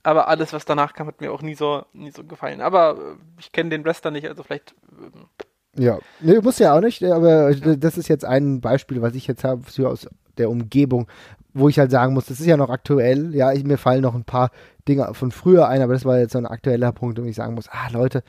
Aber 0.01 0.27
alles, 0.27 0.51
was 0.51 0.65
danach 0.65 0.93
kam, 0.93 1.05
hat 1.05 1.21
mir 1.21 1.31
auch 1.31 1.43
nie 1.43 1.53
so, 1.53 1.85
nie 1.93 2.09
so 2.09 2.23
gefallen. 2.23 2.59
Aber 2.59 2.97
äh, 2.97 3.39
ich 3.39 3.51
kenne 3.51 3.69
den 3.69 3.85
Wrestler 3.85 4.09
nicht, 4.09 4.27
also 4.27 4.41
vielleicht. 4.41 4.73
ähm, 4.99 5.27
Ja, 5.75 5.99
nee, 6.21 6.39
muss 6.39 6.57
ja 6.57 6.75
auch 6.75 6.81
nicht, 6.81 7.03
aber 7.03 7.53
das 7.53 7.99
ist 7.99 8.07
jetzt 8.07 8.25
ein 8.25 8.61
Beispiel, 8.61 9.03
was 9.03 9.13
ich 9.13 9.27
jetzt 9.27 9.43
habe 9.43 9.63
aus 9.87 10.07
der 10.39 10.49
Umgebung, 10.49 11.07
wo 11.53 11.69
ich 11.69 11.79
halt 11.79 11.91
sagen 11.91 12.13
muss, 12.13 12.25
das 12.25 12.39
ist 12.39 12.45
ja 12.45 12.57
noch 12.57 12.69
aktuell. 12.69 13.35
Ja, 13.35 13.51
ich, 13.51 13.63
mir 13.63 13.77
fallen 13.77 14.01
noch 14.01 14.15
ein 14.15 14.23
paar 14.23 14.51
Dinge 14.87 15.13
von 15.13 15.31
früher 15.31 15.67
ein, 15.67 15.81
aber 15.81 15.93
das 15.93 16.05
war 16.05 16.19
jetzt 16.19 16.33
so 16.33 16.37
ein 16.37 16.45
aktueller 16.45 16.91
Punkt, 16.91 17.21
wo 17.21 17.25
ich 17.25 17.35
sagen 17.35 17.55
muss, 17.55 17.69
ah 17.69 17.89
Leute, 17.91 18.23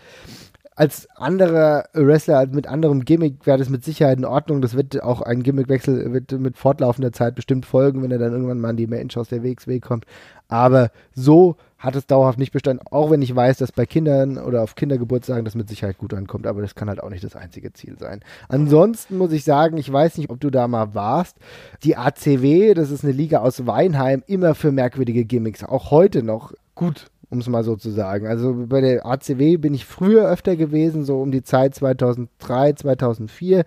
als 0.75 1.09
anderer 1.17 1.85
Wrestler 1.93 2.47
mit 2.47 2.67
anderem 2.67 3.05
Gimmick 3.05 3.47
wäre 3.47 3.59
das 3.59 3.69
mit 3.69 3.85
Sicherheit 3.85 4.19
in 4.19 4.25
Ordnung. 4.25 4.63
Das 4.63 4.75
wird 4.75 5.03
auch 5.03 5.21
ein 5.21 5.43
Gimmickwechsel 5.43 6.13
wird 6.13 6.33
mit 6.33 6.57
fortlaufender 6.57 7.13
Zeit 7.13 7.35
bestimmt 7.35 7.67
folgen, 7.67 8.03
wenn 8.03 8.11
er 8.11 8.19
dann 8.19 8.33
irgendwann 8.33 8.61
mal 8.61 8.71
an 8.71 8.77
die 8.77 8.89
aus 9.17 9.29
der 9.29 9.43
WXW 9.43 9.81
kommt. 9.81 10.07
Aber 10.49 10.91
so 11.15 11.57
hat 11.83 11.97
es 11.97 12.07
dauerhaft 12.07 12.39
nicht 12.39 12.53
bestanden, 12.53 12.87
auch 12.91 13.11
wenn 13.11 13.23
ich 13.23 13.35
weiß, 13.35 13.59
dass 13.59 13.73
bei 13.73 13.87
Kindern 13.87 14.39
oder 14.39 14.63
auf 14.63 14.77
Kindergeburtstagen 14.77 15.45
das 15.45 15.57
mit 15.57 15.69
Sicherheit 15.69 15.99
gut 15.99 16.15
ankommt, 16.15 16.47
aber 16.47 16.63
das 16.63 16.77
kann 16.77 16.89
halt 16.89 17.03
auch 17.03 17.11
nicht 17.11 17.25
das 17.25 17.35
einzige 17.35 17.73
Ziel 17.73 17.99
sein. 17.99 18.21
Ansonsten 18.49 19.19
muss 19.19 19.33
ich 19.33 19.43
sagen, 19.43 19.77
ich 19.77 19.93
weiß 19.93 20.17
nicht, 20.19 20.31
ob 20.31 20.41
du 20.41 20.51
da 20.51 20.69
mal 20.69 20.95
warst, 20.95 21.37
die 21.83 21.97
ACW, 21.97 22.75
das 22.75 22.93
ist 22.93 23.03
eine 23.03 23.13
Liga 23.13 23.41
aus 23.41 23.67
Weinheim, 23.67 24.23
immer 24.29 24.55
für 24.55 24.71
merkwürdige 24.71 25.25
Gimmicks, 25.25 25.65
auch 25.65 25.91
heute 25.91 26.23
noch 26.23 26.53
gut, 26.77 27.11
um 27.31 27.41
es 27.41 27.49
mal 27.49 27.65
so 27.65 27.75
zu 27.75 27.91
sagen. 27.91 28.29
Also 28.29 28.67
bei 28.69 28.81
der 28.81 29.05
ACW 29.05 29.57
bin 29.57 29.75
ich 29.75 29.85
früher 29.85 30.29
öfter 30.29 30.55
gewesen, 30.55 31.05
so 31.05 31.21
um 31.21 31.33
die 31.33 31.43
Zeit 31.43 31.75
2003, 31.75 32.75
2004. 32.75 33.65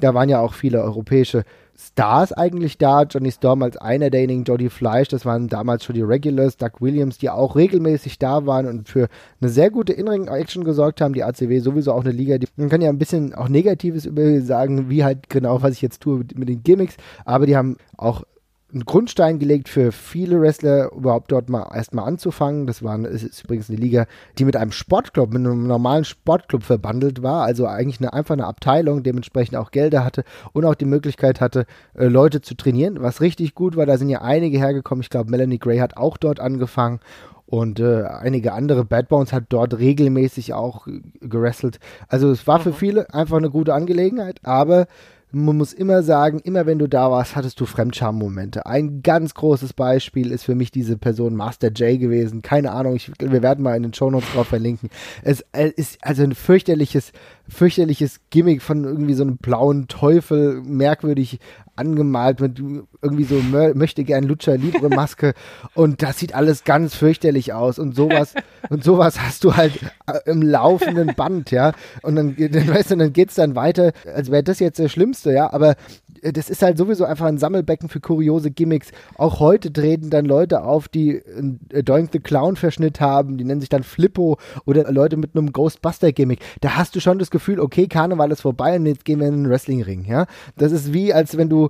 Da 0.00 0.14
waren 0.14 0.30
ja 0.30 0.40
auch 0.40 0.54
viele 0.54 0.82
europäische 0.82 1.44
Stars 1.80 2.32
eigentlich 2.32 2.76
da. 2.76 3.04
Johnny 3.04 3.30
Storm 3.30 3.62
als 3.62 3.76
einer 3.76 4.10
derjenigen, 4.10 4.42
Jody 4.42 4.68
Fleisch, 4.68 5.08
das 5.08 5.24
waren 5.24 5.48
damals 5.48 5.84
schon 5.84 5.94
die 5.94 6.02
Regulars, 6.02 6.56
Doug 6.56 6.80
Williams, 6.80 7.18
die 7.18 7.30
auch 7.30 7.54
regelmäßig 7.54 8.18
da 8.18 8.46
waren 8.46 8.66
und 8.66 8.88
für 8.88 9.08
eine 9.40 9.48
sehr 9.48 9.70
gute 9.70 9.92
In-Ring-Action 9.92 10.64
gesorgt 10.64 11.00
haben. 11.00 11.14
Die 11.14 11.22
ACW 11.22 11.60
sowieso 11.60 11.92
auch 11.92 12.04
eine 12.04 12.12
Liga, 12.12 12.38
die, 12.38 12.48
man 12.56 12.68
kann 12.68 12.82
ja 12.82 12.88
ein 12.88 12.98
bisschen 12.98 13.32
auch 13.34 13.48
Negatives 13.48 14.06
über 14.06 14.40
sagen, 14.40 14.90
wie 14.90 15.04
halt 15.04 15.30
genau, 15.30 15.62
was 15.62 15.74
ich 15.74 15.82
jetzt 15.82 16.00
tue 16.02 16.18
mit, 16.18 16.36
mit 16.36 16.48
den 16.48 16.62
Gimmicks, 16.64 16.96
aber 17.24 17.46
die 17.46 17.56
haben 17.56 17.76
auch 17.96 18.24
einen 18.70 18.84
Grundstein 18.84 19.38
gelegt 19.38 19.68
für 19.68 19.92
viele 19.92 20.40
Wrestler, 20.40 20.92
überhaupt 20.92 21.32
dort 21.32 21.48
mal 21.48 21.70
erstmal 21.74 22.06
anzufangen. 22.06 22.66
Das 22.66 22.82
war, 22.82 22.98
ist, 23.06 23.22
ist 23.22 23.44
übrigens 23.44 23.70
eine 23.70 23.78
Liga, 23.78 24.06
die 24.36 24.44
mit 24.44 24.56
einem 24.56 24.72
Sportclub, 24.72 25.32
mit 25.32 25.38
einem 25.38 25.66
normalen 25.66 26.04
Sportclub 26.04 26.62
verbandelt 26.62 27.22
war, 27.22 27.44
also 27.44 27.66
eigentlich 27.66 27.98
eine, 27.98 28.12
einfach 28.12 28.34
eine 28.34 28.46
Abteilung, 28.46 29.02
dementsprechend 29.02 29.56
auch 29.56 29.70
Gelder 29.70 30.04
hatte 30.04 30.22
und 30.52 30.66
auch 30.66 30.74
die 30.74 30.84
Möglichkeit 30.84 31.40
hatte, 31.40 31.64
äh, 31.94 32.06
Leute 32.06 32.42
zu 32.42 32.54
trainieren, 32.54 33.00
was 33.00 33.22
richtig 33.22 33.54
gut 33.54 33.76
war. 33.76 33.86
Da 33.86 33.96
sind 33.96 34.10
ja 34.10 34.20
einige 34.20 34.58
hergekommen. 34.58 35.02
Ich 35.02 35.10
glaube, 35.10 35.30
Melanie 35.30 35.58
Gray 35.58 35.78
hat 35.78 35.96
auch 35.96 36.18
dort 36.18 36.38
angefangen 36.38 37.00
und 37.46 37.80
äh, 37.80 38.02
einige 38.02 38.52
andere. 38.52 38.84
Bad 38.84 39.08
Bones 39.08 39.32
hat 39.32 39.44
dort 39.48 39.78
regelmäßig 39.78 40.52
auch 40.52 40.86
gerestelt. 41.22 41.80
Also 42.08 42.30
es 42.30 42.46
war 42.46 42.60
für 42.60 42.70
mhm. 42.70 42.74
viele 42.74 43.14
einfach 43.14 43.38
eine 43.38 43.48
gute 43.48 43.72
Angelegenheit, 43.72 44.40
aber 44.42 44.86
man 45.30 45.58
muss 45.58 45.74
immer 45.74 46.02
sagen, 46.02 46.40
immer 46.40 46.64
wenn 46.64 46.78
du 46.78 46.88
da 46.88 47.10
warst, 47.10 47.36
hattest 47.36 47.60
du 47.60 47.66
Fremdscham-Momente. 47.66 48.64
Ein 48.64 49.02
ganz 49.02 49.34
großes 49.34 49.74
Beispiel 49.74 50.32
ist 50.32 50.44
für 50.44 50.54
mich 50.54 50.70
diese 50.70 50.96
Person 50.96 51.36
Master 51.36 51.70
J 51.70 52.00
gewesen. 52.00 52.40
Keine 52.40 52.72
Ahnung, 52.72 52.96
ich, 52.96 53.10
wir 53.18 53.42
werden 53.42 53.62
mal 53.62 53.76
in 53.76 53.82
den 53.82 53.92
Show 53.92 54.10
Notes 54.10 54.32
drauf 54.32 54.48
verlinken. 54.48 54.88
Es, 55.22 55.44
es 55.52 55.72
ist 55.72 55.98
also 56.00 56.22
ein 56.22 56.34
fürchterliches, 56.34 57.12
fürchterliches 57.46 58.20
Gimmick 58.30 58.62
von 58.62 58.84
irgendwie 58.84 59.14
so 59.14 59.22
einem 59.22 59.36
blauen 59.36 59.86
Teufel, 59.88 60.62
merkwürdig 60.62 61.40
angemalt 61.78 62.40
mit 62.40 62.60
irgendwie 63.02 63.24
so 63.24 63.40
möchte 63.74 64.04
gern 64.04 64.24
Lucha 64.24 64.54
Libre 64.54 64.88
Maske 64.88 65.34
und 65.74 66.02
das 66.02 66.18
sieht 66.18 66.34
alles 66.34 66.64
ganz 66.64 66.94
fürchterlich 66.94 67.52
aus 67.52 67.78
und 67.78 67.94
sowas 67.94 68.34
und 68.70 68.84
sowas 68.84 69.20
hast 69.20 69.44
du 69.44 69.56
halt 69.56 69.80
äh, 70.06 70.18
im 70.26 70.42
laufenden 70.42 71.14
Band, 71.14 71.50
ja. 71.50 71.72
Und 72.02 72.16
dann, 72.16 72.36
dann 72.36 72.68
weißt 72.68 72.90
du, 72.90 72.96
dann 72.96 73.12
geht's 73.12 73.36
dann 73.36 73.54
weiter, 73.54 73.92
als 74.14 74.30
wäre 74.30 74.42
das 74.42 74.58
jetzt 74.58 74.78
das 74.78 74.90
Schlimmste, 74.92 75.32
ja, 75.32 75.52
aber 75.52 75.76
äh, 76.22 76.32
das 76.32 76.50
ist 76.50 76.62
halt 76.62 76.78
sowieso 76.78 77.04
einfach 77.04 77.26
ein 77.26 77.38
Sammelbecken 77.38 77.88
für 77.88 78.00
kuriose 78.00 78.50
Gimmicks. 78.50 78.90
Auch 79.16 79.40
heute 79.40 79.72
treten 79.72 80.10
dann 80.10 80.24
Leute 80.24 80.62
auf, 80.64 80.88
die 80.88 81.22
einen 81.36 81.60
äh, 81.70 81.82
Doink 81.82 82.10
the 82.12 82.20
Clown 82.20 82.56
Verschnitt 82.56 83.00
haben, 83.00 83.38
die 83.38 83.44
nennen 83.44 83.60
sich 83.60 83.68
dann 83.68 83.82
Flippo 83.82 84.38
oder 84.64 84.90
Leute 84.90 85.16
mit 85.16 85.36
einem 85.36 85.52
Ghostbuster 85.52 86.12
Gimmick. 86.12 86.40
Da 86.60 86.76
hast 86.76 86.94
du 86.94 87.00
schon 87.00 87.18
das 87.18 87.30
Gefühl, 87.30 87.60
okay, 87.60 87.86
Karneval 87.86 88.30
ist 88.30 88.42
vorbei 88.42 88.76
und 88.76 88.86
jetzt 88.86 89.04
gehen 89.04 89.20
wir 89.20 89.28
in 89.28 89.44
den 89.44 89.50
Wrestlingring, 89.50 90.04
ja. 90.04 90.26
Das 90.56 90.72
ist 90.72 90.92
wie, 90.92 91.12
als 91.12 91.36
wenn 91.36 91.48
du, 91.48 91.67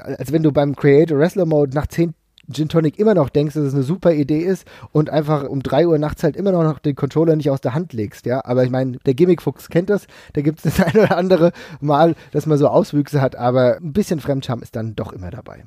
als 0.00 0.32
wenn 0.32 0.42
du 0.42 0.52
beim 0.52 0.76
Creator 0.76 1.18
Wrestler 1.18 1.46
Mode 1.46 1.74
nach 1.74 1.86
zehn 1.86 2.14
Gin 2.52 2.68
Tonic 2.68 2.98
immer 2.98 3.14
noch 3.14 3.28
denkst, 3.28 3.54
dass 3.54 3.64
es 3.64 3.74
eine 3.74 3.82
super 3.82 4.12
Idee 4.12 4.40
ist 4.40 4.66
und 4.92 5.10
einfach 5.10 5.48
um 5.48 5.62
drei 5.62 5.86
Uhr 5.86 5.98
nachts 5.98 6.22
halt 6.22 6.36
immer 6.36 6.52
noch 6.52 6.78
den 6.78 6.94
Controller 6.94 7.34
nicht 7.34 7.50
aus 7.50 7.60
der 7.60 7.74
Hand 7.74 7.92
legst, 7.92 8.26
ja. 8.26 8.44
Aber 8.44 8.62
ich 8.64 8.70
meine, 8.70 8.98
der 8.98 9.14
Gimmick-Fuchs 9.14 9.68
kennt 9.68 9.90
das, 9.90 10.06
da 10.34 10.42
gibt 10.42 10.64
es 10.64 10.76
das 10.76 10.86
ein 10.86 10.96
oder 10.96 11.16
andere 11.16 11.52
Mal, 11.80 12.14
dass 12.32 12.46
man 12.46 12.58
so 12.58 12.68
Auswüchse 12.68 13.20
hat, 13.20 13.36
aber 13.36 13.78
ein 13.78 13.92
bisschen 13.92 14.20
Fremdscham 14.20 14.62
ist 14.62 14.76
dann 14.76 14.94
doch 14.94 15.12
immer 15.12 15.30
dabei. 15.30 15.64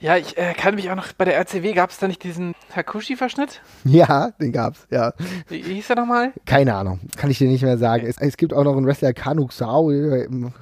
Ja, 0.00 0.16
ich 0.16 0.38
äh, 0.38 0.54
kann 0.54 0.76
mich 0.76 0.88
auch 0.90 0.94
noch, 0.94 1.12
bei 1.12 1.24
der 1.24 1.36
RCW 1.36 1.72
gab 1.72 1.90
es 1.90 1.98
da 1.98 2.06
nicht 2.06 2.22
diesen 2.22 2.54
Hakushi-Verschnitt? 2.74 3.60
Ja, 3.82 4.30
den 4.40 4.52
gab's, 4.52 4.86
ja. 4.90 5.12
Wie, 5.48 5.60
hieß 5.60 5.88
der 5.88 5.96
nochmal? 5.96 6.32
Keine 6.46 6.76
Ahnung, 6.76 7.00
kann 7.16 7.32
ich 7.32 7.38
dir 7.38 7.48
nicht 7.48 7.62
mehr 7.62 7.78
sagen. 7.78 8.06
Es, 8.06 8.16
es 8.18 8.36
gibt 8.36 8.54
auch 8.54 8.62
noch 8.62 8.76
einen 8.76 8.86
Wrestler, 8.86 9.12
Kanuk 9.12 9.52
Sao, 9.52 9.90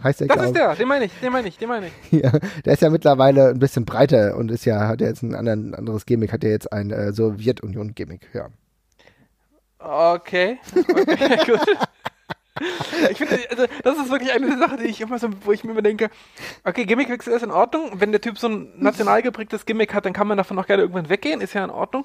heißt 0.03 0.21
der, 0.21 0.29
Das 0.29 0.47
ist 0.47 0.57
der, 0.57 0.75
den 0.75 0.89
meine 0.89 1.05
ich, 1.05 1.13
den 1.21 1.33
meine 1.33 1.49
ich, 1.49 1.59
den 1.59 1.69
meine 1.69 1.89
ich. 1.89 2.13
ja, 2.23 2.33
der 2.65 2.73
ist 2.73 2.81
ja 2.81 2.89
mittlerweile 2.89 3.51
ein 3.51 3.59
bisschen 3.59 3.85
breiter 3.85 4.37
und 4.39 4.51
ist 4.51 4.65
ja, 4.65 4.89
hat 4.89 5.03
ja 5.03 5.09
jetzt 5.09 5.23
ein 5.23 5.35
anderen, 5.35 5.75
anderes 5.75 6.07
Gimmick, 6.07 6.33
hat 6.33 6.43
ja 6.43 6.49
jetzt 6.49 6.73
ein 6.73 6.91
äh, 6.91 7.13
Sowjetunion-Gimmick, 7.13 8.31
ja. 8.33 8.49
Okay, 9.79 10.59
okay, 10.91 11.37
gut. 11.47 11.61
Ich 13.11 13.19
finde, 13.19 13.39
also, 13.51 13.67
das 13.83 13.99
ist 13.99 14.11
wirklich 14.11 14.33
eine 14.33 14.59
Sache, 14.59 14.77
die 14.77 14.85
ich 14.85 15.01
immer 15.01 15.19
so, 15.19 15.29
wo 15.45 15.53
ich 15.53 15.65
mir 15.65 15.73
immer 15.73 15.83
denke, 15.83 16.11
okay, 16.65 16.85
Gimmickwechsel 16.85 17.33
ist 17.33 17.43
in 17.43 17.51
Ordnung. 17.51 18.01
Wenn 18.01 18.13
der 18.13 18.21
Typ 18.21 18.39
so 18.39 18.49
ein 18.49 18.73
national 18.77 19.23
geprägtes 19.23 19.67
Gimmick 19.67 19.93
hat, 19.95 20.07
dann 20.07 20.13
kann 20.13 20.27
man 20.27 20.39
davon 20.39 20.59
auch 20.59 20.67
gerne 20.67 20.83
irgendwann 20.83 21.09
weggehen, 21.09 21.41
ist 21.41 21.55
ja 21.55 21.65
in 21.65 21.71
Ordnung. 21.71 22.05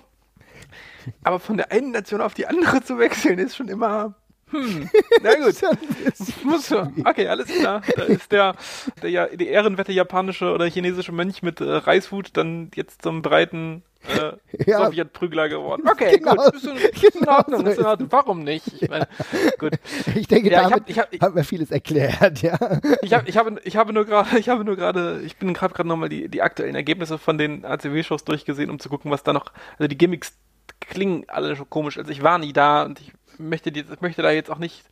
Aber 1.23 1.39
von 1.39 1.57
der 1.57 1.71
einen 1.71 1.91
Nation 1.91 2.21
auf 2.21 2.33
die 2.33 2.47
andere 2.47 2.83
zu 2.83 2.97
wechseln, 2.99 3.39
ist 3.39 3.55
schon 3.55 3.69
immer, 3.69 4.15
hm, 4.51 4.89
na 5.23 5.35
gut. 5.35 5.55
Muss. 6.43 6.71
Okay, 6.71 7.27
alles 7.27 7.47
klar. 7.47 7.81
Da 7.95 8.03
ist 8.03 8.31
der, 8.31 8.55
der 9.01 9.09
ja, 9.09 9.27
die 9.27 9.47
ehrenwerte 9.47 9.91
japanische 9.91 10.51
oder 10.51 10.65
chinesische 10.65 11.11
Mönch 11.11 11.41
mit 11.41 11.61
äh, 11.61 11.63
Reishut 11.63 12.35
dann 12.37 12.69
jetzt 12.75 13.01
zum 13.01 13.21
breiten 13.21 13.83
äh, 14.07 14.33
ja. 14.69 14.85
Sowjetprügler 14.85 15.49
geworden. 15.49 15.83
Okay, 15.87 16.17
genau, 16.19 16.35
gut. 16.35 16.55
Ist 16.55 16.65
in, 16.65 16.75
ist 16.75 17.15
in 17.15 17.27
Ordnung, 17.27 17.65
ist 17.65 17.79
in 17.79 17.85
Ordnung. 17.85 18.11
Warum 18.11 18.43
nicht? 18.43 18.81
Ich 18.81 18.89
meine, 18.89 19.07
gut. 19.59 19.73
Ich 20.15 20.27
denke, 20.27 20.51
ja, 20.51 20.63
damit 20.63 20.83
ich 20.87 20.99
hab, 20.99 21.13
ich 21.13 21.19
hab, 21.19 21.29
hat 21.29 21.35
mir 21.35 21.43
vieles 21.43 21.71
erklärt, 21.71 22.41
ja. 22.41 22.57
Ich 23.01 23.13
habe, 23.13 23.29
ich 23.29 23.37
habe, 23.37 23.61
ich 23.63 23.77
habe 23.77 23.93
nur 23.93 24.05
gerade, 24.05 24.37
ich 24.39 24.49
habe 24.49 24.65
nur 24.65 24.75
gerade, 24.75 25.21
ich 25.23 25.37
bin 25.37 25.53
gerade 25.53 25.87
nochmal 25.87 26.09
die, 26.09 26.29
die 26.29 26.41
aktuellen 26.41 26.75
Ergebnisse 26.75 27.17
von 27.17 27.37
den 27.37 27.63
ACW-Shows 27.65 28.25
durchgesehen, 28.25 28.69
um 28.69 28.79
zu 28.79 28.89
gucken, 28.89 29.11
was 29.11 29.23
da 29.23 29.33
noch, 29.33 29.51
also 29.77 29.87
die 29.87 29.97
Gimmicks 29.97 30.33
klingen 30.79 31.25
alle 31.27 31.55
schon 31.55 31.69
komisch. 31.69 31.97
Also 31.97 32.11
ich 32.11 32.23
war 32.23 32.37
nie 32.37 32.53
da 32.53 32.83
und 32.83 32.99
ich 32.99 33.13
möchte, 33.37 33.71
die, 33.71 33.85
möchte 33.99 34.21
da 34.21 34.31
jetzt 34.31 34.49
auch 34.49 34.57
nicht 34.57 34.83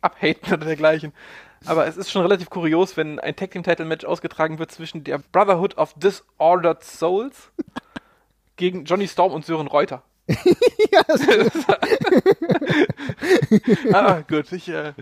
abhaten 0.00 0.52
oder 0.54 0.66
dergleichen. 0.66 1.12
Aber 1.66 1.86
es 1.86 1.96
ist 1.96 2.10
schon 2.10 2.22
relativ 2.22 2.50
kurios, 2.50 2.96
wenn 2.96 3.18
ein 3.18 3.34
Tag 3.34 3.50
Team 3.50 3.62
Title 3.62 3.84
Match 3.84 4.04
ausgetragen 4.04 4.58
wird 4.58 4.70
zwischen 4.70 5.04
der 5.04 5.18
Brotherhood 5.18 5.76
of 5.76 5.94
Disordered 5.94 6.84
Souls 6.84 7.50
gegen 8.58 8.84
Johnny 8.84 9.08
Storm 9.08 9.32
und 9.32 9.46
Sören 9.46 9.66
Reuter. 9.68 10.02
ja, 10.92 11.02
ah, 13.92 14.20
gut. 14.28 14.52
Ich, 14.52 14.68
äh 14.68 14.92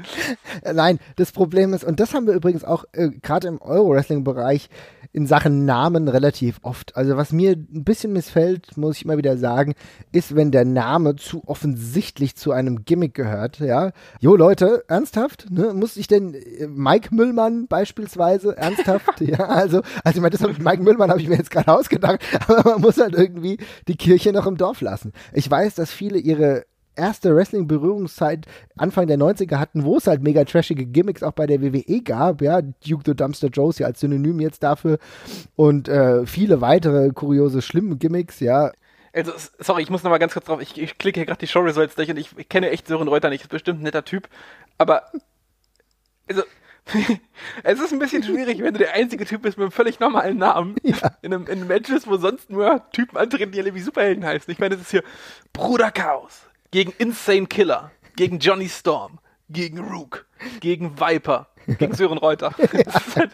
Nein, 0.73 0.99
das 1.17 1.33
Problem 1.33 1.75
ist, 1.75 1.85
und 1.85 2.01
das 2.01 2.15
haben 2.15 2.27
wir 2.27 2.35
übrigens 2.35 2.65
auch 2.65 2.85
äh, 2.93 3.11
gerade 3.23 3.49
im 3.49 3.61
Euro-Wrestling-Bereich 3.61 4.71
in 5.17 5.27
Sachen 5.27 5.65
Namen 5.65 6.09
relativ 6.09 6.59
oft. 6.63 6.95
Also 6.95 7.17
was 7.17 7.33
mir 7.33 7.53
ein 7.53 7.85
bisschen 7.85 8.13
missfällt, 8.13 8.77
muss 8.77 8.99
ich 8.99 9.07
immer 9.07 9.17
wieder 9.17 9.39
sagen, 9.39 9.75
ist, 10.13 10.37
wenn 10.37 10.51
der 10.51 10.67
Name 10.67 11.17
zu 11.17 11.43
offensichtlich 11.47 12.37
zu 12.37 12.53
einem 12.53 12.85
Gimmick 12.85 13.15
gehört, 13.15 13.59
ja. 13.59 13.93
Jo, 14.21 14.37
Leute, 14.37 14.85
ernsthaft? 14.89 15.51
Ne? 15.51 15.73
Muss 15.73 15.97
ich 15.97 16.07
denn 16.07 16.35
äh, 16.35 16.67
Mike 16.67 17.15
Müllmann 17.15 17.67
beispielsweise 17.67 18.59
ernsthaft? 18.59 19.23
ja, 19.23 19.39
also, 19.39 19.81
also 20.05 20.19
ich 20.19 20.21
meine, 20.21 20.37
das 20.37 20.43
mit 20.43 20.63
Mike 20.63 20.83
Müllmann 20.83 21.09
habe 21.09 21.23
ich 21.23 21.29
mir 21.29 21.37
jetzt 21.37 21.51
gerade 21.51 21.73
ausgedacht, 21.73 22.21
aber 22.47 22.73
man 22.73 22.83
muss 22.83 22.99
halt 22.99 23.15
irgendwie 23.15 23.57
die 23.89 23.97
Kirche 23.97 24.35
noch 24.35 24.47
im 24.47 24.59
Dorf 24.59 24.83
lassen. 24.83 25.15
Ich 25.33 25.51
weiß, 25.51 25.75
dass 25.75 25.93
viele 25.93 26.19
ihre 26.19 26.65
erste 26.97 27.35
Wrestling-Berührungszeit 27.35 28.47
Anfang 28.77 29.07
der 29.07 29.19
90er 29.19 29.59
hatten, 29.59 29.85
wo 29.85 29.99
es 29.99 30.07
halt 30.07 30.23
mega 30.23 30.45
trashige 30.45 30.87
Gimmicks 30.87 31.23
auch 31.23 31.33
bei 31.33 31.47
der 31.47 31.61
WWE 31.63 32.03
gab, 32.03 32.43
ja, 32.43 32.63
Duke 32.63 33.03
the 33.05 33.15
Dumpster 33.15 33.49
Josie 33.49 33.85
als 33.85 34.01
Synonym 34.01 34.41
jetzt 34.41 34.63
dafür. 34.63 34.99
Und 35.55 35.89
äh, 35.89 36.27
viele 36.27 36.61
weitere 36.61 37.11
kuriose, 37.11 37.63
schlimme 37.63 37.97
Gimmicks, 37.97 38.41
ja. 38.41 38.73
Also, 39.13 39.33
sorry, 39.59 39.83
ich 39.83 39.91
muss 39.91 40.03
nochmal 40.03 40.19
ganz 40.19 40.33
kurz 40.33 40.47
drauf, 40.47 40.61
ich, 40.61 40.81
ich 40.81 40.99
klicke 40.99 41.21
hier 41.21 41.27
gerade 41.27 41.39
die 41.39 41.47
Show-Results 41.47 41.95
durch 41.95 42.11
und 42.11 42.19
ich, 42.19 42.37
ich, 42.37 42.49
kenne 42.49 42.71
echt 42.71 42.87
Sören 42.87 43.09
Reuter 43.09 43.31
nicht, 43.31 43.43
ist 43.43 43.51
bestimmt 43.51 43.81
ein 43.81 43.85
netter 43.85 44.05
Typ, 44.05 44.29
aber, 44.77 45.05
also, 46.29 46.43
es 47.65 47.81
ist 47.81 47.93
ein 47.93 47.99
bisschen 47.99 48.23
schwierig, 48.23 48.63
wenn 48.63 48.75
du 48.75 48.79
der 48.79 48.95
einzige 48.95 49.25
Typ 49.25 49.43
bist 49.43 49.59
mit 49.59 49.65
einem 49.65 49.73
völlig 49.73 49.99
normalen 49.99 50.39
Namen 50.39 50.77
ja. 50.83 50.97
in, 51.23 51.35
einem, 51.35 51.47
in 51.47 51.53
einem 51.53 51.67
Matches, 51.67 52.07
wo 52.07 52.17
sonst 52.17 52.51
nur 52.51 52.83
Typen 52.93 53.17
antreten, 53.17 53.53
die 53.53 53.61
alle 53.61 53.75
wie 53.75 53.81
Superhelden 53.81 54.25
heißen. 54.25 54.53
Ich 54.53 54.59
meine, 54.59 54.77
das 54.77 54.85
ist 54.85 54.91
hier 54.93 55.03
Bruder 55.53 55.91
Chaos, 55.91 56.43
gegen 56.71 56.93
Insane 56.99 57.47
Killer, 57.47 57.91
gegen 58.15 58.39
Johnny 58.39 58.69
Storm, 58.69 59.19
gegen 59.49 59.79
Rook, 59.79 60.27
gegen 60.61 60.99
Viper, 61.01 61.49
gegen 61.79 61.95
Sören 61.95 62.19
Reuter. 62.19 62.55
Ja. 63.17 63.29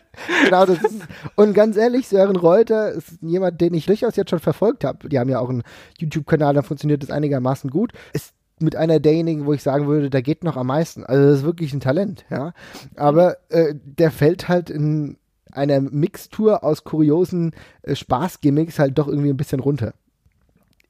genau, 0.44 0.66
das 0.66 0.82
ist, 0.82 1.02
und 1.34 1.54
ganz 1.54 1.76
ehrlich, 1.76 2.08
Sören 2.08 2.36
Reuter 2.36 2.92
ist 2.92 3.18
jemand, 3.20 3.60
den 3.60 3.74
ich 3.74 3.86
durchaus 3.86 4.16
jetzt 4.16 4.30
schon 4.30 4.38
verfolgt 4.38 4.84
habe. 4.84 5.08
Die 5.08 5.18
haben 5.18 5.28
ja 5.28 5.40
auch 5.40 5.48
einen 5.48 5.62
YouTube-Kanal, 5.98 6.54
da 6.54 6.62
funktioniert 6.62 7.02
das 7.02 7.10
einigermaßen 7.10 7.70
gut. 7.70 7.92
Ist 8.12 8.32
mit 8.62 8.76
einer 8.76 9.00
derjenigen, 9.00 9.46
wo 9.46 9.52
ich 9.52 9.62
sagen 9.62 9.86
würde, 9.86 10.10
da 10.10 10.20
geht 10.20 10.44
noch 10.44 10.56
am 10.56 10.68
meisten. 10.68 11.04
Also 11.04 11.24
das 11.24 11.38
ist 11.40 11.44
wirklich 11.44 11.72
ein 11.72 11.80
Talent, 11.80 12.24
ja. 12.30 12.52
Aber 12.96 13.36
äh, 13.50 13.74
der 13.74 14.10
fällt 14.10 14.48
halt 14.48 14.70
in 14.70 15.16
einer 15.52 15.80
Mixtur 15.80 16.64
aus 16.64 16.84
kuriosen 16.84 17.52
äh, 17.82 17.94
Spaßgimmicks 17.94 18.78
halt 18.78 18.98
doch 18.98 19.08
irgendwie 19.08 19.30
ein 19.30 19.36
bisschen 19.36 19.60
runter. 19.60 19.94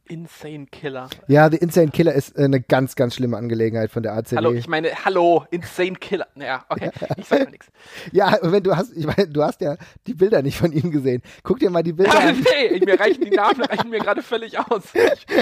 Insane 0.09 0.67
Killer. 0.67 1.09
Ja, 1.29 1.51
The 1.51 1.57
Insane 1.57 1.91
Killer 1.91 2.13
ist 2.13 2.37
äh, 2.37 2.45
eine 2.45 2.61
ganz, 2.61 2.97
ganz 2.97 3.15
schlimme 3.15 3.37
Angelegenheit 3.37 3.91
von 3.91 4.03
der 4.03 4.15
ACD. 4.15 4.37
Hallo, 4.37 4.53
ich 4.53 4.69
meine, 4.69 4.91
hallo, 5.05 5.45
Insane 5.51 5.93
Killer. 5.93 6.27
Naja, 6.35 6.65
okay, 6.69 6.91
ich 7.17 7.27
sag 7.27 7.45
mal 7.45 7.51
nichts. 7.51 7.69
Ja, 8.11 8.37
wenn 8.43 8.63
du 8.63 8.77
hast, 8.77 8.97
ich 8.97 9.07
meine, 9.07 9.29
du 9.29 9.43
hast 9.43 9.61
ja 9.61 9.77
die 10.07 10.15
Bilder 10.15 10.43
nicht 10.43 10.59
von 10.59 10.73
ihm 10.73 10.91
gesehen. 10.91 11.23
Guck 11.45 11.61
dir 11.61 11.71
mal 11.71 11.83
die 11.83 11.93
Bilder 11.93 12.19
an. 12.19 12.37
nee, 12.41 12.81
mir 12.85 12.99
reichen 12.99 13.25
die 13.25 13.31
Namen 13.31 13.63
reichen 13.63 13.91
mir 13.91 14.01
gerade 14.01 14.23
völlig 14.23 14.59
aus. 14.59 14.83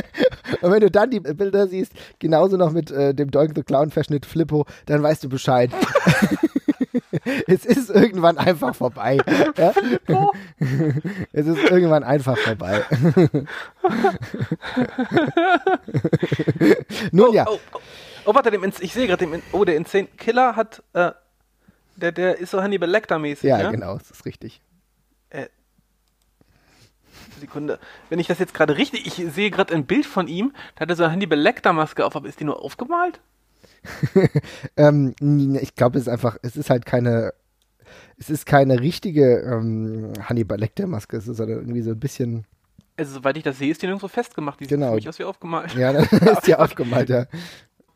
Und 0.61 0.71
wenn 0.71 0.81
du 0.81 0.91
dann 0.91 1.11
die 1.11 1.21
Bilder 1.21 1.67
siehst, 1.67 1.93
genauso 2.19 2.57
noch 2.57 2.73
mit 2.73 2.91
äh, 2.91 3.15
dem 3.15 3.31
Doink 3.31 3.53
the 3.55 3.63
Clown 3.63 3.91
Verschnitt 3.91 4.27
Flippo, 4.27 4.67
dann 4.87 5.03
weißt 5.03 5.25
du 5.25 5.29
Bescheid. 5.29 5.71
es 7.47 7.65
ist 7.65 7.91
irgendwann 7.91 8.39
einfach 8.39 8.75
vorbei. 8.75 9.19
Ja? 9.57 9.73
es 11.33 11.47
ist 11.47 11.71
irgendwann 11.71 12.05
einfach 12.05 12.39
vorbei. 12.39 12.85
Nun 17.13 17.29
oh, 17.29 17.33
ja. 17.33 17.47
Oh, 17.49 17.59
oh. 17.73 17.79
oh 18.27 18.35
warte, 18.35 18.51
dem, 18.51 18.65
ich 18.81 18.93
sehe 18.93 19.07
gerade, 19.07 19.27
oh, 19.53 19.65
der 19.65 19.77
Insane 19.77 20.09
Killer 20.17 20.57
hat, 20.57 20.83
äh, 20.93 21.13
der, 21.97 22.13
der 22.13 22.39
ist 22.39 22.51
so 22.51 22.63
Hannibal 22.63 22.89
Lecter-mäßig. 22.89 23.49
Ja, 23.49 23.61
ja, 23.61 23.71
genau, 23.71 23.99
das 23.99 24.11
ist 24.11 24.25
richtig. 24.25 24.61
Äh, 25.31 25.47
Sekunde. 27.39 27.79
Wenn 28.09 28.19
ich 28.19 28.27
das 28.27 28.39
jetzt 28.39 28.55
gerade 28.55 28.77
richtig, 28.77 29.07
ich 29.07 29.15
sehe 29.33 29.51
gerade 29.51 29.75
ein 29.75 29.87
Bild 29.87 30.07
von 30.07 30.29
ihm, 30.29 30.53
da 30.77 30.83
hat 30.83 30.91
er 30.91 30.97
so 30.97 31.03
eine 31.05 31.13
Hannibal 31.13 31.39
Lecter-Maske 31.39 32.05
auf, 32.05 32.15
aber 32.15 32.29
ist 32.29 32.41
die 32.41 32.45
nur 32.45 32.63
aufgemalt? 32.63 33.21
ähm, 34.77 35.15
ich 35.61 35.75
glaube, 35.75 35.99
es 35.99 36.05
ist 36.07 36.09
einfach, 36.13 36.37
es 36.43 36.57
ist 36.57 36.71
halt 36.71 36.85
keine, 36.87 37.33
es 38.19 38.31
ist 38.31 38.47
keine 38.47 38.81
richtige 38.81 39.41
ähm, 39.41 40.13
Hannibal 40.23 40.59
Lecter-Maske, 40.59 41.17
es 41.17 41.29
ist 41.29 41.41
halt 41.41 41.49
irgendwie 41.51 41.83
so 41.83 41.91
ein 41.91 41.99
bisschen. 42.01 42.45
Also, 42.97 43.15
soweit 43.15 43.37
ich 43.37 43.43
das 43.43 43.59
sehe, 43.59 43.71
ist 43.71 43.81
die 43.83 43.87
nirgendwo 43.87 44.09
festgemacht. 44.09 44.61
Die 44.61 44.67
Genau. 44.67 44.87
sieht 44.87 44.91
für 44.91 44.97
mich 44.97 45.09
aus 45.09 45.19
wie 45.19 45.25
aufgemalt. 45.25 45.75
Ja, 45.75 45.91
ist 46.01 46.47
ja 46.47 46.59
aufgemalt, 46.59 47.09
ja. 47.09 47.27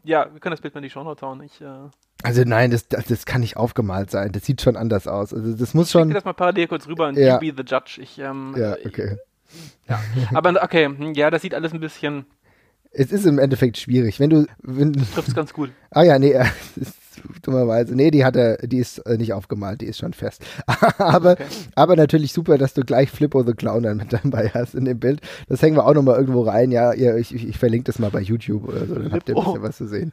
Ja, 0.02 0.32
wir 0.32 0.40
können 0.40 0.52
das 0.52 0.60
Bild 0.60 0.74
mal 0.74 0.78
in 0.80 0.84
die 0.84 0.90
Shownotes 0.90 1.22
hauen. 1.22 1.42
Ich, 1.42 1.60
äh, 1.60 1.66
Also 2.22 2.42
nein, 2.44 2.70
das, 2.70 2.88
das, 2.88 3.04
das 3.06 3.26
kann 3.26 3.40
nicht 3.42 3.56
aufgemalt 3.56 4.10
sein. 4.10 4.32
Das 4.32 4.44
sieht 4.44 4.60
schon 4.62 4.76
anders 4.76 5.06
aus. 5.08 5.32
Also 5.34 5.54
das 5.54 5.74
muss 5.74 5.86
ich 5.86 5.92
schicke 5.92 6.04
schon. 6.04 6.10
das 6.14 6.24
mal 6.24 6.32
parallel 6.34 6.68
kurz 6.68 6.86
rüber 6.86 7.08
und 7.08 7.16
Ja. 7.18 7.40
you 7.40 7.52
be 7.52 7.54
the 7.56 7.62
judge. 7.66 7.98
Ich, 8.02 8.18
ähm, 8.18 8.54
Ja, 8.56 8.76
okay. 8.84 9.16
Aber 10.32 10.62
okay, 10.62 10.86
hm, 10.86 11.14
ja, 11.14 11.30
das 11.30 11.42
sieht 11.42 11.54
alles 11.54 11.72
ein 11.72 11.80
bisschen, 11.80 12.26
Es 12.96 13.12
ist 13.12 13.26
im 13.26 13.38
Endeffekt 13.38 13.76
schwierig. 13.76 14.20
Wenn 14.20 14.30
du, 14.30 14.46
wenn, 14.62 14.92
trifft 14.92 15.28
es 15.28 15.35
ganz 15.35 15.52
gut. 15.52 15.70
ah 15.90 16.02
ja, 16.02 16.18
nee, 16.18 16.33
das 16.76 16.92
dummerweise, 17.42 17.94
nee, 17.94 18.10
die 18.10 18.24
hat 18.24 18.37
er, 18.37 18.56
die 18.58 18.78
ist 18.78 18.98
äh, 19.06 19.16
nicht 19.16 19.32
aufgemalt, 19.32 19.80
die 19.80 19.87
ist 19.87 19.98
schon 19.98 20.12
fest. 20.12 20.42
aber, 20.98 21.32
Okay. 21.32 21.44
aber 21.74 21.96
natürlich 21.96 22.32
super, 22.32 22.58
dass 22.58 22.74
du 22.74 22.82
gleich 22.82 23.10
Flippo 23.10 23.42
the 23.42 23.54
Clown 23.54 23.82
dann 23.84 23.96
mit 23.96 24.12
dabei 24.12 24.50
hast 24.54 24.74
in 24.74 24.84
dem 24.84 24.98
Bild. 25.00 25.20
Das 25.48 25.60
hängen 25.62 25.76
wir 25.76 25.87
auch 25.87 25.94
nochmal 25.94 26.18
irgendwo 26.18 26.42
rein. 26.42 26.70
Ja, 26.70 26.92
ich, 26.92 27.34
ich, 27.34 27.48
ich 27.48 27.58
verlinke 27.58 27.84
das 27.84 27.98
mal 27.98 28.10
bei 28.10 28.20
YouTube 28.20 28.68
oder 28.68 28.87
so, 28.87 28.94
dann 28.94 29.12
habt 29.12 29.28
ihr 29.28 29.37
ein 29.37 29.44
bisschen 29.44 29.62
was 29.62 29.76
zu 29.76 29.88
sehen. 29.88 30.12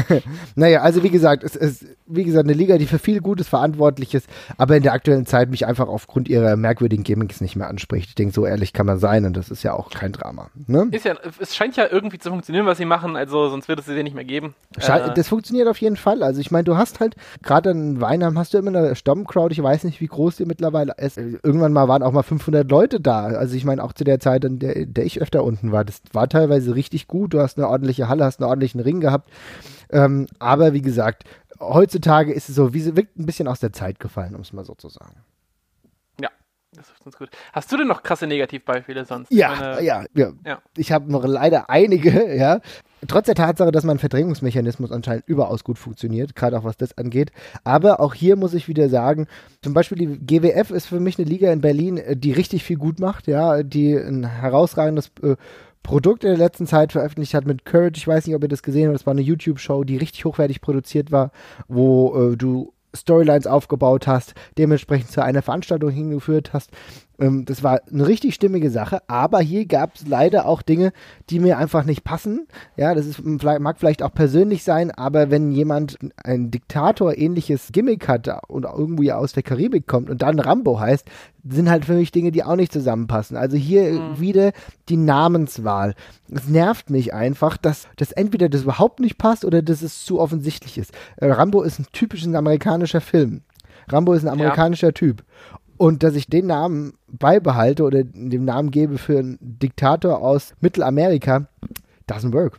naja, 0.54 0.82
also 0.82 1.02
wie 1.02 1.10
gesagt, 1.10 1.44
es 1.44 1.56
ist, 1.56 1.84
wie 2.06 2.24
gesagt, 2.24 2.44
eine 2.46 2.52
Liga, 2.56 2.78
die 2.78 2.86
für 2.86 2.98
viel 2.98 3.20
Gutes 3.20 3.48
verantwortlich 3.48 4.14
ist, 4.14 4.28
aber 4.58 4.76
in 4.76 4.82
der 4.82 4.92
aktuellen 4.92 5.26
Zeit 5.26 5.50
mich 5.50 5.66
einfach 5.66 5.88
aufgrund 5.88 6.28
ihrer 6.28 6.56
merkwürdigen 6.56 7.04
Gimmicks 7.04 7.40
nicht 7.40 7.56
mehr 7.56 7.68
anspricht. 7.68 8.08
Ich 8.10 8.14
denke, 8.14 8.34
so 8.34 8.46
ehrlich 8.46 8.72
kann 8.72 8.86
man 8.86 8.98
sein 8.98 9.24
und 9.24 9.36
das 9.36 9.50
ist 9.50 9.62
ja 9.62 9.74
auch 9.74 9.90
kein 9.90 10.12
Drama. 10.12 10.50
Ne? 10.66 10.88
Ist 10.90 11.04
ja, 11.04 11.14
es 11.38 11.54
scheint 11.54 11.76
ja 11.76 11.86
irgendwie 11.90 12.18
zu 12.18 12.30
funktionieren, 12.30 12.66
was 12.66 12.78
sie 12.78 12.84
machen, 12.84 13.16
also 13.16 13.48
sonst 13.48 13.68
wird 13.68 13.80
es 13.80 13.86
sie 13.86 14.02
nicht 14.02 14.14
mehr 14.14 14.24
geben. 14.24 14.54
Äh, 14.76 15.14
Das 15.14 15.28
funktioniert 15.28 15.68
auf 15.68 15.78
jeden 15.80 15.96
Fall. 15.96 16.22
Also 16.22 16.40
ich 16.40 16.49
meine, 16.50 16.64
du 16.64 16.76
hast 16.76 17.00
halt, 17.00 17.16
gerade 17.42 17.70
in 17.70 18.00
Weinheim 18.00 18.38
hast 18.38 18.54
du 18.54 18.58
immer 18.58 18.76
eine 18.76 18.94
Stammcrowd, 18.94 19.52
ich 19.52 19.62
weiß 19.62 19.84
nicht, 19.84 20.00
wie 20.00 20.06
groß 20.06 20.36
die 20.36 20.44
mittlerweile 20.44 20.94
ist. 20.96 21.18
Irgendwann 21.18 21.72
mal 21.72 21.88
waren 21.88 22.02
auch 22.02 22.12
mal 22.12 22.22
500 22.22 22.70
Leute 22.70 23.00
da. 23.00 23.24
Also 23.26 23.56
ich 23.56 23.64
meine, 23.64 23.82
auch 23.82 23.92
zu 23.92 24.04
der 24.04 24.20
Zeit, 24.20 24.44
in 24.44 24.58
der, 24.58 24.76
in 24.76 24.94
der 24.94 25.04
ich 25.04 25.20
öfter 25.20 25.44
unten 25.44 25.72
war, 25.72 25.84
das 25.84 26.02
war 26.12 26.28
teilweise 26.28 26.74
richtig 26.74 27.08
gut. 27.08 27.34
Du 27.34 27.40
hast 27.40 27.58
eine 27.58 27.68
ordentliche 27.68 28.08
Halle, 28.08 28.24
hast 28.24 28.40
einen 28.40 28.48
ordentlichen 28.48 28.80
Ring 28.80 29.00
gehabt. 29.00 29.30
Ähm, 29.90 30.26
aber 30.38 30.72
wie 30.72 30.82
gesagt, 30.82 31.24
heutzutage 31.60 32.32
ist 32.32 32.48
es 32.48 32.54
so, 32.54 32.72
wie 32.74 32.80
sie 32.80 32.96
wirkt 32.96 33.18
ein 33.18 33.26
bisschen 33.26 33.48
aus 33.48 33.60
der 33.60 33.72
Zeit 33.72 34.00
gefallen, 34.00 34.34
um 34.34 34.42
es 34.42 34.52
mal 34.52 34.64
so 34.64 34.74
zu 34.74 34.88
sagen. 34.88 35.16
ja, 36.20 36.30
das 36.72 36.90
ist 36.90 37.04
ganz 37.04 37.16
gut. 37.16 37.30
Hast 37.52 37.70
du 37.72 37.76
denn 37.76 37.88
noch 37.88 38.02
krasse 38.02 38.26
Negativbeispiele 38.26 39.04
sonst? 39.04 39.32
Ja, 39.32 39.52
Ich 39.52 39.60
meine, 39.60 39.82
ja, 39.82 40.04
ja. 40.14 40.32
ja. 40.44 40.62
Ich 40.76 40.92
habe 40.92 41.10
noch 41.10 41.24
leider 41.24 41.68
einige, 41.70 42.36
ja. 42.36 42.60
Trotz 43.08 43.26
der 43.26 43.34
Tatsache, 43.34 43.72
dass 43.72 43.84
mein 43.84 43.98
Verdrängungsmechanismus 43.98 44.92
anscheinend 44.92 45.26
überaus 45.26 45.64
gut 45.64 45.78
funktioniert, 45.78 46.34
gerade 46.34 46.58
auch 46.58 46.64
was 46.64 46.76
das 46.76 46.96
angeht. 46.98 47.32
Aber 47.64 48.00
auch 48.00 48.14
hier 48.14 48.36
muss 48.36 48.54
ich 48.54 48.68
wieder 48.68 48.88
sagen, 48.88 49.26
zum 49.62 49.72
Beispiel 49.72 49.98
die 49.98 50.18
GWF 50.18 50.70
ist 50.70 50.86
für 50.86 51.00
mich 51.00 51.18
eine 51.18 51.28
Liga 51.28 51.50
in 51.52 51.60
Berlin, 51.60 51.96
äh, 51.96 52.16
die 52.16 52.32
richtig 52.32 52.64
viel 52.64 52.76
gut 52.76 53.00
macht, 53.00 53.26
ja, 53.26 53.62
die 53.62 53.94
ein 53.94 54.24
herausragendes 54.24 55.12
äh, 55.22 55.36
Produkt 55.82 56.24
in 56.24 56.30
der 56.30 56.38
letzten 56.38 56.66
Zeit 56.66 56.92
veröffentlicht 56.92 57.32
hat 57.32 57.46
mit 57.46 57.64
Courage. 57.64 57.96
Ich 57.96 58.06
weiß 58.06 58.26
nicht, 58.26 58.36
ob 58.36 58.42
ihr 58.42 58.48
das 58.48 58.62
gesehen 58.62 58.88
habt. 58.88 58.94
Das 58.94 59.06
war 59.06 59.12
eine 59.12 59.22
YouTube-Show, 59.22 59.84
die 59.84 59.96
richtig 59.96 60.26
hochwertig 60.26 60.60
produziert 60.60 61.10
war, 61.10 61.32
wo 61.68 62.32
äh, 62.32 62.36
du 62.36 62.74
Storylines 62.94 63.46
aufgebaut 63.46 64.06
hast, 64.06 64.34
dementsprechend 64.58 65.10
zu 65.10 65.22
einer 65.22 65.42
Veranstaltung 65.42 65.90
hingeführt 65.90 66.52
hast. 66.52 66.70
Ähm, 67.20 67.44
das 67.44 67.62
war 67.62 67.80
eine 67.92 68.06
richtig 68.06 68.34
stimmige 68.34 68.70
Sache, 68.70 69.02
aber 69.06 69.40
hier 69.40 69.66
gab 69.66 69.94
es 69.94 70.06
leider 70.06 70.46
auch 70.46 70.62
Dinge, 70.62 70.92
die 71.28 71.38
mir 71.38 71.58
einfach 71.58 71.84
nicht 71.84 72.02
passen. 72.02 72.48
Ja, 72.76 72.94
das 72.94 73.06
ist, 73.06 73.22
mag 73.22 73.78
vielleicht 73.78 74.02
auch 74.02 74.12
persönlich 74.12 74.64
sein, 74.64 74.90
aber 74.90 75.30
wenn 75.30 75.52
jemand 75.52 75.98
ein 76.24 76.50
Diktator 76.50 77.16
ähnliches 77.16 77.68
Gimmick 77.72 78.08
hat 78.08 78.28
und 78.48 78.64
irgendwie 78.64 79.12
aus 79.12 79.32
der 79.32 79.42
Karibik 79.42 79.86
kommt 79.86 80.10
und 80.10 80.22
dann 80.22 80.40
Rambo 80.40 80.80
heißt, 80.80 81.06
sind 81.48 81.70
halt 81.70 81.84
für 81.84 81.94
mich 81.94 82.12
Dinge, 82.12 82.32
die 82.32 82.44
auch 82.44 82.56
nicht 82.56 82.72
zusammenpassen. 82.72 83.36
Also 83.36 83.56
hier 83.56 84.18
wieder 84.18 84.52
die 84.88 84.96
Namenswahl. 84.96 85.94
Es 86.30 86.48
nervt 86.48 86.90
mich 86.90 87.14
einfach, 87.14 87.56
dass, 87.56 87.88
dass 87.96 88.12
entweder 88.12 88.48
das 88.48 88.62
überhaupt 88.62 89.00
nicht 89.00 89.18
passt 89.18 89.44
oder 89.44 89.62
dass 89.62 89.82
es 89.82 90.04
zu 90.04 90.20
offensichtlich 90.20 90.78
ist. 90.78 90.92
Äh, 91.16 91.30
Rambo 91.30 91.62
ist 91.62 91.78
ein 91.78 91.86
typischer 91.92 92.32
amerikanischer 92.34 93.00
Film. 93.00 93.42
Rambo 93.88 94.12
ist 94.12 94.24
ein 94.24 94.28
amerikanischer 94.28 94.92
Typ. 94.92 95.24
Und 95.80 96.02
dass 96.02 96.14
ich 96.14 96.26
den 96.26 96.46
Namen 96.46 96.92
beibehalte 97.08 97.84
oder 97.84 98.04
den 98.04 98.44
Namen 98.44 98.70
gebe 98.70 98.98
für 98.98 99.18
einen 99.18 99.38
Diktator 99.40 100.20
aus 100.20 100.52
Mittelamerika, 100.60 101.46
doesn't 102.06 102.34
work. 102.34 102.58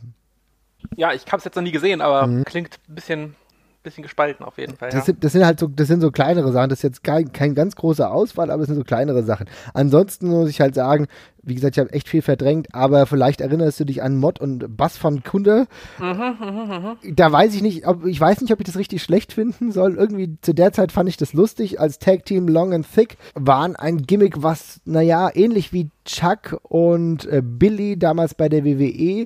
ja, 0.96 1.14
ich 1.14 1.28
habe 1.28 1.38
es 1.38 1.44
jetzt 1.44 1.54
noch 1.54 1.62
nie 1.62 1.72
gesehen, 1.72 2.02
aber 2.02 2.44
klingt 2.46 2.80
ein 2.90 2.96
bisschen, 2.96 3.36
bisschen 3.84 4.04
gespalten 4.04 4.46
auf 4.46 4.58
jeden 4.58 4.76
Fall. 4.76 4.90
Das, 4.90 5.00
Ja. 5.00 5.06
sind, 5.06 5.24
das 5.24 5.32
sind 5.32 5.46
halt 5.46 5.60
so, 5.60 5.68
das 5.68 5.88
sind 5.88 6.02
so 6.02 6.12
kleinere 6.12 6.52
Sachen. 6.52 6.70
Das 6.70 6.80
ist 6.80 6.84
jetzt 6.84 7.04
kein, 7.04 7.32
kein 7.32 7.56
ganz 7.56 7.76
großer 7.76 8.12
Auswahl, 8.12 8.52
aber 8.52 8.62
es 8.64 8.68
sind 8.68 8.76
so 8.78 8.84
kleinere 8.84 9.24
Sachen. 9.24 9.48
Ansonsten 9.74 10.28
muss 10.30 10.50
ich 10.50 10.62
halt 10.62 10.76
sagen, 10.76 11.08
wie 11.44 11.56
gesagt, 11.56 11.76
ich 11.76 11.80
habe 11.80 11.92
echt 11.94 12.08
viel 12.08 12.22
verdrängt, 12.22 12.68
aber 12.74 13.08
vielleicht 13.08 13.42
erinnerst 13.42 13.80
du 13.80 13.86
dich 13.86 14.04
an 14.04 14.16
Mod 14.18 14.40
und 14.40 14.78
Bass 14.78 14.98
von 14.98 15.24
Kunde. 15.24 15.66
Da 16.00 17.32
weiß 17.32 17.56
ich 17.56 17.62
nicht, 17.62 17.88
ob, 17.88 18.06
ich 18.06 18.20
weiß 18.22 18.42
nicht, 18.42 18.54
ob 18.54 18.60
ich 18.60 18.66
das 18.66 18.78
richtig 18.78 19.02
schlecht 19.02 19.34
finden 19.34 19.72
soll. 19.72 19.96
Irgendwie 19.96 20.38
zu 20.42 20.54
der 20.54 20.72
Zeit 20.72 20.92
fand 20.92 21.10
ich 21.10 21.18
das 21.18 21.34
lustig. 21.34 21.80
Als 21.80 22.00
Tag 22.00 22.26
Team 22.26 22.48
Long 22.48 22.74
and 22.74 22.86
Thick 22.94 23.18
waren 23.34 23.76
ein 23.76 23.98
Gimmick, 24.04 24.44
was, 24.44 24.82
naja, 24.86 25.30
ähnlich 25.34 25.74
wie 25.74 25.90
Chuck 26.06 26.60
und 26.64 27.26
äh, 27.26 27.42
Billy 27.44 27.98
damals 27.98 28.36
bei 28.36 28.50
der 28.50 28.64
WWE 28.66 29.26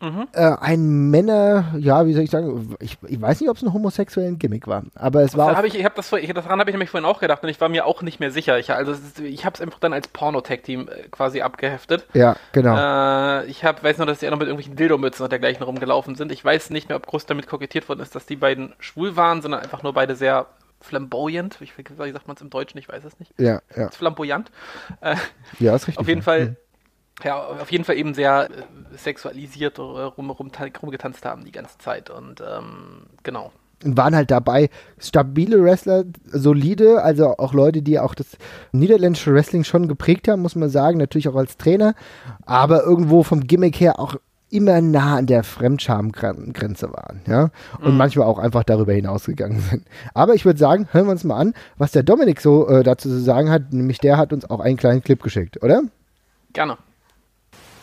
äh, 0.00 0.56
ein 0.60 1.10
Männer, 1.10 1.74
ja, 1.78 2.06
wie 2.06 2.14
soll 2.14 2.24
ich 2.24 2.30
sagen, 2.30 2.74
ich, 2.80 2.96
ich 3.06 3.20
weiß 3.20 3.40
nicht, 3.40 3.50
ob 3.50 3.56
es 3.56 3.62
ein 3.62 3.72
homosexuellen 3.72 4.38
Gimmick 4.38 4.66
war, 4.66 4.84
aber 4.94 5.22
es 5.22 5.36
war 5.36 5.56
hab 5.56 5.64
ich, 5.64 5.74
ich 5.74 5.84
hab 5.84 5.94
das, 5.94 6.10
ich, 6.12 6.32
daran 6.32 6.58
habe 6.58 6.70
ich 6.70 6.74
nämlich 6.74 6.90
vorhin 6.90 7.04
auch 7.04 7.20
gedacht 7.20 7.42
und 7.42 7.48
ich 7.48 7.60
war 7.60 7.68
mir 7.68 7.84
auch 7.84 8.00
nicht 8.02 8.18
mehr 8.18 8.30
sicher. 8.30 8.58
Ich, 8.58 8.72
also, 8.72 8.94
ich 9.22 9.44
habe 9.44 9.54
es 9.54 9.60
einfach 9.60 9.78
dann 9.78 9.92
als 9.92 10.08
Porno-Tag-Team 10.08 10.88
äh, 10.88 11.08
quasi 11.10 11.42
abgeheftet. 11.42 12.06
ja, 12.14 12.36
genau. 12.52 12.76
Äh, 12.76 13.46
ich 13.46 13.64
hab, 13.64 13.82
weiß 13.84 13.98
nur, 13.98 14.06
dass 14.06 14.20
die 14.20 14.26
auch 14.26 14.30
noch 14.30 14.38
mit 14.38 14.48
irgendwelchen 14.48 14.76
Dildomützen 14.76 15.24
und 15.24 15.30
dergleichen 15.30 15.62
rumgelaufen 15.62 16.14
sind. 16.14 16.32
Ich 16.32 16.44
weiß 16.44 16.70
nicht 16.70 16.88
mehr, 16.88 16.96
ob 16.96 17.06
groß 17.06 17.26
damit 17.26 17.46
kokettiert 17.46 17.88
worden 17.88 18.00
ist, 18.00 18.14
dass 18.14 18.26
die 18.26 18.36
beiden 18.36 18.72
schwul 18.78 19.16
waren, 19.16 19.42
sondern 19.42 19.60
einfach 19.60 19.82
nur 19.82 19.92
beide 19.92 20.16
sehr 20.16 20.46
flamboyant. 20.80 21.58
Ich, 21.60 21.76
wie 21.76 22.12
sagt 22.12 22.26
man 22.26 22.36
es 22.36 22.42
im 22.42 22.50
Deutschen? 22.50 22.78
Ich 22.78 22.88
weiß 22.88 23.04
es 23.04 23.18
nicht. 23.18 23.32
ja, 23.38 23.60
ja, 23.76 23.90
Flamboyant. 23.90 24.50
Äh, 25.00 25.16
ja, 25.58 25.76
ist 25.76 25.88
richtig. 25.88 25.98
auf 25.98 26.08
jeden 26.08 26.22
Fall, 26.22 26.56
ja, 27.24 27.38
auf 27.38 27.70
jeden 27.70 27.84
Fall 27.84 27.96
eben 27.96 28.14
sehr 28.14 28.50
äh, 28.50 28.96
sexualisiert 28.96 29.78
äh, 29.78 29.82
rum, 29.82 30.30
rum, 30.30 30.50
rumgetanzt 30.82 31.24
haben 31.24 31.44
die 31.44 31.52
ganze 31.52 31.78
Zeit. 31.78 32.10
Und 32.10 32.40
ähm, 32.40 33.06
genau. 33.22 33.52
Und 33.84 33.96
waren 33.96 34.14
halt 34.14 34.30
dabei 34.30 34.68
stabile 34.98 35.62
Wrestler, 35.62 36.04
solide, 36.26 37.02
also 37.02 37.38
auch 37.38 37.54
Leute, 37.54 37.80
die 37.80 37.98
auch 37.98 38.14
das 38.14 38.36
niederländische 38.72 39.32
Wrestling 39.32 39.64
schon 39.64 39.88
geprägt 39.88 40.28
haben, 40.28 40.42
muss 40.42 40.54
man 40.54 40.68
sagen, 40.68 40.98
natürlich 40.98 41.28
auch 41.28 41.36
als 41.36 41.56
Trainer, 41.56 41.94
aber 42.44 42.82
irgendwo 42.82 43.22
vom 43.22 43.46
Gimmick 43.46 43.80
her 43.80 43.98
auch 43.98 44.16
immer 44.50 44.80
nah 44.80 45.16
an 45.16 45.26
der 45.26 45.44
Fremdschamgrenze 45.44 46.92
waren, 46.92 47.20
ja, 47.26 47.50
und 47.80 47.96
manchmal 47.96 48.26
auch 48.26 48.38
einfach 48.38 48.64
darüber 48.64 48.92
hinausgegangen 48.92 49.60
sind. 49.60 49.86
Aber 50.12 50.34
ich 50.34 50.44
würde 50.44 50.58
sagen, 50.58 50.88
hören 50.90 51.06
wir 51.06 51.12
uns 51.12 51.24
mal 51.24 51.38
an, 51.38 51.54
was 51.78 51.92
der 51.92 52.02
Dominik 52.02 52.40
so 52.40 52.68
äh, 52.68 52.82
dazu 52.82 53.08
zu 53.08 53.20
sagen 53.20 53.48
hat, 53.50 53.72
nämlich 53.72 53.98
der 53.98 54.18
hat 54.18 54.32
uns 54.32 54.50
auch 54.50 54.60
einen 54.60 54.76
kleinen 54.76 55.02
Clip 55.02 55.22
geschickt, 55.22 55.62
oder? 55.62 55.82
Gerne. 56.52 56.76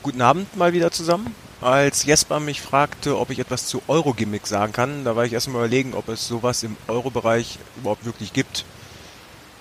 Guten 0.03 0.21
Abend 0.21 0.55
mal 0.55 0.73
wieder 0.73 0.91
zusammen. 0.91 1.35
Als 1.59 2.05
Jesper 2.05 2.39
mich 2.39 2.61
fragte, 2.61 3.17
ob 3.17 3.31
ich 3.31 3.39
etwas 3.39 3.65
zu 3.65 3.81
Eurogimmick 3.87 4.45
sagen 4.45 4.71
kann, 4.71 5.03
da 5.03 5.15
war 5.15 5.25
ich 5.25 5.33
erst 5.33 5.49
mal 5.49 5.57
überlegen, 5.57 5.95
ob 5.95 6.07
es 6.07 6.27
sowas 6.27 6.61
im 6.61 6.77
Euro-Bereich 6.87 7.57
überhaupt 7.77 8.05
wirklich 8.05 8.31
gibt. 8.31 8.63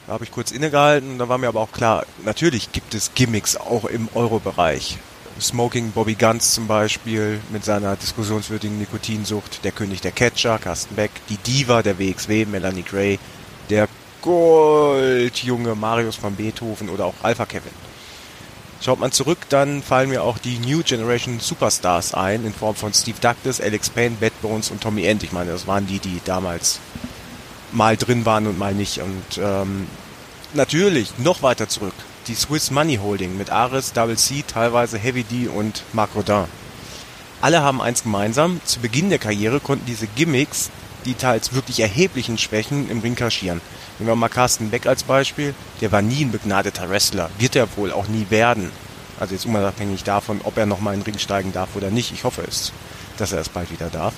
Da 0.06 0.12
habe 0.12 0.24
ich 0.24 0.30
kurz 0.30 0.52
innegehalten, 0.52 1.18
da 1.18 1.28
war 1.28 1.38
mir 1.38 1.48
aber 1.48 1.60
auch 1.60 1.72
klar, 1.72 2.04
natürlich 2.24 2.70
gibt 2.70 2.94
es 2.94 3.12
Gimmicks 3.14 3.56
auch 3.56 3.86
im 3.86 4.08
Euro-Bereich. 4.14 4.98
Smoking 5.40 5.92
Bobby 5.92 6.14
Guns 6.14 6.54
zum 6.54 6.66
Beispiel 6.66 7.40
mit 7.50 7.64
seiner 7.64 7.96
diskussionswürdigen 7.96 8.78
Nikotinsucht, 8.78 9.64
der 9.64 9.72
König 9.72 10.02
der 10.02 10.12
Catcher, 10.12 10.58
Carsten 10.58 10.96
Beck, 10.96 11.10
die 11.28 11.38
Diva 11.38 11.82
der 11.82 11.98
WXW, 11.98 12.44
Melanie 12.44 12.84
Gray, 12.84 13.18
der 13.70 13.88
Goldjunge 14.20 15.74
Marius 15.74 16.16
von 16.16 16.36
Beethoven 16.36 16.88
oder 16.90 17.06
auch 17.06 17.14
Alpha 17.22 17.46
Kevin. 17.46 17.72
Schaut 18.80 19.00
man 19.00 19.10
zurück, 19.10 19.38
dann 19.48 19.82
fallen 19.82 20.10
mir 20.10 20.22
auch 20.22 20.38
die 20.38 20.58
New 20.58 20.82
Generation 20.82 21.40
Superstars 21.40 22.14
ein, 22.14 22.44
in 22.44 22.52
Form 22.52 22.74
von 22.74 22.92
Steve 22.92 23.18
Douglas, 23.20 23.60
Alex 23.60 23.90
Payne, 23.90 24.16
Bad 24.20 24.40
Bones 24.42 24.70
und 24.70 24.80
Tommy 24.82 25.04
End. 25.04 25.22
Ich 25.22 25.32
meine, 25.32 25.50
das 25.50 25.66
waren 25.66 25.86
die, 25.86 25.98
die 25.98 26.20
damals 26.24 26.78
mal 27.72 27.96
drin 27.96 28.26
waren 28.26 28.46
und 28.46 28.58
mal 28.58 28.74
nicht. 28.74 29.00
Und 29.00 29.38
ähm, 29.38 29.86
natürlich 30.54 31.18
noch 31.18 31.42
weiter 31.42 31.68
zurück, 31.68 31.94
die 32.26 32.34
Swiss 32.34 32.70
Money 32.70 32.96
Holding 32.96 33.36
mit 33.36 33.50
Ares, 33.50 33.92
Double 33.92 34.16
C, 34.16 34.44
teilweise 34.46 34.98
Heavy 34.98 35.24
D 35.24 35.48
und 35.48 35.82
Marc 35.92 36.14
Rodin. 36.14 36.44
Alle 37.40 37.62
haben 37.62 37.80
eins 37.82 38.02
gemeinsam, 38.02 38.60
zu 38.64 38.80
Beginn 38.80 39.10
der 39.10 39.18
Karriere 39.18 39.60
konnten 39.60 39.86
diese 39.86 40.06
Gimmicks 40.06 40.70
die 41.06 41.14
teils 41.14 41.54
wirklich 41.54 41.80
erheblichen 41.80 42.36
Schwächen 42.36 42.90
im 42.90 43.00
Ring 43.00 43.14
kaschieren. 43.14 43.60
Nehmen 43.98 44.10
wir 44.10 44.16
mal 44.16 44.28
Carsten 44.28 44.70
Beck 44.70 44.86
als 44.86 45.04
Beispiel, 45.04 45.54
der 45.80 45.92
war 45.92 46.02
nie 46.02 46.24
ein 46.24 46.32
begnadeter 46.32 46.90
Wrestler, 46.90 47.30
wird 47.38 47.56
er 47.56 47.68
wohl 47.76 47.92
auch 47.92 48.08
nie 48.08 48.26
werden. 48.28 48.70
Also 49.18 49.34
jetzt 49.34 49.46
unabhängig 49.46 50.04
davon, 50.04 50.40
ob 50.44 50.58
er 50.58 50.66
nochmal 50.66 50.94
in 50.94 51.00
den 51.00 51.06
Ring 51.06 51.18
steigen 51.18 51.52
darf 51.52 51.70
oder 51.74 51.90
nicht. 51.90 52.12
Ich 52.12 52.24
hoffe 52.24 52.42
es, 52.46 52.72
dass 53.16 53.32
er 53.32 53.40
es 53.40 53.48
bald 53.48 53.70
wieder 53.70 53.88
darf. 53.88 54.12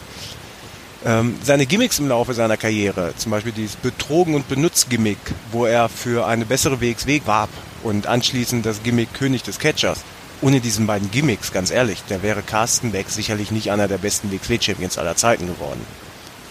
Ähm, 1.04 1.36
seine 1.44 1.66
Gimmicks 1.66 2.00
im 2.00 2.08
Laufe 2.08 2.34
seiner 2.34 2.56
Karriere, 2.56 3.14
zum 3.16 3.30
Beispiel 3.30 3.52
dieses 3.52 3.76
Betrogen- 3.76 4.34
und 4.34 4.48
Benutzt-Gimmick, 4.48 5.18
wo 5.52 5.64
er 5.64 5.88
für 5.88 6.26
eine 6.26 6.44
bessere 6.44 6.80
WXW 6.80 7.20
warb 7.24 7.50
und 7.84 8.08
anschließend 8.08 8.66
das 8.66 8.82
Gimmick 8.82 9.14
König 9.14 9.44
des 9.44 9.60
Catchers. 9.60 10.00
Ohne 10.40 10.60
diesen 10.60 10.86
beiden 10.86 11.10
Gimmicks, 11.10 11.52
ganz 11.52 11.70
ehrlich, 11.70 12.02
der 12.08 12.22
wäre 12.22 12.42
Carsten 12.42 12.92
Beck 12.92 13.10
sicherlich 13.10 13.52
nicht 13.52 13.70
einer 13.70 13.86
der 13.86 13.98
besten 13.98 14.32
WXW-Champions 14.32 14.98
aller 14.98 15.16
Zeiten 15.16 15.46
geworden. 15.46 15.84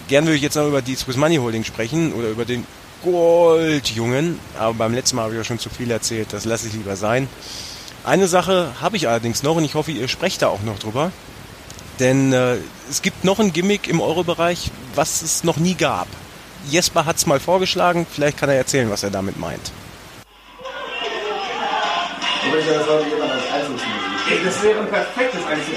Gern 0.08 0.26
würde 0.26 0.38
ich 0.38 0.42
jetzt 0.42 0.56
noch 0.56 0.68
über 0.68 0.82
die 0.82 0.96
Swiss 0.96 1.18
Money 1.18 1.38
Holding 1.38 1.64
sprechen 1.64 2.14
oder 2.14 2.30
über 2.30 2.46
den 2.46 2.66
Goldjungen, 3.04 4.40
aber 4.58 4.74
beim 4.74 4.94
letzten 4.94 5.18
Mal 5.18 5.24
habe 5.24 5.34
ich 5.34 5.38
ja 5.38 5.44
schon 5.44 5.60
zu 5.60 5.70
viel 5.70 5.92
erzählt, 5.92 6.32
das 6.32 6.46
lasse 6.46 6.68
ich 6.68 6.74
lieber 6.74 6.96
sein. 6.96 7.28
Eine 8.04 8.28
Sache 8.28 8.72
habe 8.82 8.96
ich 8.96 9.08
allerdings 9.08 9.44
noch 9.44 9.58
und 9.58 9.66
ich 9.66 9.76
hoffe, 9.76 9.92
ihr 9.92 10.08
sprecht 10.08 10.42
da 10.42 10.48
auch 10.48 10.62
noch 10.62 10.80
drüber. 10.80 11.12
Denn 12.00 12.32
äh, 12.32 12.58
es 12.90 13.02
gibt 13.02 13.24
noch 13.24 13.40
ein 13.40 13.52
Gimmick 13.52 13.88
im 13.88 14.00
Euro-Bereich, 14.00 14.72
was 14.96 15.22
es 15.22 15.44
noch 15.44 15.58
nie 15.58 15.74
gab. 15.74 16.08
Jesper 16.70 17.06
hat 17.06 17.18
es 17.18 17.26
mal 17.26 17.40
vorgeschlagen, 17.40 18.06
vielleicht 18.10 18.38
kann 18.38 18.50
er 18.50 18.56
erzählen, 18.56 18.90
was 18.90 19.04
er 19.04 19.10
damit 19.10 19.38
meint. 19.38 19.72
Ey, 24.30 24.44
das 24.44 24.62
wäre 24.62 24.80
ein 24.82 24.88
perfektes 24.90 25.46
Einzel. 25.46 25.74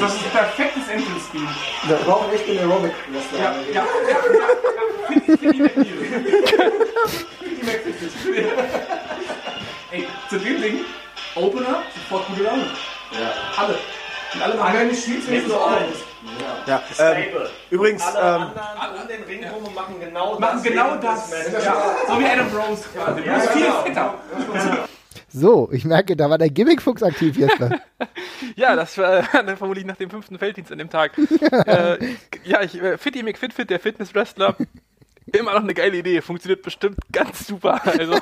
Das 0.00 0.14
ist 0.14 0.24
ein 0.24 0.30
perfektes 0.32 0.88
Entrance-Spiel. 0.88 1.48
Wir 1.86 1.96
brauchen 1.96 2.32
echt 2.32 2.48
den 2.48 2.58
Aerobic. 2.58 2.92
Ja, 3.32 3.38
ja, 3.38 3.54
ja, 3.72 3.74
ja. 3.74 3.84
Finde 5.06 5.38
find 5.38 5.54
ich 5.54 5.60
McNeil. 5.60 5.84
Finde 5.84 6.30
ich 7.50 7.62
McNeil. 7.62 8.52
Ey, 9.92 10.08
zu 10.28 10.38
dem 10.38 10.60
Ding, 10.62 10.80
Opener, 11.36 11.82
sofort 11.94 12.26
gute 12.28 12.42
Laune. 12.42 12.66
Ja. 13.12 13.32
Alle. 13.62 13.78
Und 14.34 14.42
alle 14.42 14.54
machen 14.54 14.74
wenn 14.74 14.90
es 14.90 15.06
so 15.46 15.70
Ja, 16.66 16.82
ähm, 16.98 17.24
übrigens, 17.70 18.02
ähm, 18.20 18.46
um 19.00 19.08
den 19.08 19.22
Ring 19.22 19.44
rum 19.48 19.64
und 19.64 19.74
machen 19.74 20.00
genau 20.00 20.38
Machen 20.38 20.56
das. 20.56 20.62
genau 20.64 20.84
während 20.86 21.04
das. 21.04 21.30
Matches. 21.30 21.64
Ja, 21.64 21.96
so 22.08 22.18
wie 22.18 22.24
Adam 22.26 22.48
Rose 22.48 22.84
quasi. 22.92 23.20
Ja, 23.22 23.38
viel 23.40 23.62
genau. 23.62 23.82
fitter. 23.82 24.14
So, 25.36 25.68
ich 25.72 25.84
merke, 25.84 26.14
da 26.14 26.30
war 26.30 26.38
der 26.38 26.48
Gimmickfuchs 26.48 27.02
aktiv 27.02 27.36
jetzt. 27.36 27.58
Ja, 28.56 28.76
das 28.76 28.98
war 28.98 29.22
vermutlich 29.56 29.84
nach 29.84 29.96
dem 29.96 30.10
fünften 30.10 30.38
Felddienst 30.38 30.70
an 30.70 30.78
dem 30.78 30.90
Tag. 30.90 31.12
äh, 31.66 31.96
ja, 32.44 32.62
ich, 32.62 32.80
äh, 32.80 32.98
Fitty 32.98 33.22
McFitfit, 33.22 33.70
der 33.70 33.80
Fitness-Wrestler, 33.80 34.56
immer 35.32 35.54
noch 35.54 35.62
eine 35.62 35.72
geile 35.74 35.96
Idee. 35.96 36.20
Funktioniert 36.20 36.62
bestimmt 36.62 36.98
ganz 37.10 37.46
super. 37.46 37.80
Also, 37.84 38.18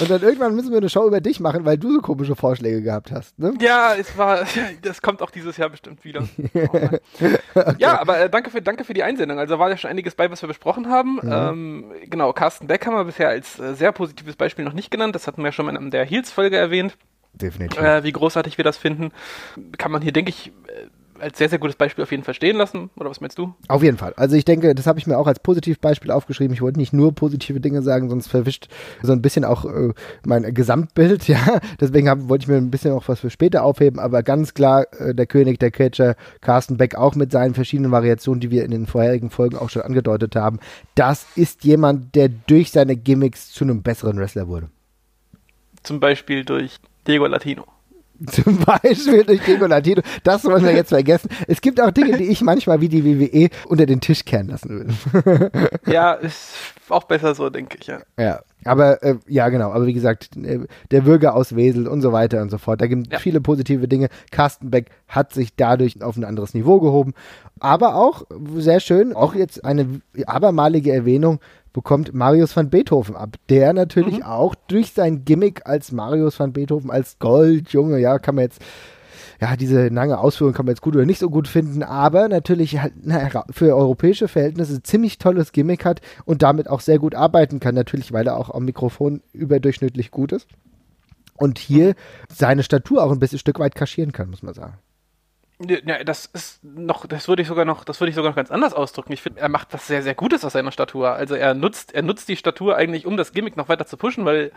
Und 0.00 0.10
dann 0.10 0.22
irgendwann 0.22 0.54
müssen 0.54 0.70
wir 0.70 0.78
eine 0.78 0.88
Show 0.88 1.06
über 1.06 1.20
dich 1.20 1.40
machen, 1.40 1.64
weil 1.64 1.78
du 1.78 1.92
so 1.92 2.00
komische 2.00 2.36
Vorschläge 2.36 2.82
gehabt 2.82 3.10
hast. 3.10 3.38
Ne? 3.38 3.54
ja, 3.60 3.94
es 3.94 4.16
war, 4.16 4.46
das 4.82 5.02
kommt 5.02 5.22
auch 5.22 5.30
dieses 5.30 5.56
Jahr 5.56 5.70
bestimmt 5.70 6.04
wieder. 6.04 6.26
Oh 7.54 7.60
ja, 7.78 8.00
aber 8.00 8.18
äh, 8.18 8.30
danke, 8.30 8.50
für, 8.50 8.62
danke 8.62 8.84
für 8.84 8.94
die 8.94 9.02
Einsendung. 9.02 9.38
Also 9.38 9.58
war 9.58 9.68
ja 9.68 9.76
schon 9.76 9.90
einiges 9.90 10.14
bei, 10.14 10.30
was 10.30 10.42
wir 10.42 10.46
besprochen 10.46 10.88
haben. 10.88 11.20
Ähm, 11.22 11.84
genau, 12.08 12.32
Carsten 12.32 12.66
Beck 12.66 12.86
haben 12.86 12.94
wir 12.94 13.04
bisher 13.04 13.28
als 13.28 13.58
äh, 13.58 13.74
sehr 13.74 13.92
positives 13.92 14.36
Beispiel 14.36 14.64
noch 14.64 14.72
nicht 14.72 14.90
genannt. 14.90 15.14
Das 15.14 15.26
hatten 15.26 15.44
wir 15.44 15.52
schon 15.52 15.66
mal 15.66 15.76
in 15.76 15.90
der 15.90 16.04
Heels-Folge 16.04 16.56
erwähnt. 16.56 16.96
Definitiv. 17.34 17.78
äh, 17.80 18.04
wie 18.04 18.12
großartig 18.12 18.58
wir 18.58 18.64
das 18.64 18.78
finden. 18.78 19.12
Kann 19.76 19.90
man 19.90 20.02
hier, 20.02 20.12
denke 20.12 20.30
ich, 20.30 20.48
äh, 20.48 20.86
als 21.22 21.38
sehr, 21.38 21.48
sehr 21.48 21.58
gutes 21.58 21.76
Beispiel 21.76 22.02
auf 22.02 22.10
jeden 22.10 22.24
Fall 22.24 22.34
stehen 22.34 22.56
lassen. 22.56 22.90
Oder 22.96 23.08
was 23.08 23.20
meinst 23.20 23.38
du? 23.38 23.54
Auf 23.68 23.82
jeden 23.82 23.96
Fall. 23.96 24.12
Also 24.16 24.36
ich 24.36 24.44
denke, 24.44 24.74
das 24.74 24.86
habe 24.86 24.98
ich 24.98 25.06
mir 25.06 25.16
auch 25.16 25.26
als 25.26 25.38
Positivbeispiel 25.40 26.10
aufgeschrieben. 26.10 26.52
Ich 26.52 26.60
wollte 26.60 26.78
nicht 26.78 26.92
nur 26.92 27.14
positive 27.14 27.60
Dinge 27.60 27.82
sagen, 27.82 28.10
sonst 28.10 28.26
verwischt 28.26 28.68
so 29.02 29.12
ein 29.12 29.22
bisschen 29.22 29.44
auch 29.44 29.64
äh, 29.64 29.92
mein 30.26 30.52
Gesamtbild, 30.52 31.28
ja. 31.28 31.60
Deswegen 31.80 32.08
hab, 32.08 32.28
wollte 32.28 32.44
ich 32.44 32.48
mir 32.48 32.56
ein 32.56 32.70
bisschen 32.70 32.92
auch 32.92 33.08
was 33.08 33.20
für 33.20 33.30
später 33.30 33.62
aufheben, 33.62 34.00
aber 34.00 34.22
ganz 34.22 34.54
klar, 34.54 34.86
äh, 34.98 35.14
der 35.14 35.26
König, 35.26 35.58
der 35.60 35.70
Catcher, 35.70 36.16
Carsten 36.40 36.76
Beck 36.76 36.96
auch 36.96 37.14
mit 37.14 37.30
seinen 37.32 37.54
verschiedenen 37.54 37.92
Variationen, 37.92 38.40
die 38.40 38.50
wir 38.50 38.64
in 38.64 38.70
den 38.70 38.86
vorherigen 38.86 39.30
Folgen 39.30 39.56
auch 39.56 39.70
schon 39.70 39.82
angedeutet 39.82 40.34
haben. 40.36 40.58
Das 40.94 41.26
ist 41.36 41.64
jemand, 41.64 42.14
der 42.14 42.28
durch 42.28 42.72
seine 42.72 42.96
Gimmicks 42.96 43.52
zu 43.52 43.64
einem 43.64 43.82
besseren 43.82 44.18
Wrestler 44.18 44.48
wurde. 44.48 44.68
Zum 45.82 46.00
Beispiel 46.00 46.44
durch 46.44 46.76
Diego 47.06 47.26
Latino. 47.26 47.64
Zum 48.26 48.58
Beispiel 48.58 49.24
durch 49.24 49.40
Diego 49.44 49.66
Latino. 49.66 50.02
Das 50.24 50.44
wollen 50.44 50.64
wir 50.64 50.72
jetzt 50.74 50.90
vergessen. 50.90 51.28
Es 51.48 51.60
gibt 51.60 51.80
auch 51.80 51.90
Dinge, 51.90 52.16
die 52.18 52.24
ich 52.24 52.42
manchmal 52.42 52.80
wie 52.80 52.88
die 52.88 53.04
WWE 53.04 53.48
unter 53.68 53.86
den 53.86 54.00
Tisch 54.00 54.24
kehren 54.24 54.48
lassen 54.48 54.86
will. 55.12 55.50
Ja, 55.86 56.12
ist 56.14 56.54
auch 56.88 57.04
besser 57.04 57.34
so, 57.34 57.48
denke 57.50 57.78
ich, 57.80 57.86
ja. 57.86 58.00
Ja, 58.18 58.40
aber 58.64 59.02
äh, 59.02 59.16
ja, 59.26 59.48
genau. 59.48 59.72
Aber 59.72 59.86
wie 59.86 59.92
gesagt, 59.92 60.30
äh, 60.36 60.60
der 60.90 61.00
Bürger 61.02 61.34
aus 61.34 61.56
Wesel 61.56 61.88
und 61.88 62.02
so 62.02 62.12
weiter 62.12 62.40
und 62.42 62.50
so 62.50 62.58
fort. 62.58 62.80
Da 62.80 62.86
gibt 62.86 63.06
es 63.08 63.12
Ja. 63.12 63.18
viele 63.18 63.40
positive 63.40 63.88
Dinge. 63.88 64.08
Carsten 64.30 64.70
Beck 64.70 64.90
hat 65.08 65.32
sich 65.32 65.56
dadurch 65.56 66.02
auf 66.02 66.16
ein 66.16 66.24
anderes 66.24 66.54
Niveau 66.54 66.80
gehoben. 66.80 67.14
Aber 67.60 67.94
auch 67.96 68.24
sehr 68.56 68.80
schön, 68.80 69.14
auch 69.14 69.34
jetzt 69.34 69.64
eine 69.64 70.00
abermalige 70.26 70.92
Erwähnung 70.92 71.40
bekommt 71.72 72.14
Marius 72.14 72.56
van 72.56 72.70
Beethoven 72.70 73.16
ab, 73.16 73.36
der 73.48 73.72
natürlich 73.72 74.24
auch 74.24 74.54
durch 74.68 74.92
sein 74.92 75.24
Gimmick 75.24 75.66
als 75.66 75.92
Marius 75.92 76.38
van 76.38 76.52
Beethoven, 76.52 76.90
als 76.90 77.18
Goldjunge, 77.18 77.98
ja, 77.98 78.18
kann 78.18 78.34
man 78.34 78.44
jetzt 78.44 78.62
ja, 79.42 79.56
diese 79.56 79.88
lange 79.88 80.18
Ausführung 80.18 80.52
kann 80.52 80.66
man 80.66 80.74
jetzt 80.74 80.82
gut 80.82 80.94
oder 80.94 81.04
nicht 81.04 81.18
so 81.18 81.28
gut 81.28 81.48
finden, 81.48 81.82
aber 81.82 82.28
natürlich 82.28 82.78
halt 82.78 82.92
für 83.50 83.74
europäische 83.74 84.28
Verhältnisse 84.28 84.74
ein 84.74 84.84
ziemlich 84.84 85.18
tolles 85.18 85.50
Gimmick 85.50 85.84
hat 85.84 86.00
und 86.24 86.42
damit 86.42 86.68
auch 86.70 86.80
sehr 86.80 87.00
gut 87.00 87.16
arbeiten 87.16 87.58
kann, 87.58 87.74
natürlich, 87.74 88.12
weil 88.12 88.28
er 88.28 88.38
auch 88.38 88.50
am 88.54 88.64
Mikrofon 88.64 89.20
überdurchschnittlich 89.32 90.12
gut 90.12 90.30
ist. 90.30 90.46
Und 91.36 91.58
hier 91.58 91.96
seine 92.32 92.62
Statur 92.62 93.02
auch 93.02 93.10
ein 93.10 93.18
bisschen 93.18 93.40
Stück 93.40 93.58
weit 93.58 93.74
kaschieren 93.74 94.12
kann, 94.12 94.30
muss 94.30 94.44
man 94.44 94.54
sagen. 94.54 94.74
Ja, 95.68 96.02
das 96.04 96.26
ist 96.26 96.62
noch, 96.64 97.06
das 97.06 97.28
würde 97.28 97.42
ich 97.42 97.48
sogar 97.48 97.64
noch, 97.64 97.84
das 97.84 98.00
würde 98.00 98.10
ich 98.10 98.16
sogar 98.16 98.30
noch 98.30 98.36
ganz 98.36 98.50
anders 98.50 98.74
ausdrücken. 98.74 99.12
Ich 99.12 99.22
finde, 99.22 99.40
er 99.40 99.48
macht 99.48 99.72
was 99.72 99.86
sehr, 99.86 100.02
sehr 100.02 100.14
Gutes 100.14 100.44
aus 100.44 100.52
seiner 100.52 100.72
Statur. 100.72 101.12
Also 101.12 101.34
er 101.34 101.54
nutzt, 101.54 101.94
er 101.94 102.02
nutzt 102.02 102.28
die 102.28 102.36
Statur 102.36 102.76
eigentlich, 102.76 103.06
um 103.06 103.16
das 103.16 103.32
Gimmick 103.32 103.56
noch 103.56 103.68
weiter 103.68 103.86
zu 103.86 103.96
pushen, 103.96 104.24
weil 104.24 104.52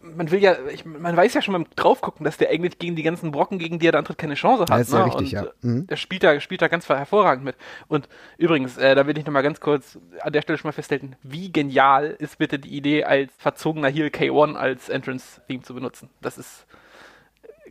man 0.00 0.30
will 0.30 0.40
ja, 0.40 0.56
ich, 0.72 0.84
man 0.84 1.16
weiß 1.16 1.34
ja 1.34 1.42
schon 1.42 1.52
beim 1.52 1.66
draufgucken, 1.74 2.24
dass 2.24 2.36
der 2.36 2.50
eigentlich 2.50 2.78
gegen 2.78 2.96
die 2.96 3.02
ganzen 3.02 3.32
Brocken, 3.32 3.58
gegen 3.58 3.78
die 3.78 3.88
er 3.88 3.92
da 3.92 3.98
antritt, 3.98 4.18
keine 4.18 4.34
Chance 4.34 4.62
hat. 4.62 4.70
Ja, 4.70 4.76
ist 4.78 4.92
ja 4.92 4.98
ne? 4.98 5.04
richtig, 5.06 5.20
Und, 5.20 5.30
ja. 5.32 5.42
äh, 5.44 5.52
Mhm. 5.62 5.86
Er 5.88 5.96
spielt 5.96 6.22
da, 6.22 6.38
spielt 6.40 6.62
da 6.62 6.68
ganz 6.68 6.88
hervorragend 6.88 7.44
mit. 7.44 7.56
Und 7.88 8.08
übrigens, 8.36 8.76
äh, 8.76 8.94
da 8.94 9.06
will 9.06 9.16
ich 9.18 9.24
nochmal 9.24 9.42
ganz 9.42 9.60
kurz 9.60 9.98
an 10.20 10.32
der 10.32 10.42
Stelle 10.42 10.58
schon 10.58 10.68
mal 10.68 10.72
festhalten, 10.72 11.16
wie 11.22 11.50
genial 11.50 12.16
ist 12.18 12.38
bitte 12.38 12.58
die 12.58 12.76
Idee, 12.76 13.04
als 13.04 13.32
verzogener 13.38 13.88
Heel 13.88 14.08
K1 14.08 14.54
als 14.54 14.88
Entrance-Theme 14.88 15.62
zu 15.62 15.74
benutzen. 15.74 16.10
Das 16.20 16.36
ist 16.38 16.66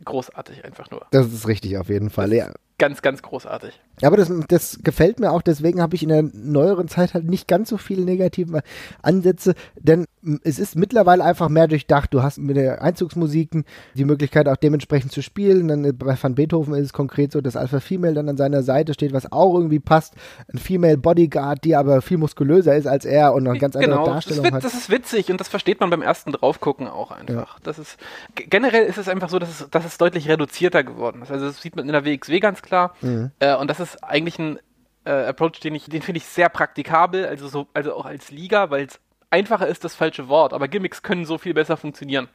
großartig 0.04 0.64
einfach 0.64 0.90
nur. 0.90 1.06
Das 1.10 1.32
ist 1.32 1.46
richtig 1.48 1.78
auf 1.78 1.88
jeden 1.88 2.10
Fall. 2.10 2.32
Ja. 2.32 2.52
Ganz, 2.78 3.02
ganz 3.02 3.22
großartig. 3.22 3.80
Aber 4.02 4.16
das, 4.16 4.30
das 4.46 4.78
gefällt 4.84 5.18
mir 5.18 5.32
auch, 5.32 5.42
deswegen 5.42 5.82
habe 5.82 5.96
ich 5.96 6.04
in 6.04 6.10
der 6.10 6.22
neueren 6.22 6.86
Zeit 6.86 7.12
halt 7.14 7.24
nicht 7.24 7.48
ganz 7.48 7.68
so 7.70 7.76
viele 7.76 8.02
negative 8.04 8.62
Ansätze, 9.02 9.54
denn 9.74 10.04
es 10.44 10.58
ist 10.60 10.76
mittlerweile 10.76 11.24
einfach 11.24 11.48
mehr 11.48 11.66
durchdacht. 11.66 12.12
Du 12.14 12.22
hast 12.22 12.38
mit 12.38 12.56
der 12.56 12.82
Einzugsmusiken 12.82 13.64
die 13.94 14.04
Möglichkeit 14.04 14.46
auch 14.48 14.56
dementsprechend 14.56 15.10
zu 15.10 15.22
spielen. 15.22 15.66
Dann 15.68 15.84
äh, 15.84 15.92
bei 15.92 16.16
Van 16.20 16.34
Beethoven 16.36 16.74
ist 16.74 16.86
es 16.86 16.92
konkret 16.92 17.32
so, 17.32 17.40
dass 17.40 17.56
Alpha 17.56 17.80
Female 17.80 18.14
dann 18.14 18.28
an 18.28 18.36
seiner 18.36 18.62
Seite 18.62 18.94
steht, 18.94 19.12
was 19.12 19.32
auch 19.32 19.54
irgendwie 19.54 19.80
passt. 19.80 20.14
Ein 20.52 20.58
Female 20.58 20.98
Bodyguard, 20.98 21.64
die 21.64 21.74
aber 21.74 22.02
viel 22.02 22.18
muskulöser 22.18 22.76
ist 22.76 22.86
als 22.86 23.04
er 23.04 23.32
und 23.34 23.42
noch 23.44 23.50
eine 23.52 23.58
ganz 23.60 23.74
andere 23.74 23.90
Genau, 23.92 24.06
das 24.06 24.08
ist, 24.08 24.14
Darstellung 24.28 24.44
wit- 24.44 24.52
hat. 24.54 24.64
das 24.64 24.74
ist 24.74 24.90
witzig 24.90 25.30
und 25.30 25.40
das 25.40 25.48
versteht 25.48 25.80
man 25.80 25.90
beim 25.90 26.02
ersten 26.02 26.30
Draufgucken 26.32 26.86
auch 26.88 27.10
einfach. 27.10 27.58
Das 27.60 27.78
ist 27.80 27.96
generell 28.34 28.84
ist 28.86 28.98
es 28.98 29.08
einfach 29.08 29.28
so, 29.30 29.38
dass 29.40 29.48
es, 29.60 29.70
dass 29.70 29.84
es 29.84 29.98
deutlich 29.98 30.28
reduzierter 30.28 30.84
geworden 30.84 31.22
ist. 31.22 31.30
Also 31.32 31.46
das 31.46 31.60
sieht 31.60 31.74
man 31.74 31.86
in 31.86 31.92
der 31.92 32.04
WXW 32.04 32.38
ganz 32.40 32.62
klar. 32.62 32.67
Mhm. 33.00 33.30
Äh, 33.38 33.56
und 33.56 33.68
das 33.68 33.80
ist 33.80 34.02
eigentlich 34.04 34.38
ein 34.38 34.58
äh, 35.04 35.26
Approach, 35.26 35.60
den 35.60 35.74
ich, 35.74 35.86
den 35.86 36.02
finde 36.02 36.18
ich 36.18 36.26
sehr 36.26 36.48
praktikabel, 36.48 37.26
also 37.26 37.48
so, 37.48 37.66
also 37.74 37.94
auch 37.94 38.06
als 38.06 38.30
Liga, 38.30 38.70
weil 38.70 38.86
es 38.86 39.00
einfacher 39.30 39.66
ist 39.66 39.84
das 39.84 39.94
falsche 39.94 40.28
Wort, 40.28 40.52
aber 40.52 40.68
Gimmicks 40.68 41.02
können 41.02 41.24
so 41.24 41.38
viel 41.38 41.54
besser 41.54 41.76
funktionieren. 41.76 42.28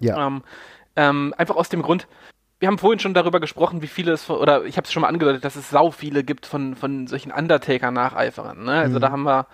Ja. 0.00 0.26
Ähm, 0.26 0.42
ähm, 0.96 1.34
einfach 1.36 1.56
aus 1.56 1.68
dem 1.68 1.82
Grund, 1.82 2.06
wir 2.60 2.68
haben 2.68 2.78
vorhin 2.78 2.98
schon 2.98 3.14
darüber 3.14 3.38
gesprochen, 3.40 3.82
wie 3.82 3.86
viele 3.86 4.12
es, 4.12 4.28
oder 4.28 4.64
ich 4.64 4.76
habe 4.76 4.84
es 4.84 4.92
schon 4.92 5.02
mal 5.02 5.08
angedeutet, 5.08 5.44
dass 5.44 5.56
es 5.56 5.70
sau 5.70 5.90
viele 5.90 6.24
gibt 6.24 6.44
von, 6.44 6.74
von 6.74 7.06
solchen 7.06 7.30
Undertaker-Nacheiferern. 7.30 8.64
Ne? 8.64 8.72
Also 8.72 8.96
Mhm. 8.96 9.00
da 9.00 9.10
haben 9.10 9.22
wir, 9.22 9.46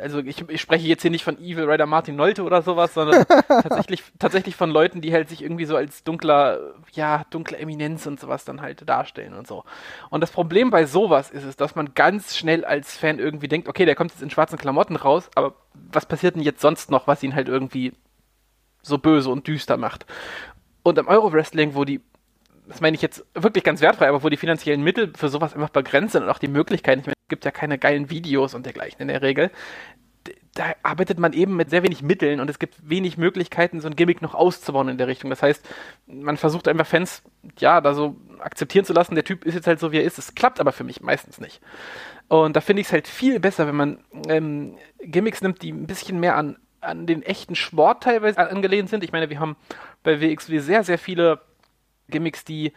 also 0.00 0.18
ich, 0.20 0.48
ich 0.48 0.60
spreche 0.60 0.86
jetzt 0.86 1.02
hier 1.02 1.10
nicht 1.10 1.24
von 1.24 1.38
Evil 1.38 1.70
Rider 1.70 1.86
Martin 1.86 2.16
Nolte 2.16 2.42
oder 2.42 2.62
sowas, 2.62 2.94
sondern 2.94 3.24
tatsächlich, 3.48 4.02
tatsächlich 4.18 4.56
von 4.56 4.70
Leuten, 4.70 5.00
die 5.00 5.12
halt 5.12 5.28
sich 5.28 5.42
irgendwie 5.42 5.64
so 5.64 5.76
als 5.76 6.04
dunkler, 6.04 6.74
ja, 6.92 7.24
dunkle 7.30 7.58
Eminenz 7.58 8.06
und 8.06 8.20
sowas 8.20 8.44
dann 8.44 8.60
halt 8.60 8.88
darstellen 8.88 9.34
und 9.34 9.46
so. 9.46 9.64
Und 10.10 10.20
das 10.20 10.30
Problem 10.30 10.70
bei 10.70 10.86
sowas 10.86 11.30
ist 11.30 11.44
es, 11.44 11.56
dass 11.56 11.74
man 11.74 11.94
ganz 11.94 12.36
schnell 12.36 12.64
als 12.64 12.96
Fan 12.96 13.18
irgendwie 13.18 13.48
denkt, 13.48 13.68
okay, 13.68 13.84
der 13.84 13.94
kommt 13.94 14.12
jetzt 14.12 14.22
in 14.22 14.30
schwarzen 14.30 14.58
Klamotten 14.58 14.96
raus, 14.96 15.30
aber 15.34 15.54
was 15.74 16.06
passiert 16.06 16.36
denn 16.36 16.42
jetzt 16.42 16.60
sonst 16.60 16.90
noch, 16.90 17.06
was 17.06 17.22
ihn 17.22 17.34
halt 17.34 17.48
irgendwie 17.48 17.92
so 18.82 18.98
böse 18.98 19.30
und 19.30 19.46
düster 19.46 19.76
macht? 19.76 20.06
Und 20.82 20.98
im 20.98 21.08
Euro-Wrestling, 21.08 21.74
wo 21.74 21.84
die, 21.84 22.00
das 22.68 22.80
meine 22.80 22.94
ich 22.94 23.02
jetzt 23.02 23.24
wirklich 23.34 23.64
ganz 23.64 23.80
wertfrei, 23.80 24.08
aber 24.08 24.22
wo 24.22 24.28
die 24.28 24.36
finanziellen 24.36 24.82
Mittel 24.82 25.12
für 25.16 25.28
sowas 25.28 25.54
einfach 25.54 25.70
begrenzt 25.70 26.12
sind 26.12 26.22
und 26.22 26.30
auch 26.30 26.38
die 26.38 26.48
Möglichkeiten, 26.48 27.00
ich 27.00 27.06
meine, 27.06 27.14
es 27.14 27.15
gibt 27.28 27.44
ja 27.44 27.50
keine 27.50 27.78
geilen 27.78 28.10
Videos 28.10 28.54
und 28.54 28.66
dergleichen 28.66 29.00
in 29.00 29.08
der 29.08 29.22
Regel, 29.22 29.50
da 30.56 30.74
arbeitet 30.82 31.18
man 31.18 31.32
eben 31.32 31.54
mit 31.54 31.70
sehr 31.70 31.82
wenig 31.82 32.02
Mitteln 32.02 32.40
und 32.40 32.48
es 32.48 32.58
gibt 32.58 32.76
wenig 32.88 33.18
Möglichkeiten, 33.18 33.80
so 33.80 33.88
ein 33.88 33.96
Gimmick 33.96 34.22
noch 34.22 34.34
auszubauen 34.34 34.88
in 34.88 34.98
der 34.98 35.06
Richtung. 35.06 35.28
Das 35.28 35.42
heißt, 35.42 35.68
man 36.06 36.36
versucht 36.36 36.66
einfach 36.66 36.86
Fans, 36.86 37.22
ja, 37.58 37.80
da 37.80 37.94
so 37.94 38.16
akzeptieren 38.38 38.84
zu 38.84 38.94
lassen, 38.94 39.14
der 39.14 39.24
Typ 39.24 39.44
ist 39.44 39.54
jetzt 39.54 39.66
halt 39.66 39.80
so, 39.80 39.92
wie 39.92 39.98
er 39.98 40.04
ist. 40.04 40.18
Es 40.18 40.34
klappt 40.34 40.58
aber 40.58 40.72
für 40.72 40.84
mich 40.84 41.02
meistens 41.02 41.38
nicht. 41.38 41.60
Und 42.28 42.56
da 42.56 42.60
finde 42.60 42.80
ich 42.80 42.86
es 42.86 42.92
halt 42.92 43.06
viel 43.06 43.38
besser, 43.38 43.66
wenn 43.66 43.76
man 43.76 43.98
ähm, 44.28 44.76
Gimmicks 45.00 45.42
nimmt, 45.42 45.62
die 45.62 45.72
ein 45.72 45.86
bisschen 45.86 46.18
mehr 46.18 46.36
an, 46.36 46.56
an 46.80 47.06
den 47.06 47.22
echten 47.22 47.54
Sport 47.54 48.02
teilweise 48.02 48.50
angelehnt 48.50 48.88
sind. 48.88 49.04
Ich 49.04 49.12
meine, 49.12 49.28
wir 49.28 49.40
haben 49.40 49.56
bei 50.02 50.20
WXW 50.20 50.58
sehr, 50.58 50.84
sehr 50.84 50.98
viele 50.98 51.40
Gimmicks, 52.08 52.44
die, 52.44 52.72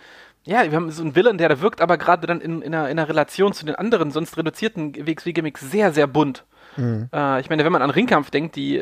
ja, 0.49 0.63
wir 0.63 0.75
haben 0.75 0.89
so 0.89 1.03
einen 1.03 1.15
Villain, 1.15 1.37
der 1.37 1.47
da 1.47 1.61
wirkt, 1.61 1.79
aber 1.79 1.97
gerade 1.97 2.25
dann 2.25 2.41
in, 2.41 2.63
in, 2.63 2.73
einer, 2.73 2.89
in 2.89 2.97
einer 2.97 3.07
Relation 3.07 3.53
zu 3.53 3.65
den 3.65 3.75
anderen, 3.75 4.09
sonst 4.09 4.35
reduzierten 4.35 4.95
WXW-Gimmicks 4.95 5.61
sehr, 5.61 5.93
sehr 5.93 6.07
bunt. 6.07 6.43
Äh, 7.13 7.41
ich 7.41 7.49
meine, 7.49 7.63
wenn 7.63 7.71
man 7.71 7.83
an 7.83 7.91
Ringkampf 7.91 8.31
denkt, 8.31 8.55
die, 8.55 8.81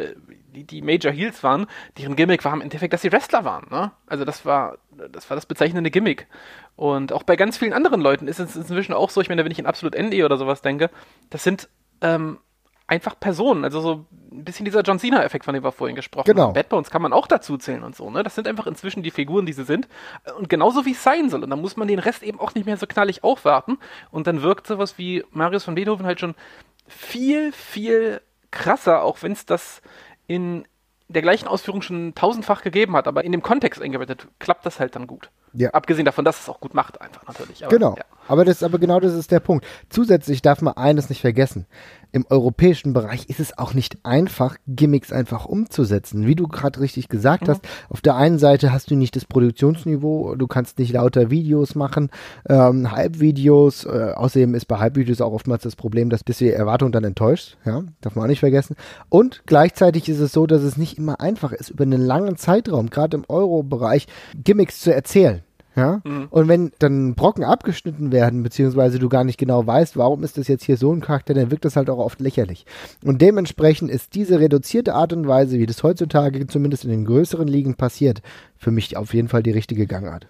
die, 0.55 0.63
die 0.63 0.81
Major 0.81 1.11
Heels 1.11 1.43
waren, 1.43 1.67
deren 1.97 2.15
Gimmick 2.15 2.45
war 2.45 2.53
im 2.53 2.61
Endeffekt, 2.61 2.93
dass 2.93 3.01
sie 3.01 3.11
Wrestler 3.11 3.43
waren. 3.43 3.67
Ne? 3.69 3.91
Also 4.05 4.23
das 4.23 4.45
war, 4.45 4.77
das 5.11 5.29
war 5.29 5.35
das 5.35 5.45
bezeichnende 5.45 5.91
Gimmick. 5.91 6.27
Und 6.77 7.11
auch 7.11 7.23
bei 7.23 7.35
ganz 7.35 7.57
vielen 7.57 7.73
anderen 7.73 7.99
Leuten 7.99 8.29
ist 8.29 8.39
es 8.39 8.55
inzwischen 8.55 8.93
auch 8.93 9.09
so, 9.09 9.19
ich 9.19 9.27
meine, 9.27 9.43
wenn 9.43 9.51
ich 9.51 9.59
in 9.59 9.65
Absolut 9.65 9.93
ND 9.93 10.23
oder 10.23 10.37
sowas 10.37 10.61
denke, 10.61 10.89
das 11.29 11.43
sind 11.43 11.67
ähm, 11.99 12.39
einfach 12.87 13.19
Personen. 13.19 13.63
Also 13.65 13.81
so 13.81 14.05
ein 14.31 14.43
bisschen 14.45 14.63
dieser 14.65 14.81
John 14.81 14.97
Cena-Effekt, 14.99 15.43
von 15.45 15.53
dem 15.53 15.63
wir 15.63 15.71
vorhin 15.73 15.95
gesprochen 15.95 16.25
Genau. 16.25 16.43
haben. 16.47 16.53
Bad 16.53 16.69
Bones 16.69 16.89
kann 16.89 17.01
man 17.01 17.11
auch 17.13 17.27
dazu 17.27 17.57
zählen 17.57 17.83
und 17.83 17.95
so. 17.95 18.09
Ne? 18.09 18.23
Das 18.23 18.35
sind 18.35 18.47
einfach 18.47 18.65
inzwischen 18.65 19.03
die 19.03 19.11
Figuren, 19.11 19.45
die 19.45 19.53
sie 19.53 19.65
sind. 19.65 19.87
Und 20.37 20.47
genauso 20.49 20.85
wie 20.85 20.91
es 20.93 21.03
sein 21.03 21.29
soll. 21.29 21.43
Und 21.43 21.49
dann 21.49 21.59
muss 21.61 21.75
man 21.75 21.87
den 21.89 21.99
Rest 21.99 22.23
eben 22.23 22.39
auch 22.39 22.55
nicht 22.55 22.65
mehr 22.65 22.77
so 22.77 22.87
knallig 22.87 23.23
aufwarten. 23.23 23.77
Und 24.09 24.25
dann 24.27 24.41
wirkt 24.41 24.67
sowas 24.67 24.97
wie 24.97 25.23
Marius 25.31 25.65
von 25.65 25.75
Beethoven 25.75 26.05
halt 26.05 26.19
schon 26.21 26.33
viel, 26.87 27.51
viel 27.51 28.21
krasser, 28.51 29.03
auch 29.03 29.21
wenn 29.21 29.33
es 29.33 29.45
das 29.45 29.81
in 30.27 30.65
der 31.09 31.21
gleichen 31.21 31.47
Ausführung 31.47 31.81
schon 31.81 32.15
tausendfach 32.15 32.61
gegeben 32.61 32.95
hat. 32.95 33.07
Aber 33.07 33.23
in 33.25 33.31
dem 33.33 33.41
Kontext 33.41 33.81
eingebettet 33.81 34.27
klappt 34.39 34.65
das 34.65 34.79
halt 34.79 34.95
dann 34.95 35.07
gut. 35.07 35.29
Ja. 35.53 35.71
Abgesehen 35.71 36.05
davon, 36.05 36.23
dass 36.25 36.39
es 36.41 36.49
auch 36.49 36.59
gut 36.59 36.73
macht, 36.73 37.01
einfach 37.01 37.25
natürlich. 37.27 37.65
Aber, 37.65 37.73
Genau. 37.73 37.95
Ja. 37.97 38.03
Aber 38.27 38.45
das, 38.45 38.63
aber 38.63 38.79
genau 38.79 38.99
das 38.99 39.13
ist 39.13 39.31
der 39.31 39.39
Punkt. 39.39 39.65
Zusätzlich 39.89 40.41
darf 40.41 40.61
man 40.61 40.75
eines 40.75 41.09
nicht 41.09 41.21
vergessen. 41.21 41.65
Im 42.13 42.25
europäischen 42.29 42.93
Bereich 42.93 43.29
ist 43.29 43.39
es 43.39 43.57
auch 43.57 43.73
nicht 43.73 43.97
einfach, 44.03 44.55
Gimmicks 44.65 45.11
einfach 45.11 45.45
umzusetzen. 45.45 46.25
Wie 46.25 46.35
du 46.35 46.47
gerade 46.47 46.79
richtig 46.79 47.09
gesagt 47.09 47.49
hast, 47.49 47.61
auf 47.89 48.01
der 48.01 48.15
einen 48.15 48.39
Seite 48.39 48.71
hast 48.71 48.89
du 48.89 48.95
nicht 48.95 49.15
das 49.15 49.25
Produktionsniveau, 49.25 50.35
du 50.35 50.47
kannst 50.47 50.79
nicht 50.79 50.93
lauter 50.93 51.29
Videos 51.29 51.75
machen, 51.75 52.09
ähm, 52.47 52.91
Halbvideos. 52.91 53.85
Äh, 53.85 54.13
außerdem 54.15 54.55
ist 54.55 54.65
bei 54.67 54.77
Halbvideos 54.77 55.21
auch 55.21 55.33
oftmals 55.33 55.63
das 55.63 55.75
Problem, 55.75 56.09
dass, 56.09 56.23
dass 56.23 56.37
die 56.37 56.49
Erwartung 56.49 56.91
dann 56.91 57.03
enttäuscht. 57.03 57.57
Ja, 57.65 57.83
darf 58.01 58.15
man 58.15 58.25
auch 58.25 58.29
nicht 58.29 58.39
vergessen. 58.39 58.75
Und 59.09 59.43
gleichzeitig 59.45 60.07
ist 60.07 60.19
es 60.19 60.31
so, 60.31 60.47
dass 60.47 60.63
es 60.63 60.77
nicht 60.77 60.97
immer 60.97 61.19
einfach 61.19 61.51
ist, 61.51 61.69
über 61.69 61.83
einen 61.83 62.01
langen 62.01 62.37
Zeitraum, 62.37 62.89
gerade 62.89 63.17
im 63.17 63.25
Euro-Bereich, 63.27 64.07
Gimmicks 64.43 64.79
zu 64.79 64.93
erzählen. 64.93 65.43
Ja? 65.77 66.01
Und 66.31 66.47
wenn 66.47 66.71
dann 66.79 67.13
Brocken 67.13 67.43
abgeschnitten 67.43 68.11
werden, 68.11 68.41
beziehungsweise 68.41 68.97
du 68.97 69.09
gar 69.09 69.23
nicht 69.23 69.37
genau 69.37 69.65
weißt, 69.65 69.95
warum 69.95 70.23
ist 70.23 70.37
das 70.37 70.47
jetzt 70.47 70.63
hier 70.63 70.75
so 70.75 70.91
ein 70.91 71.01
Charakter, 71.01 71.35
dann 71.35 71.51
wirkt 71.51 71.65
das 71.65 71.75
halt 71.75 71.89
auch 71.91 71.99
oft 71.99 72.19
lächerlich. 72.19 72.65
Und 73.05 73.21
dementsprechend 73.21 73.91
ist 73.91 74.15
diese 74.15 74.39
reduzierte 74.39 74.95
Art 74.95 75.13
und 75.13 75.27
Weise, 75.27 75.59
wie 75.59 75.67
das 75.67 75.83
heutzutage 75.83 76.47
zumindest 76.47 76.83
in 76.83 76.89
den 76.89 77.05
größeren 77.05 77.47
Ligen 77.47 77.75
passiert, 77.75 78.23
für 78.57 78.71
mich 78.71 78.97
auf 78.97 79.13
jeden 79.13 79.27
Fall 79.27 79.43
die 79.43 79.51
richtige 79.51 79.85
Gangart. 79.85 80.27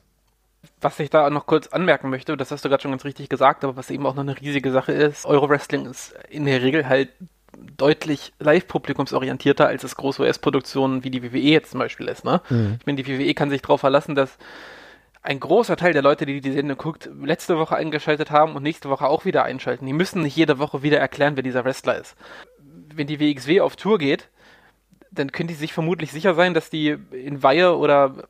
Was 0.81 0.99
ich 0.99 1.09
da 1.09 1.29
noch 1.29 1.45
kurz 1.45 1.67
anmerken 1.67 2.09
möchte, 2.09 2.35
das 2.35 2.51
hast 2.51 2.65
du 2.65 2.69
gerade 2.69 2.81
schon 2.81 2.91
ganz 2.91 3.05
richtig 3.05 3.29
gesagt, 3.29 3.63
aber 3.63 3.77
was 3.77 3.89
eben 3.89 4.05
auch 4.05 4.15
noch 4.15 4.23
eine 4.23 4.39
riesige 4.39 4.71
Sache 4.71 4.91
ist, 4.91 5.25
Euro-Wrestling 5.25 5.85
ist 5.85 6.13
in 6.29 6.45
der 6.45 6.61
Regel 6.61 6.89
halt 6.89 7.09
deutlich 7.77 8.33
live-publikumsorientierter, 8.39 9.65
als 9.65 9.83
es 9.83 9.95
große 9.95 10.21
US-Produktionen 10.21 11.03
wie 11.03 11.09
die 11.09 11.23
WWE 11.23 11.39
jetzt 11.39 11.71
zum 11.71 11.79
Beispiel 11.79 12.07
ist. 12.07 12.25
Ne? 12.25 12.41
Ich 12.49 12.85
meine, 12.85 13.01
die 13.01 13.07
WWE 13.07 13.33
kann 13.33 13.49
sich 13.49 13.61
darauf 13.61 13.79
verlassen, 13.79 14.13
dass 14.13 14.37
ein 15.27 15.41
großer 15.41 15.75
Teil 15.75 15.91
der 15.91 16.01
Leute, 16.01 16.25
die 16.25 16.39
die 16.39 16.53
Sendung 16.53 16.77
guckt, 16.77 17.09
letzte 17.21 17.57
Woche 17.57 17.75
eingeschaltet 17.75 18.31
haben 18.31 18.55
und 18.55 18.63
nächste 18.63 18.89
Woche 18.89 19.07
auch 19.07 19.25
wieder 19.25 19.43
einschalten. 19.43 19.85
Die 19.85 19.91
müssen 19.91 20.21
nicht 20.21 20.37
jede 20.37 20.57
Woche 20.57 20.83
wieder 20.83 20.99
erklären, 20.99 21.35
wer 21.35 21.43
dieser 21.43 21.65
Wrestler 21.65 21.97
ist. 21.97 22.15
Wenn 22.93 23.07
die 23.07 23.19
WXW 23.19 23.59
auf 23.59 23.75
Tour 23.75 23.97
geht, 23.97 24.29
dann 25.11 25.33
können 25.33 25.49
die 25.49 25.53
sich 25.53 25.73
vermutlich 25.73 26.13
sicher 26.13 26.33
sein, 26.33 26.53
dass 26.53 26.69
die 26.69 26.95
in 27.11 27.43
Weihe 27.43 27.75
oder 27.75 28.29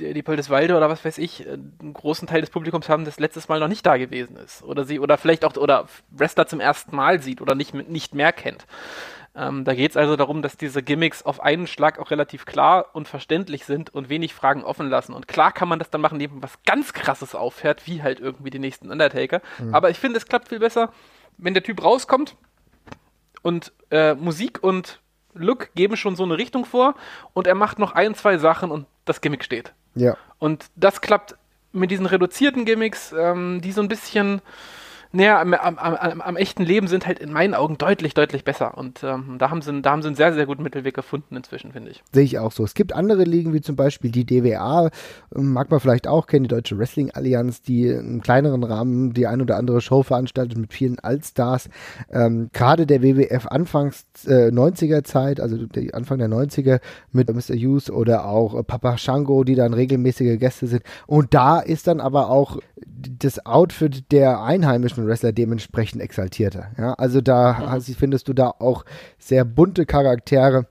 äh, 0.00 0.14
die 0.14 0.22
Poldeswalde 0.22 0.76
oder 0.76 0.88
was 0.88 1.04
weiß 1.04 1.18
ich, 1.18 1.46
äh, 1.46 1.52
einen 1.52 1.92
großen 1.92 2.26
Teil 2.26 2.40
des 2.40 2.50
Publikums 2.50 2.88
haben, 2.88 3.04
das 3.04 3.20
letztes 3.20 3.48
Mal 3.48 3.60
noch 3.60 3.68
nicht 3.68 3.84
da 3.84 3.98
gewesen 3.98 4.36
ist. 4.36 4.62
Oder 4.62 4.84
sie, 4.84 5.00
oder 5.00 5.18
vielleicht 5.18 5.44
auch, 5.44 5.54
oder 5.56 5.86
Wrestler 6.10 6.46
zum 6.46 6.60
ersten 6.60 6.96
Mal 6.96 7.20
sieht 7.20 7.42
oder 7.42 7.54
nicht, 7.54 7.74
nicht 7.74 8.14
mehr 8.14 8.32
kennt. 8.32 8.66
Ähm, 9.36 9.64
da 9.64 9.74
geht 9.74 9.90
es 9.90 9.96
also 9.96 10.14
darum, 10.16 10.42
dass 10.42 10.56
diese 10.56 10.82
Gimmicks 10.82 11.22
auf 11.22 11.40
einen 11.40 11.66
Schlag 11.66 11.98
auch 11.98 12.10
relativ 12.10 12.46
klar 12.46 12.86
und 12.92 13.08
verständlich 13.08 13.64
sind 13.64 13.92
und 13.92 14.08
wenig 14.08 14.32
Fragen 14.32 14.62
offen 14.62 14.88
lassen. 14.88 15.12
Und 15.12 15.26
klar 15.26 15.50
kann 15.50 15.68
man 15.68 15.80
das 15.80 15.90
dann 15.90 16.00
machen, 16.00 16.14
indem 16.14 16.34
man 16.34 16.42
was 16.42 16.62
ganz 16.64 16.92
krasses 16.92 17.34
auffährt, 17.34 17.86
wie 17.86 18.02
halt 18.02 18.20
irgendwie 18.20 18.50
die 18.50 18.60
nächsten 18.60 18.90
Undertaker. 18.90 19.40
Aber 19.72 19.90
ich 19.90 19.98
finde, 19.98 20.18
es 20.18 20.26
klappt 20.26 20.48
viel 20.48 20.60
besser, 20.60 20.92
wenn 21.36 21.54
der 21.54 21.64
Typ 21.64 21.82
rauskommt 21.82 22.36
und 23.42 23.72
äh, 23.90 24.14
Musik 24.14 24.62
und 24.62 25.00
Look 25.34 25.74
geben 25.74 25.96
schon 25.96 26.14
so 26.14 26.22
eine 26.22 26.38
Richtung 26.38 26.64
vor 26.64 26.94
und 27.32 27.46
er 27.46 27.56
macht 27.56 27.80
noch 27.80 27.92
ein, 27.92 28.14
zwei 28.14 28.38
Sachen 28.38 28.70
und 28.70 28.86
das 29.04 29.20
Gimmick 29.20 29.44
steht. 29.44 29.72
Ja. 29.96 30.16
Und 30.38 30.66
das 30.76 31.00
klappt 31.00 31.36
mit 31.72 31.90
diesen 31.90 32.06
reduzierten 32.06 32.64
Gimmicks, 32.64 33.12
ähm, 33.12 33.60
die 33.60 33.72
so 33.72 33.80
ein 33.80 33.88
bisschen 33.88 34.40
näher 35.14 35.38
am, 35.38 35.54
am, 35.54 35.78
am, 35.78 36.20
am 36.20 36.36
echten 36.36 36.62
Leben 36.62 36.88
sind, 36.88 37.06
halt 37.06 37.18
in 37.18 37.32
meinen 37.32 37.54
Augen 37.54 37.78
deutlich, 37.78 38.14
deutlich 38.14 38.44
besser. 38.44 38.76
Und 38.76 39.02
ähm, 39.02 39.36
da, 39.38 39.50
haben 39.50 39.62
sie, 39.62 39.82
da 39.82 39.90
haben 39.90 40.02
sie 40.02 40.08
einen 40.08 40.16
sehr, 40.16 40.32
sehr 40.34 40.46
guten 40.46 40.62
Mittelweg 40.62 40.94
gefunden 40.94 41.36
inzwischen, 41.36 41.72
finde 41.72 41.90
ich. 41.90 42.02
Sehe 42.12 42.24
ich 42.24 42.38
auch 42.38 42.52
so. 42.52 42.64
Es 42.64 42.74
gibt 42.74 42.94
andere 42.94 43.24
Ligen, 43.24 43.52
wie 43.52 43.60
zum 43.60 43.76
Beispiel 43.76 44.10
die 44.10 44.24
DWA, 44.24 44.90
ähm, 45.34 45.52
mag 45.52 45.70
man 45.70 45.80
vielleicht 45.80 46.06
auch 46.06 46.26
kennen, 46.26 46.44
die 46.44 46.48
Deutsche 46.48 46.78
Wrestling 46.78 47.10
Allianz, 47.10 47.62
die 47.62 47.88
im 47.88 48.20
kleineren 48.20 48.64
Rahmen 48.64 49.12
die 49.14 49.26
ein 49.26 49.40
oder 49.40 49.56
andere 49.56 49.80
Show 49.80 50.02
veranstaltet 50.02 50.58
mit 50.58 50.72
vielen 50.72 50.98
Allstars. 50.98 51.68
Ähm, 52.10 52.50
Gerade 52.52 52.86
der 52.86 53.02
WWF 53.02 53.46
Anfangs 53.46 54.04
äh, 54.26 54.48
90er 54.48 55.04
Zeit, 55.04 55.40
also 55.40 55.66
die 55.66 55.94
Anfang 55.94 56.18
der 56.18 56.28
90er 56.28 56.80
mit 57.12 57.32
Mr. 57.32 57.54
Hughes 57.54 57.90
oder 57.90 58.26
auch 58.26 58.58
äh, 58.58 58.62
Papa 58.62 58.98
Shango, 58.98 59.44
die 59.44 59.54
dann 59.54 59.74
regelmäßige 59.74 60.38
Gäste 60.38 60.66
sind. 60.66 60.82
Und 61.06 61.34
da 61.34 61.60
ist 61.60 61.86
dann 61.86 62.00
aber 62.00 62.30
auch 62.30 62.58
das 63.20 63.44
Outfit 63.46 64.10
der 64.12 64.42
einheimischen 64.42 65.03
Wrestler 65.06 65.32
dementsprechend 65.32 66.02
exaltierter. 66.02 66.68
Ja, 66.78 66.94
also 66.94 67.20
da 67.20 67.58
hast, 67.58 67.94
findest 67.96 68.28
du 68.28 68.32
da 68.32 68.48
auch 68.58 68.84
sehr 69.18 69.44
bunte 69.44 69.86
Charaktere 69.86 70.66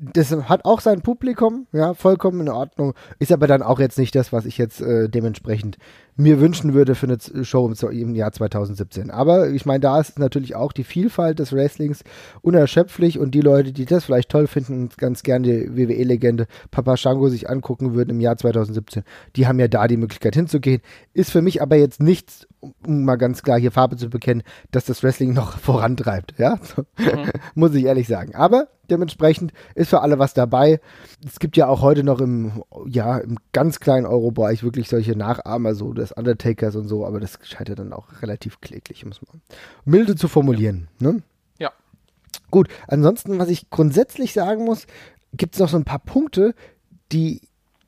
das 0.00 0.32
hat 0.32 0.64
auch 0.64 0.80
sein 0.80 1.02
Publikum, 1.02 1.66
ja, 1.72 1.92
vollkommen 1.92 2.40
in 2.40 2.48
Ordnung. 2.48 2.94
Ist 3.18 3.32
aber 3.32 3.46
dann 3.46 3.62
auch 3.62 3.78
jetzt 3.78 3.98
nicht 3.98 4.14
das, 4.14 4.32
was 4.32 4.46
ich 4.46 4.56
jetzt 4.56 4.80
äh, 4.80 5.08
dementsprechend 5.08 5.76
mir 6.16 6.40
wünschen 6.40 6.74
würde 6.74 6.94
für 6.94 7.06
eine 7.06 7.44
Show 7.44 7.72
im, 7.90 8.14
Jahr 8.14 8.32
2017. 8.32 9.10
Aber 9.10 9.50
ich 9.50 9.66
meine, 9.66 9.80
da 9.80 10.00
ist 10.00 10.18
natürlich 10.18 10.54
auch 10.54 10.72
die 10.72 10.84
Vielfalt 10.84 11.38
des 11.38 11.52
Wrestlings 11.52 12.04
unerschöpflich 12.42 13.18
und 13.18 13.32
die 13.32 13.40
Leute, 13.40 13.72
die 13.72 13.84
das 13.84 14.04
vielleicht 14.04 14.30
toll 14.30 14.46
finden 14.46 14.82
und 14.82 14.98
ganz 14.98 15.22
gerne 15.22 15.46
die 15.46 15.76
WWE-Legende 15.76 16.46
Papa 16.70 16.96
Shango 16.96 17.28
sich 17.28 17.48
angucken 17.48 17.94
würden 17.94 18.10
im 18.10 18.20
Jahr 18.20 18.36
2017, 18.36 19.02
die 19.36 19.46
haben 19.46 19.58
ja 19.58 19.68
da 19.68 19.88
die 19.88 19.96
Möglichkeit 19.96 20.34
hinzugehen. 20.34 20.82
Ist 21.12 21.30
für 21.30 21.42
mich 21.42 21.62
aber 21.62 21.76
jetzt 21.76 22.02
nichts, 22.02 22.46
um- 22.60 22.74
mal 23.04 23.16
ganz 23.16 23.42
klar 23.42 23.58
hier 23.58 23.72
Farbe 23.72 23.96
zu 23.96 24.10
bekennen, 24.10 24.42
dass 24.70 24.84
das 24.84 25.02
Wrestling 25.02 25.32
noch 25.32 25.58
vorantreibt, 25.58 26.34
ja, 26.38 26.58
muss 27.54 27.74
ich 27.74 27.84
ehrlich 27.84 28.08
sagen. 28.08 28.34
Aber 28.34 28.68
dementsprechend 28.90 29.52
ist 29.74 29.90
für 29.90 30.00
alle 30.02 30.18
was 30.18 30.34
dabei. 30.34 30.80
Es 31.24 31.38
gibt 31.38 31.56
ja 31.56 31.68
auch 31.68 31.80
heute 31.80 32.02
noch 32.04 32.20
im, 32.20 32.62
ja, 32.86 33.18
im 33.18 33.36
ganz 33.52 33.80
kleinen 33.80 34.06
Euro-Bereich 34.06 34.62
wirklich 34.62 34.88
solche 34.88 35.16
Nachahmer, 35.16 35.74
so 35.74 35.92
des 36.10 36.16
Undertakers 36.16 36.76
und 36.76 36.88
so, 36.88 37.06
aber 37.06 37.20
das 37.20 37.38
scheitert 37.42 37.78
dann 37.78 37.92
auch 37.92 38.22
relativ 38.22 38.60
kläglich, 38.60 39.02
es 39.02 39.22
mal 39.22 39.40
milde 39.84 40.16
zu 40.16 40.28
formulieren. 40.28 40.88
Ne? 40.98 41.22
Ja. 41.58 41.72
Gut, 42.50 42.68
ansonsten, 42.86 43.38
was 43.38 43.48
ich 43.48 43.70
grundsätzlich 43.70 44.32
sagen 44.32 44.64
muss, 44.64 44.86
gibt 45.32 45.54
es 45.54 45.60
noch 45.60 45.68
so 45.68 45.76
ein 45.76 45.84
paar 45.84 46.00
Punkte, 46.00 46.54
die 47.12 47.42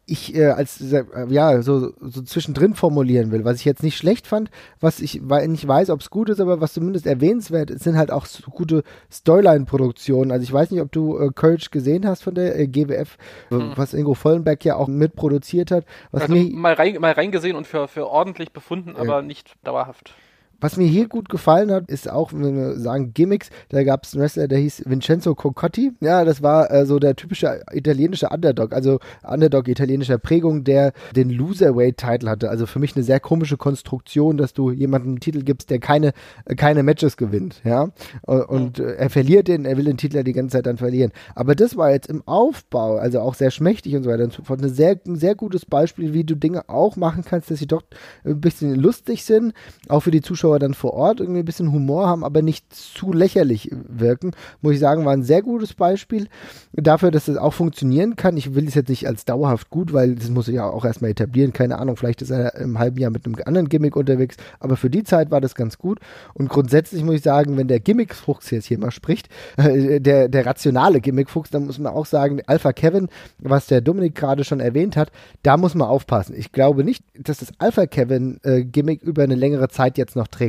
ich 0.04 0.34
äh, 0.34 0.46
als 0.46 0.80
äh, 0.92 1.04
ja 1.28 1.62
so, 1.62 1.92
so 2.00 2.22
zwischendrin 2.22 2.74
formulieren 2.74 3.30
will, 3.30 3.44
was 3.44 3.60
ich 3.60 3.64
jetzt 3.64 3.82
nicht 3.82 3.96
schlecht 3.96 4.26
fand, 4.26 4.50
was 4.80 5.00
ich 5.00 5.20
weil 5.22 5.46
nicht 5.48 5.66
weiß, 5.66 5.90
ob 5.90 6.00
es 6.00 6.10
gut 6.10 6.28
ist, 6.28 6.40
aber 6.40 6.60
was 6.60 6.72
zumindest 6.72 7.06
erwähnenswert 7.06 7.70
ist, 7.70 7.84
sind 7.84 7.96
halt 7.96 8.10
auch 8.10 8.26
so 8.26 8.50
gute 8.50 8.82
Storyline-Produktionen. 9.10 10.32
Also 10.32 10.42
ich 10.42 10.52
weiß 10.52 10.70
nicht, 10.70 10.80
ob 10.80 10.90
du 10.90 11.18
äh, 11.18 11.30
Courage 11.34 11.70
gesehen 11.70 12.06
hast 12.06 12.22
von 12.22 12.34
der 12.34 12.58
äh, 12.58 12.66
GWF, 12.66 13.16
Hm. 13.48 13.72
was 13.76 13.94
Ingo 13.94 14.14
Vollenberg 14.14 14.64
ja 14.64 14.76
auch 14.76 14.88
mitproduziert 14.88 15.70
hat. 15.70 15.84
Was 16.10 16.22
Also 16.22 16.34
mal, 16.34 16.74
rein, 16.74 16.96
mal 17.00 17.12
reingesehen 17.12 17.56
und 17.56 17.66
für, 17.66 17.88
für 17.88 18.08
ordentlich 18.08 18.52
befunden, 18.52 18.96
aber 18.96 19.22
nicht 19.22 19.54
dauerhaft. 19.64 20.14
Was 20.62 20.76
mir 20.76 20.86
hier 20.86 21.08
gut 21.08 21.28
gefallen 21.28 21.72
hat, 21.72 21.90
ist 21.90 22.08
auch, 22.08 22.32
wenn 22.32 22.56
wir 22.56 22.78
sagen 22.78 23.12
Gimmicks, 23.14 23.50
da 23.70 23.82
gab 23.82 24.04
es 24.04 24.14
einen 24.14 24.22
Wrestler, 24.22 24.46
der 24.46 24.58
hieß 24.58 24.84
Vincenzo 24.86 25.34
Cocotti. 25.34 25.90
Ja, 26.00 26.24
das 26.24 26.40
war 26.40 26.70
äh, 26.70 26.86
so 26.86 27.00
der 27.00 27.16
typische 27.16 27.62
italienische 27.72 28.28
Underdog, 28.28 28.72
also 28.72 29.00
Underdog 29.24 29.66
italienischer 29.66 30.18
Prägung, 30.18 30.62
der 30.62 30.92
den 31.16 31.30
Loserweight-Title 31.30 32.30
hatte. 32.30 32.48
Also 32.48 32.66
für 32.66 32.78
mich 32.78 32.94
eine 32.94 33.02
sehr 33.02 33.18
komische 33.18 33.56
Konstruktion, 33.56 34.36
dass 34.36 34.52
du 34.52 34.70
jemandem 34.70 35.10
einen 35.10 35.20
Titel 35.20 35.42
gibst, 35.42 35.68
der 35.68 35.80
keine, 35.80 36.12
äh, 36.44 36.54
keine 36.54 36.84
Matches 36.84 37.16
gewinnt. 37.16 37.60
Ja, 37.64 37.88
Äh, 38.28 38.34
und 38.36 38.78
äh, 38.78 38.94
er 38.94 39.10
verliert 39.10 39.48
den, 39.48 39.64
er 39.64 39.76
will 39.76 39.86
den 39.86 39.96
Titel 39.96 40.16
ja 40.16 40.22
die 40.22 40.32
ganze 40.32 40.58
Zeit 40.58 40.66
dann 40.66 40.76
verlieren. 40.76 41.10
Aber 41.34 41.56
das 41.56 41.76
war 41.76 41.90
jetzt 41.90 42.08
im 42.08 42.22
Aufbau, 42.26 42.98
also 42.98 43.18
auch 43.18 43.34
sehr 43.34 43.50
schmächtig 43.50 43.96
und 43.96 44.04
so 44.04 44.10
weiter 44.10 44.22
und 44.22 44.32
so 44.32 44.44
fort, 44.44 44.60
eine 44.60 44.68
sehr, 44.68 44.96
ein 45.08 45.16
sehr 45.16 45.34
gutes 45.34 45.66
Beispiel, 45.66 46.12
wie 46.12 46.22
du 46.22 46.36
Dinge 46.36 46.68
auch 46.68 46.94
machen 46.94 47.24
kannst, 47.24 47.50
dass 47.50 47.58
sie 47.58 47.66
doch 47.66 47.82
ein 48.24 48.40
bisschen 48.40 48.76
lustig 48.76 49.24
sind, 49.24 49.54
auch 49.88 50.00
für 50.00 50.12
die 50.12 50.20
Zuschauer 50.20 50.51
dann 50.58 50.74
vor 50.74 50.94
Ort 50.94 51.20
irgendwie 51.20 51.40
ein 51.40 51.44
bisschen 51.44 51.72
Humor 51.72 52.06
haben, 52.06 52.24
aber 52.24 52.42
nicht 52.42 52.72
zu 52.74 53.12
lächerlich 53.12 53.70
wirken. 53.72 54.32
Muss 54.60 54.74
ich 54.74 54.80
sagen, 54.80 55.04
war 55.04 55.12
ein 55.12 55.22
sehr 55.22 55.42
gutes 55.42 55.74
Beispiel 55.74 56.28
dafür, 56.72 57.10
dass 57.10 57.28
es 57.28 57.36
auch 57.36 57.52
funktionieren 57.52 58.16
kann. 58.16 58.36
Ich 58.36 58.54
will 58.54 58.66
es 58.66 58.74
jetzt 58.74 58.88
nicht 58.88 59.06
als 59.06 59.24
dauerhaft 59.24 59.70
gut, 59.70 59.92
weil 59.92 60.14
das 60.14 60.30
muss 60.30 60.48
ich 60.48 60.54
ja 60.54 60.68
auch 60.68 60.84
erstmal 60.84 61.10
etablieren. 61.10 61.52
Keine 61.52 61.78
Ahnung, 61.78 61.96
vielleicht 61.96 62.22
ist 62.22 62.30
er 62.30 62.54
im 62.56 62.78
halben 62.78 62.98
Jahr 62.98 63.10
mit 63.10 63.26
einem 63.26 63.36
anderen 63.44 63.68
Gimmick 63.68 63.96
unterwegs, 63.96 64.36
aber 64.60 64.76
für 64.76 64.90
die 64.90 65.04
Zeit 65.04 65.30
war 65.30 65.40
das 65.40 65.54
ganz 65.54 65.78
gut. 65.78 65.98
Und 66.34 66.48
grundsätzlich 66.48 67.04
muss 67.04 67.16
ich 67.16 67.22
sagen, 67.22 67.56
wenn 67.56 67.68
der 67.68 67.80
Gimmick-Fuchs 67.80 68.50
jetzt 68.50 68.66
hier 68.66 68.78
mal 68.78 68.90
spricht, 68.90 69.28
äh, 69.56 70.00
der, 70.00 70.28
der 70.28 70.46
rationale 70.46 71.00
Gimmick-Fuchs, 71.00 71.50
dann 71.50 71.66
muss 71.66 71.78
man 71.78 71.92
auch 71.92 72.06
sagen, 72.06 72.40
Alpha 72.46 72.72
Kevin, 72.72 73.08
was 73.38 73.66
der 73.66 73.80
Dominik 73.80 74.14
gerade 74.14 74.44
schon 74.44 74.60
erwähnt 74.60 74.96
hat, 74.96 75.10
da 75.42 75.56
muss 75.56 75.74
man 75.74 75.88
aufpassen. 75.88 76.34
Ich 76.36 76.52
glaube 76.52 76.84
nicht, 76.84 77.04
dass 77.18 77.38
das 77.38 77.52
Alpha 77.58 77.86
Kevin-Gimmick 77.86 79.02
über 79.02 79.22
eine 79.22 79.34
längere 79.34 79.68
Zeit 79.68 79.98
jetzt 79.98 80.16
noch 80.16 80.28
trägt. 80.28 80.41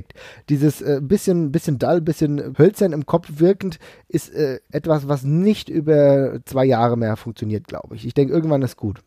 Dieses 0.50 0.82
äh, 0.82 1.00
bisschen, 1.02 1.52
bisschen 1.52 1.80
dull, 1.80 2.02
bisschen 2.02 2.56
hölzern 2.58 2.94
im 2.94 3.06
Kopf 3.06 3.28
wirkend 3.36 3.80
ist 4.08 4.34
äh, 4.34 4.60
etwas, 4.72 5.08
was 5.08 5.24
nicht 5.24 5.70
über 5.70 6.40
zwei 6.46 6.66
Jahre 6.66 6.98
mehr 6.98 7.16
funktioniert, 7.16 7.68
glaube 7.68 7.96
ich. 7.96 8.06
Ich 8.06 8.14
denke, 8.14 8.34
irgendwann 8.34 8.62
ist 8.62 8.78
gut. 8.78 9.00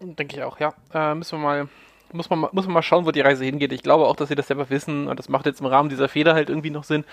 Denke 0.00 0.36
ich 0.36 0.42
auch, 0.42 0.58
ja. 0.60 0.74
Äh, 0.92 1.14
müssen 1.14 1.38
wir 1.38 1.42
mal, 1.42 1.68
muss 2.12 2.30
man, 2.30 2.40
muss 2.40 2.66
man 2.66 2.72
mal 2.72 2.82
schauen, 2.82 3.06
wo 3.06 3.10
die 3.10 3.20
Reise 3.20 3.44
hingeht. 3.44 3.72
Ich 3.72 3.82
glaube 3.82 4.06
auch, 4.06 4.16
dass 4.16 4.28
sie 4.28 4.34
das 4.34 4.46
selber 4.48 4.70
wissen 4.70 5.08
und 5.08 5.18
das 5.18 5.28
macht 5.28 5.46
jetzt 5.46 5.60
im 5.60 5.66
Rahmen 5.66 5.88
dieser 5.88 6.08
Feder 6.08 6.34
halt 6.34 6.48
irgendwie 6.48 6.70
noch 6.70 6.84
Sinn. 6.84 7.04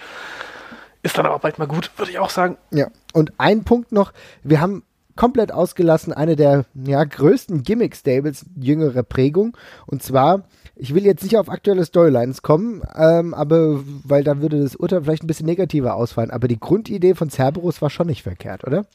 Ist 1.01 1.17
dann 1.17 1.25
aber 1.25 1.39
bald 1.39 1.59
mal 1.59 1.67
gut, 1.67 1.91
würde 1.97 2.11
ich 2.11 2.19
auch 2.19 2.29
sagen. 2.29 2.57
Ja, 2.71 2.87
und 3.13 3.33
ein 3.37 3.63
Punkt 3.65 3.91
noch, 3.91 4.13
wir 4.41 4.61
haben 4.61 4.83
komplett 5.15 5.51
ausgelassen 5.51 6.13
eine 6.13 6.35
der 6.35 6.65
ja, 6.73 7.03
größten 7.03 7.63
Gimmick-Stables 7.63 8.45
jüngerer 8.59 9.03
Prägung 9.03 9.55
und 9.85 10.03
zwar, 10.03 10.43
ich 10.75 10.93
will 10.95 11.05
jetzt 11.05 11.23
nicht 11.23 11.37
auf 11.37 11.49
aktuelle 11.49 11.85
Storylines 11.85 12.41
kommen, 12.41 12.81
ähm, 12.95 13.33
aber 13.33 13.79
weil 14.03 14.23
dann 14.23 14.41
würde 14.41 14.61
das 14.61 14.75
Urteil 14.75 15.03
vielleicht 15.03 15.23
ein 15.23 15.27
bisschen 15.27 15.45
negativer 15.45 15.95
ausfallen, 15.95 16.31
aber 16.31 16.47
die 16.47 16.59
Grundidee 16.59 17.15
von 17.15 17.29
Cerberus 17.29 17.81
war 17.81 17.89
schon 17.89 18.07
nicht 18.07 18.23
verkehrt, 18.23 18.65
oder? 18.65 18.85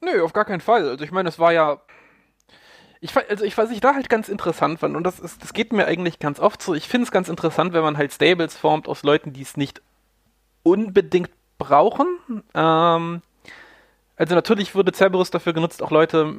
Nö, 0.00 0.22
auf 0.22 0.32
gar 0.32 0.44
keinen 0.44 0.60
Fall. 0.60 0.88
Also 0.88 1.04
ich 1.04 1.12
meine, 1.12 1.28
es 1.28 1.38
war 1.38 1.52
ja. 1.52 1.80
Ich, 3.02 3.16
also 3.16 3.44
ich, 3.44 3.56
was 3.56 3.70
ich 3.70 3.80
da 3.80 3.94
halt 3.94 4.10
ganz 4.10 4.28
interessant 4.28 4.80
fand, 4.80 4.94
und 4.94 5.04
das, 5.04 5.20
ist, 5.20 5.42
das 5.42 5.54
geht 5.54 5.72
mir 5.72 5.86
eigentlich 5.86 6.18
ganz 6.18 6.38
oft 6.38 6.60
so, 6.60 6.74
ich 6.74 6.86
finde 6.86 7.04
es 7.04 7.10
ganz 7.10 7.30
interessant, 7.30 7.72
wenn 7.72 7.82
man 7.82 7.96
halt 7.96 8.12
Stables 8.12 8.56
formt 8.56 8.88
aus 8.88 9.02
Leuten, 9.02 9.32
die 9.32 9.40
es 9.40 9.56
nicht 9.56 9.80
unbedingt 10.62 11.30
brauchen. 11.56 12.06
Ähm, 12.54 13.22
also 14.20 14.34
natürlich 14.34 14.74
wurde 14.74 14.92
Cerberus 14.92 15.30
dafür 15.30 15.54
genutzt, 15.54 15.82
auch 15.82 15.90
Leute, 15.90 16.34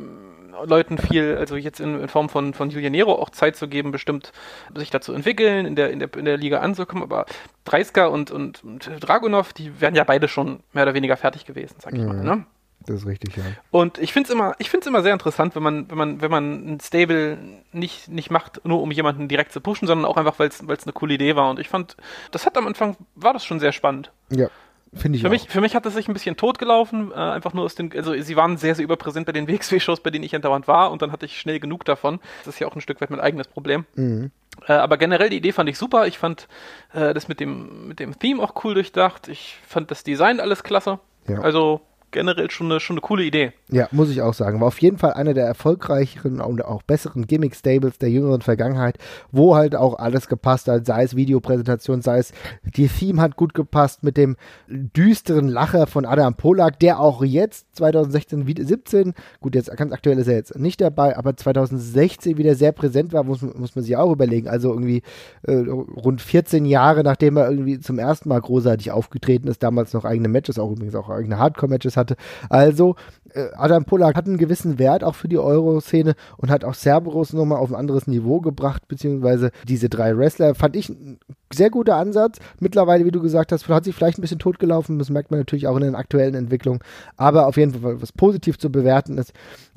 Leuten 0.65 0.99
viel, 0.99 1.35
also 1.35 1.55
jetzt 1.55 1.79
in, 1.79 1.99
in 1.99 2.07
Form 2.09 2.29
von, 2.29 2.53
von 2.53 2.69
Julian 2.69 2.91
Nero 2.91 3.13
auch 3.13 3.31
Zeit 3.31 3.55
zu 3.55 3.67
geben, 3.67 3.89
bestimmt 3.89 4.31
sich 4.75 4.91
dazu 4.91 5.13
entwickeln, 5.13 5.65
in 5.65 5.75
der, 5.75 5.89
in 5.89 5.97
der, 5.97 6.13
in 6.15 6.25
der 6.25 6.37
Liga 6.37 6.59
anzukommen. 6.59 7.03
Aber 7.03 7.25
Dreisker 7.65 8.11
und, 8.11 8.29
und, 8.29 8.63
und 8.63 8.91
Dragunov, 8.99 9.53
die 9.53 9.81
wären 9.81 9.95
ja 9.95 10.03
beide 10.03 10.27
schon 10.27 10.59
mehr 10.73 10.83
oder 10.83 10.93
weniger 10.93 11.17
fertig 11.17 11.45
gewesen, 11.45 11.77
sag 11.79 11.93
ich 11.93 12.03
mal. 12.03 12.23
Ne? 12.23 12.45
Das 12.85 12.97
ist 12.97 13.07
richtig, 13.07 13.35
ja. 13.35 13.43
Und 13.71 13.97
ich 13.97 14.13
finde 14.13 14.27
es 14.27 14.33
immer, 14.33 14.53
ich 14.59 14.69
find's 14.69 14.85
immer 14.85 15.01
sehr 15.01 15.13
interessant, 15.13 15.55
wenn 15.55 15.63
man, 15.63 15.89
wenn 15.89 15.97
man, 15.97 16.21
wenn 16.21 16.31
man 16.31 16.73
ein 16.73 16.79
Stable 16.81 17.39
nicht, 17.71 18.09
nicht 18.09 18.29
macht, 18.29 18.63
nur 18.63 18.79
um 18.83 18.91
jemanden 18.91 19.27
direkt 19.27 19.53
zu 19.53 19.59
pushen, 19.59 19.87
sondern 19.87 20.05
auch 20.05 20.17
einfach, 20.17 20.37
weil 20.37 20.49
es 20.49 20.61
eine 20.61 20.93
coole 20.93 21.15
Idee 21.15 21.35
war. 21.35 21.49
Und 21.49 21.57
ich 21.59 21.69
fand, 21.69 21.97
das 22.29 22.45
hat 22.45 22.57
am 22.57 22.67
Anfang, 22.67 22.95
war 23.15 23.33
das 23.33 23.43
schon 23.43 23.59
sehr 23.59 23.71
spannend. 23.71 24.11
Ja, 24.29 24.49
finde 24.93 25.15
ich 25.15 25.21
Für 25.21 25.27
auch. 25.27 25.31
mich, 25.31 25.47
für 25.49 25.61
mich 25.61 25.75
hat 25.75 25.85
es 25.85 25.93
sich 25.93 26.07
ein 26.07 26.13
bisschen 26.13 26.37
totgelaufen, 26.37 27.11
äh, 27.11 27.15
einfach 27.15 27.53
nur 27.53 27.63
aus 27.63 27.75
den, 27.75 27.91
also 27.95 28.13
sie 28.19 28.35
waren 28.35 28.57
sehr, 28.57 28.75
sehr 28.75 28.83
überpräsent 28.83 29.25
bei 29.25 29.31
den 29.31 29.47
WXW-Shows, 29.49 30.01
bei 30.01 30.09
denen 30.09 30.23
ich 30.23 30.35
andauernd 30.35 30.67
war 30.67 30.91
und 30.91 31.01
dann 31.01 31.11
hatte 31.11 31.25
ich 31.25 31.39
schnell 31.39 31.59
genug 31.59 31.85
davon. 31.85 32.19
Das 32.45 32.55
ist 32.55 32.59
ja 32.59 32.67
auch 32.67 32.75
ein 32.75 32.81
Stück 32.81 33.01
weit 33.01 33.09
mein 33.09 33.19
eigenes 33.19 33.47
Problem. 33.47 33.85
Mhm. 33.95 34.31
Äh, 34.67 34.73
aber 34.73 34.97
generell 34.97 35.29
die 35.29 35.37
Idee 35.37 35.53
fand 35.53 35.69
ich 35.69 35.77
super. 35.77 36.07
Ich 36.07 36.17
fand 36.17 36.47
äh, 36.93 37.13
das 37.13 37.27
mit 37.27 37.39
dem, 37.39 37.87
mit 37.87 37.99
dem 37.99 38.17
Theme 38.19 38.41
auch 38.43 38.63
cool 38.63 38.73
durchdacht. 38.73 39.27
Ich 39.27 39.57
fand 39.65 39.91
das 39.91 40.03
Design 40.03 40.39
alles 40.39 40.63
klasse. 40.63 40.99
Ja. 41.27 41.39
Also 41.39 41.81
generell 42.11 42.51
schon 42.51 42.69
eine, 42.71 42.79
schon 42.79 42.95
eine 42.95 43.01
coole 43.01 43.23
Idee. 43.23 43.53
Ja, 43.69 43.87
muss 43.91 44.09
ich 44.09 44.21
auch 44.21 44.33
sagen. 44.33 44.59
War 44.59 44.67
auf 44.67 44.81
jeden 44.81 44.97
Fall 44.97 45.13
einer 45.13 45.33
der 45.33 45.45
erfolgreicheren 45.45 46.41
und 46.41 46.63
auch 46.63 46.81
besseren 46.83 47.27
Gimmick-Stables 47.27 47.97
der 47.97 48.09
jüngeren 48.09 48.41
Vergangenheit, 48.41 48.97
wo 49.31 49.55
halt 49.55 49.75
auch 49.75 49.97
alles 49.97 50.27
gepasst 50.27 50.67
hat, 50.67 50.85
sei 50.85 51.03
es 51.03 51.15
Videopräsentation, 51.15 52.01
sei 52.01 52.19
es 52.19 52.33
die 52.75 52.87
Theme 52.87 53.21
hat 53.21 53.35
gut 53.35 53.53
gepasst 53.53 54.03
mit 54.03 54.17
dem 54.17 54.35
düsteren 54.67 55.47
Lacher 55.47 55.87
von 55.87 56.05
Adam 56.05 56.35
Polak, 56.35 56.79
der 56.79 56.99
auch 56.99 57.23
jetzt 57.23 57.75
2016, 57.75 58.47
wie- 58.47 58.61
17, 58.61 59.13
gut, 59.39 59.55
jetzt 59.55 59.75
ganz 59.77 59.91
aktuell 59.93 60.17
ist 60.19 60.27
er 60.27 60.35
jetzt 60.35 60.57
nicht 60.57 60.81
dabei, 60.81 61.17
aber 61.17 61.35
2016 61.35 62.37
wieder 62.37 62.55
sehr 62.55 62.71
präsent 62.71 63.13
war, 63.13 63.23
muss, 63.23 63.41
muss 63.41 63.75
man 63.75 63.83
sich 63.83 63.95
auch 63.97 64.11
überlegen. 64.11 64.47
Also 64.47 64.69
irgendwie 64.71 65.01
äh, 65.43 65.53
rund 65.53 66.21
14 66.21 66.65
Jahre, 66.65 67.03
nachdem 67.03 67.37
er 67.37 67.49
irgendwie 67.49 67.79
zum 67.79 67.99
ersten 67.99 68.29
Mal 68.29 68.39
großartig 68.41 68.91
aufgetreten 68.91 69.47
ist, 69.47 69.63
damals 69.63 69.93
noch 69.93 70.05
eigene 70.05 70.27
Matches, 70.27 70.59
auch 70.59 70.71
übrigens 70.71 70.95
auch 70.95 71.09
eigene 71.09 71.37
Hardcore-Matches 71.39 71.97
hatte. 72.01 72.15
Also 72.49 72.95
äh, 73.33 73.49
Adam 73.55 73.85
Polak 73.85 74.15
hat 74.15 74.27
einen 74.27 74.37
gewissen 74.37 74.79
Wert 74.79 75.03
auch 75.03 75.15
für 75.15 75.27
die 75.27 75.37
Euro-Szene 75.37 76.15
und 76.37 76.49
hat 76.49 76.63
auch 76.63 76.75
Cerberus 76.75 77.33
nochmal 77.33 77.59
auf 77.59 77.71
ein 77.71 77.75
anderes 77.75 78.07
Niveau 78.07 78.41
gebracht, 78.41 78.87
beziehungsweise 78.87 79.51
diese 79.67 79.89
drei 79.89 80.17
Wrestler, 80.17 80.55
fand 80.55 80.75
ich 80.75 80.89
ein 80.89 81.19
sehr 81.53 81.69
guter 81.69 81.95
Ansatz. 81.95 82.39
Mittlerweile, 82.59 83.05
wie 83.05 83.11
du 83.11 83.21
gesagt 83.21 83.51
hast, 83.51 83.67
hat 83.67 83.85
sich 83.85 83.95
vielleicht 83.95 84.17
ein 84.17 84.21
bisschen 84.21 84.39
totgelaufen, 84.39 84.99
das 84.99 85.09
merkt 85.09 85.31
man 85.31 85.39
natürlich 85.39 85.67
auch 85.67 85.75
in 85.77 85.83
den 85.83 85.95
aktuellen 85.95 86.35
Entwicklungen, 86.35 86.81
aber 87.17 87.47
auf 87.47 87.57
jeden 87.57 87.73
Fall, 87.73 88.01
was 88.01 88.11
positiv 88.11 88.57
zu 88.57 88.71
bewerten 88.71 89.17
ist, 89.17 89.33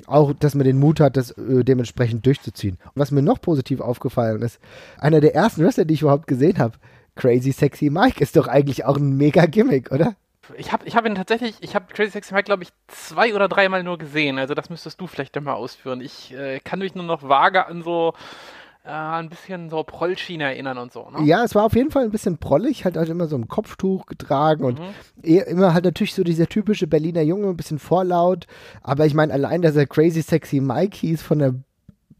auch, 0.07 0.33
dass 0.33 0.55
man 0.55 0.65
den 0.65 0.79
Mut 0.79 0.99
hat, 0.99 1.17
das 1.17 1.31
äh, 1.31 1.63
dementsprechend 1.63 2.25
durchzuziehen. 2.25 2.77
Und 2.93 2.99
was 2.99 3.11
mir 3.11 3.21
noch 3.21 3.41
positiv 3.41 3.81
aufgefallen 3.81 4.41
ist, 4.41 4.59
einer 4.97 5.21
der 5.21 5.35
ersten 5.35 5.63
Wrestler, 5.63 5.85
die 5.85 5.93
ich 5.93 6.01
überhaupt 6.01 6.27
gesehen 6.27 6.57
habe, 6.57 6.77
Crazy 7.15 7.53
Sexy 7.53 7.89
Mike, 7.89 8.21
ist 8.21 8.35
doch 8.35 8.47
eigentlich 8.47 8.83
auch 8.85 8.97
ein 8.97 9.15
mega 9.15 9.45
Gimmick, 9.45 9.91
oder? 9.91 10.15
Ich 10.57 10.71
habe 10.71 10.85
ich 10.85 10.95
hab 10.95 11.05
ihn 11.05 11.15
tatsächlich, 11.15 11.55
ich 11.61 11.75
habe 11.75 11.93
Crazy 11.93 12.11
Sexy 12.11 12.33
Mike, 12.33 12.45
glaube 12.45 12.63
ich, 12.63 12.69
zwei 12.87 13.33
oder 13.33 13.47
dreimal 13.47 13.83
nur 13.83 13.97
gesehen. 13.97 14.37
Also 14.37 14.53
das 14.53 14.69
müsstest 14.69 14.99
du 15.01 15.07
vielleicht 15.07 15.39
mal 15.41 15.53
ausführen. 15.53 16.01
Ich 16.01 16.33
äh, 16.33 16.59
kann 16.59 16.79
mich 16.79 16.95
nur 16.95 17.05
noch 17.05 17.23
vage 17.23 17.65
an 17.65 17.83
so 17.83 18.13
äh, 18.85 18.89
ein 18.89 19.29
bisschen 19.29 19.69
so 19.69 19.83
Prollschiene 19.83 20.43
erinnern 20.43 20.77
und 20.77 20.91
so. 20.91 21.09
Ne? 21.09 21.25
Ja, 21.25 21.43
es 21.43 21.55
war 21.55 21.63
auf 21.63 21.75
jeden 21.75 21.91
Fall 21.91 22.03
ein 22.03 22.11
bisschen 22.11 22.37
prollig, 22.37 22.85
halt, 22.85 22.97
halt 22.97 23.09
immer 23.09 23.27
so 23.27 23.35
ein 23.35 23.47
Kopftuch 23.47 24.05
getragen 24.05 24.63
und 24.63 24.79
eher, 25.23 25.47
immer 25.47 25.73
halt 25.73 25.85
natürlich 25.85 26.13
so 26.13 26.23
dieser 26.23 26.47
typische 26.47 26.87
Berliner 26.87 27.21
Junge, 27.21 27.47
ein 27.47 27.57
bisschen 27.57 27.79
vorlaut. 27.79 28.45
Aber 28.83 29.05
ich 29.05 29.13
meine, 29.13 29.33
allein, 29.33 29.61
dass 29.61 29.75
er 29.75 29.87
Crazy 29.87 30.21
Sexy 30.21 30.61
Mike 30.61 30.97
hieß 30.97 31.23
von 31.23 31.39
der 31.39 31.55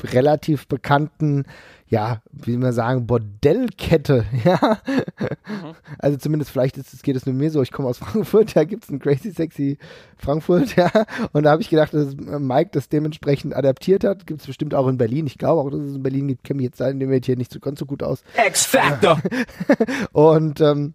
relativ 0.03 0.67
bekannten, 0.67 1.45
ja, 1.87 2.21
wie 2.31 2.51
soll 2.51 2.59
man 2.61 2.73
sagen, 2.73 3.05
Bordellkette, 3.07 4.25
ja. 4.43 4.79
Also 5.99 6.17
zumindest 6.17 6.51
vielleicht 6.51 6.77
ist, 6.77 6.93
es- 6.93 7.01
geht 7.03 7.15
es 7.15 7.25
nur 7.25 7.35
mir 7.35 7.51
so, 7.51 7.61
ich 7.61 7.71
komme 7.71 7.87
aus 7.87 7.99
Frankfurt, 7.99 8.55
da 8.55 8.63
gibt 8.63 8.83
es 8.83 8.89
ein 8.89 8.99
Crazy 8.99 9.31
Sexy 9.31 9.77
Frankfurt, 10.17 10.75
ja. 10.77 10.91
Und 11.33 11.43
da 11.43 11.51
habe 11.51 11.61
ich 11.61 11.69
gedacht, 11.69 11.93
dass 11.93 12.15
Mike 12.15 12.71
das 12.73 12.89
dementsprechend 12.89 13.55
adaptiert 13.55 14.03
hat. 14.03 14.25
Gibt 14.27 14.41
es 14.41 14.47
bestimmt 14.47 14.73
auch 14.73 14.87
in 14.87 14.97
Berlin. 14.97 15.27
Ich 15.27 15.37
glaube 15.37 15.61
auch, 15.61 15.69
dass 15.69 15.79
es 15.81 15.95
in 15.95 16.03
Berlin 16.03 16.27
gibt, 16.27 16.43
kenne 16.43 16.57
mich 16.57 16.65
jetzt 16.65 16.81
in 16.81 16.99
dem 16.99 17.11
hier 17.11 17.37
nicht 17.37 17.51
so 17.53 17.59
ganz 17.59 17.79
so 17.79 17.85
gut 17.85 18.03
aus. 18.03 18.23
X 18.47 18.65
Factor. 18.65 19.19
Und 20.11 20.59
ähm, 20.61 20.93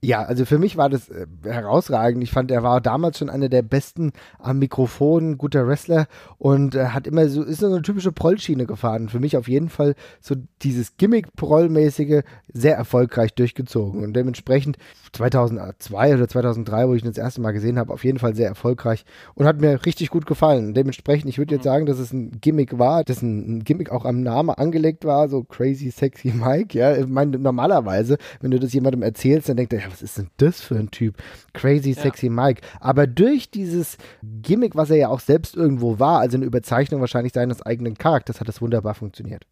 Ja, 0.00 0.22
also 0.22 0.44
für 0.44 0.58
mich 0.58 0.76
war 0.76 0.88
das 0.88 1.08
äh, 1.08 1.26
herausragend. 1.44 2.22
Ich 2.22 2.30
fand, 2.30 2.50
er 2.50 2.62
war 2.62 2.80
damals 2.80 3.18
schon 3.18 3.30
einer 3.30 3.48
der 3.48 3.62
besten 3.62 4.12
am 4.38 4.58
Mikrofon, 4.58 5.38
guter 5.38 5.66
Wrestler 5.66 6.06
und 6.38 6.74
äh, 6.74 6.86
hat 6.86 7.06
immer 7.06 7.28
so, 7.28 7.42
ist 7.42 7.60
so 7.60 7.66
eine 7.66 7.82
typische 7.82 8.12
Prollschiene 8.12 8.66
gefahren. 8.66 9.08
Für 9.08 9.20
mich 9.20 9.36
auf 9.36 9.48
jeden 9.48 9.68
Fall 9.68 9.94
so 10.20 10.34
dieses 10.62 10.96
Gimmick-Prollmäßige 10.96 12.22
sehr 12.52 12.76
erfolgreich 12.76 13.34
durchgezogen 13.34 14.02
und 14.02 14.14
dementsprechend 14.14 14.76
2002 15.12 16.14
oder 16.14 16.28
2003, 16.28 16.88
wo 16.88 16.94
ich 16.94 17.02
ihn 17.02 17.08
das 17.08 17.18
erste 17.18 17.40
Mal 17.40 17.52
gesehen 17.52 17.78
habe, 17.78 17.92
auf 17.92 18.04
jeden 18.04 18.18
Fall 18.18 18.34
sehr 18.34 18.48
erfolgreich 18.48 19.04
und 19.34 19.46
hat 19.46 19.60
mir 19.60 19.84
richtig 19.84 20.10
gut 20.10 20.26
gefallen. 20.26 20.74
Dementsprechend, 20.74 21.28
ich 21.28 21.38
würde 21.38 21.54
jetzt 21.54 21.64
sagen, 21.64 21.86
dass 21.86 21.98
es 21.98 22.12
ein 22.12 22.40
Gimmick 22.40 22.78
war, 22.78 23.04
dass 23.04 23.22
ein, 23.22 23.58
ein 23.58 23.64
Gimmick 23.64 23.90
auch 23.90 24.04
am 24.04 24.22
Namen 24.22 24.50
angelegt 24.50 25.04
war, 25.04 25.28
so 25.28 25.44
Crazy 25.44 25.90
Sexy 25.90 26.32
Mike. 26.34 26.76
Ja, 26.76 26.96
ich 26.96 27.06
meine, 27.06 27.38
normalerweise, 27.38 28.16
wenn 28.40 28.50
du 28.50 28.58
das 28.58 28.72
jemandem 28.72 29.02
erzählst, 29.02 29.48
dann 29.48 29.56
denkt 29.70 29.84
ja, 29.84 29.90
was 29.90 30.02
ist 30.02 30.18
denn 30.18 30.30
das 30.36 30.60
für 30.60 30.76
ein 30.76 30.90
Typ? 30.90 31.16
Crazy 31.52 31.94
Sexy 31.94 32.26
ja. 32.26 32.32
Mike. 32.32 32.62
Aber 32.80 33.06
durch 33.06 33.50
dieses 33.50 33.98
Gimmick, 34.22 34.76
was 34.76 34.90
er 34.90 34.96
ja 34.96 35.08
auch 35.08 35.20
selbst 35.20 35.56
irgendwo 35.56 35.98
war, 35.98 36.20
also 36.20 36.36
eine 36.36 36.46
Überzeichnung 36.46 37.00
wahrscheinlich 37.00 37.32
seines 37.32 37.62
eigenen 37.62 37.96
Charakters, 37.96 38.40
hat 38.40 38.48
das 38.48 38.60
wunderbar 38.60 38.94
funktioniert. 38.94 39.46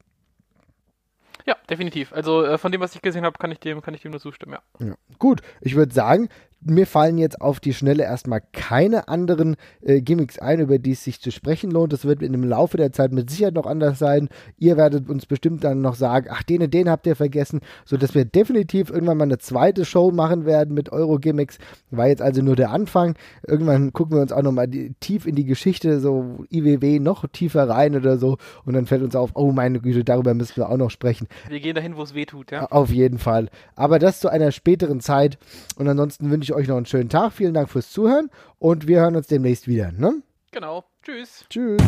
Ja, 1.46 1.56
definitiv. 1.68 2.12
Also 2.12 2.44
äh, 2.44 2.58
von 2.58 2.70
dem, 2.70 2.80
was 2.80 2.94
ich 2.94 3.02
gesehen 3.02 3.24
habe, 3.24 3.38
kann 3.38 3.50
ich 3.50 3.60
dem, 3.60 3.80
kann 3.82 3.94
ich 3.94 4.02
dem 4.02 4.10
nur 4.10 4.20
zustimmen, 4.20 4.52
ja. 4.52 4.86
ja. 4.86 4.94
Gut, 5.18 5.40
ich 5.60 5.74
würde 5.74 5.92
sagen, 5.94 6.28
mir 6.62 6.86
fallen 6.86 7.18
jetzt 7.18 7.40
auf 7.40 7.60
die 7.60 7.72
Schnelle 7.72 8.02
erstmal 8.02 8.42
keine 8.52 9.08
anderen 9.08 9.56
äh, 9.80 10.00
Gimmicks 10.00 10.38
ein, 10.38 10.60
über 10.60 10.78
die 10.78 10.92
es 10.92 11.04
sich 11.04 11.20
zu 11.20 11.30
sprechen 11.30 11.70
lohnt. 11.70 11.92
Das 11.92 12.04
wird 12.04 12.20
dem 12.20 12.44
Laufe 12.44 12.76
der 12.76 12.92
Zeit 12.92 13.12
mit 13.12 13.30
Sicherheit 13.30 13.54
noch 13.54 13.66
anders 13.66 13.98
sein. 13.98 14.28
Ihr 14.58 14.76
werdet 14.76 15.08
uns 15.08 15.26
bestimmt 15.26 15.64
dann 15.64 15.80
noch 15.80 15.94
sagen, 15.94 16.28
ach, 16.30 16.42
den 16.42 16.62
und 16.62 16.74
den 16.74 16.90
habt 16.90 17.06
ihr 17.06 17.16
vergessen, 17.16 17.60
sodass 17.84 18.14
wir 18.14 18.24
definitiv 18.24 18.90
irgendwann 18.90 19.16
mal 19.16 19.24
eine 19.24 19.38
zweite 19.38 19.84
Show 19.84 20.10
machen 20.10 20.44
werden 20.44 20.74
mit 20.74 20.92
Euro-Gimmicks. 20.92 21.58
War 21.90 22.08
jetzt 22.08 22.22
also 22.22 22.42
nur 22.42 22.56
der 22.56 22.70
Anfang. 22.70 23.14
Irgendwann 23.46 23.92
gucken 23.92 24.16
wir 24.16 24.22
uns 24.22 24.32
auch 24.32 24.42
nochmal 24.42 24.68
tief 25.00 25.26
in 25.26 25.34
die 25.34 25.46
Geschichte, 25.46 26.00
so 26.00 26.44
IWW 26.50 26.98
noch 26.98 27.26
tiefer 27.28 27.68
rein 27.68 27.96
oder 27.96 28.18
so. 28.18 28.36
Und 28.64 28.74
dann 28.74 28.86
fällt 28.86 29.02
uns 29.02 29.16
auf, 29.16 29.30
oh 29.34 29.52
meine 29.52 29.80
Güte, 29.80 30.04
darüber 30.04 30.34
müssen 30.34 30.56
wir 30.56 30.68
auch 30.68 30.76
noch 30.76 30.90
sprechen. 30.90 31.26
Wir 31.48 31.60
gehen 31.60 31.74
dahin, 31.74 31.96
wo 31.96 32.02
es 32.02 32.14
weh 32.14 32.26
tut, 32.26 32.50
ja. 32.50 32.66
Auf 32.66 32.90
jeden 32.90 33.18
Fall. 33.18 33.48
Aber 33.76 33.98
das 33.98 34.20
zu 34.20 34.28
einer 34.28 34.52
späteren 34.52 35.00
Zeit. 35.00 35.38
Und 35.76 35.88
ansonsten 35.88 36.30
wünsche 36.30 36.49
ich 36.49 36.49
euch 36.52 36.68
noch 36.68 36.76
einen 36.76 36.86
schönen 36.86 37.08
Tag. 37.08 37.32
Vielen 37.32 37.54
Dank 37.54 37.68
fürs 37.68 37.90
Zuhören 37.90 38.30
und 38.58 38.86
wir 38.86 39.00
hören 39.00 39.16
uns 39.16 39.26
demnächst 39.26 39.68
wieder. 39.68 39.92
Ne? 39.92 40.22
Genau. 40.50 40.84
Tschüss. 41.02 41.44
Tschüss. 41.48 41.80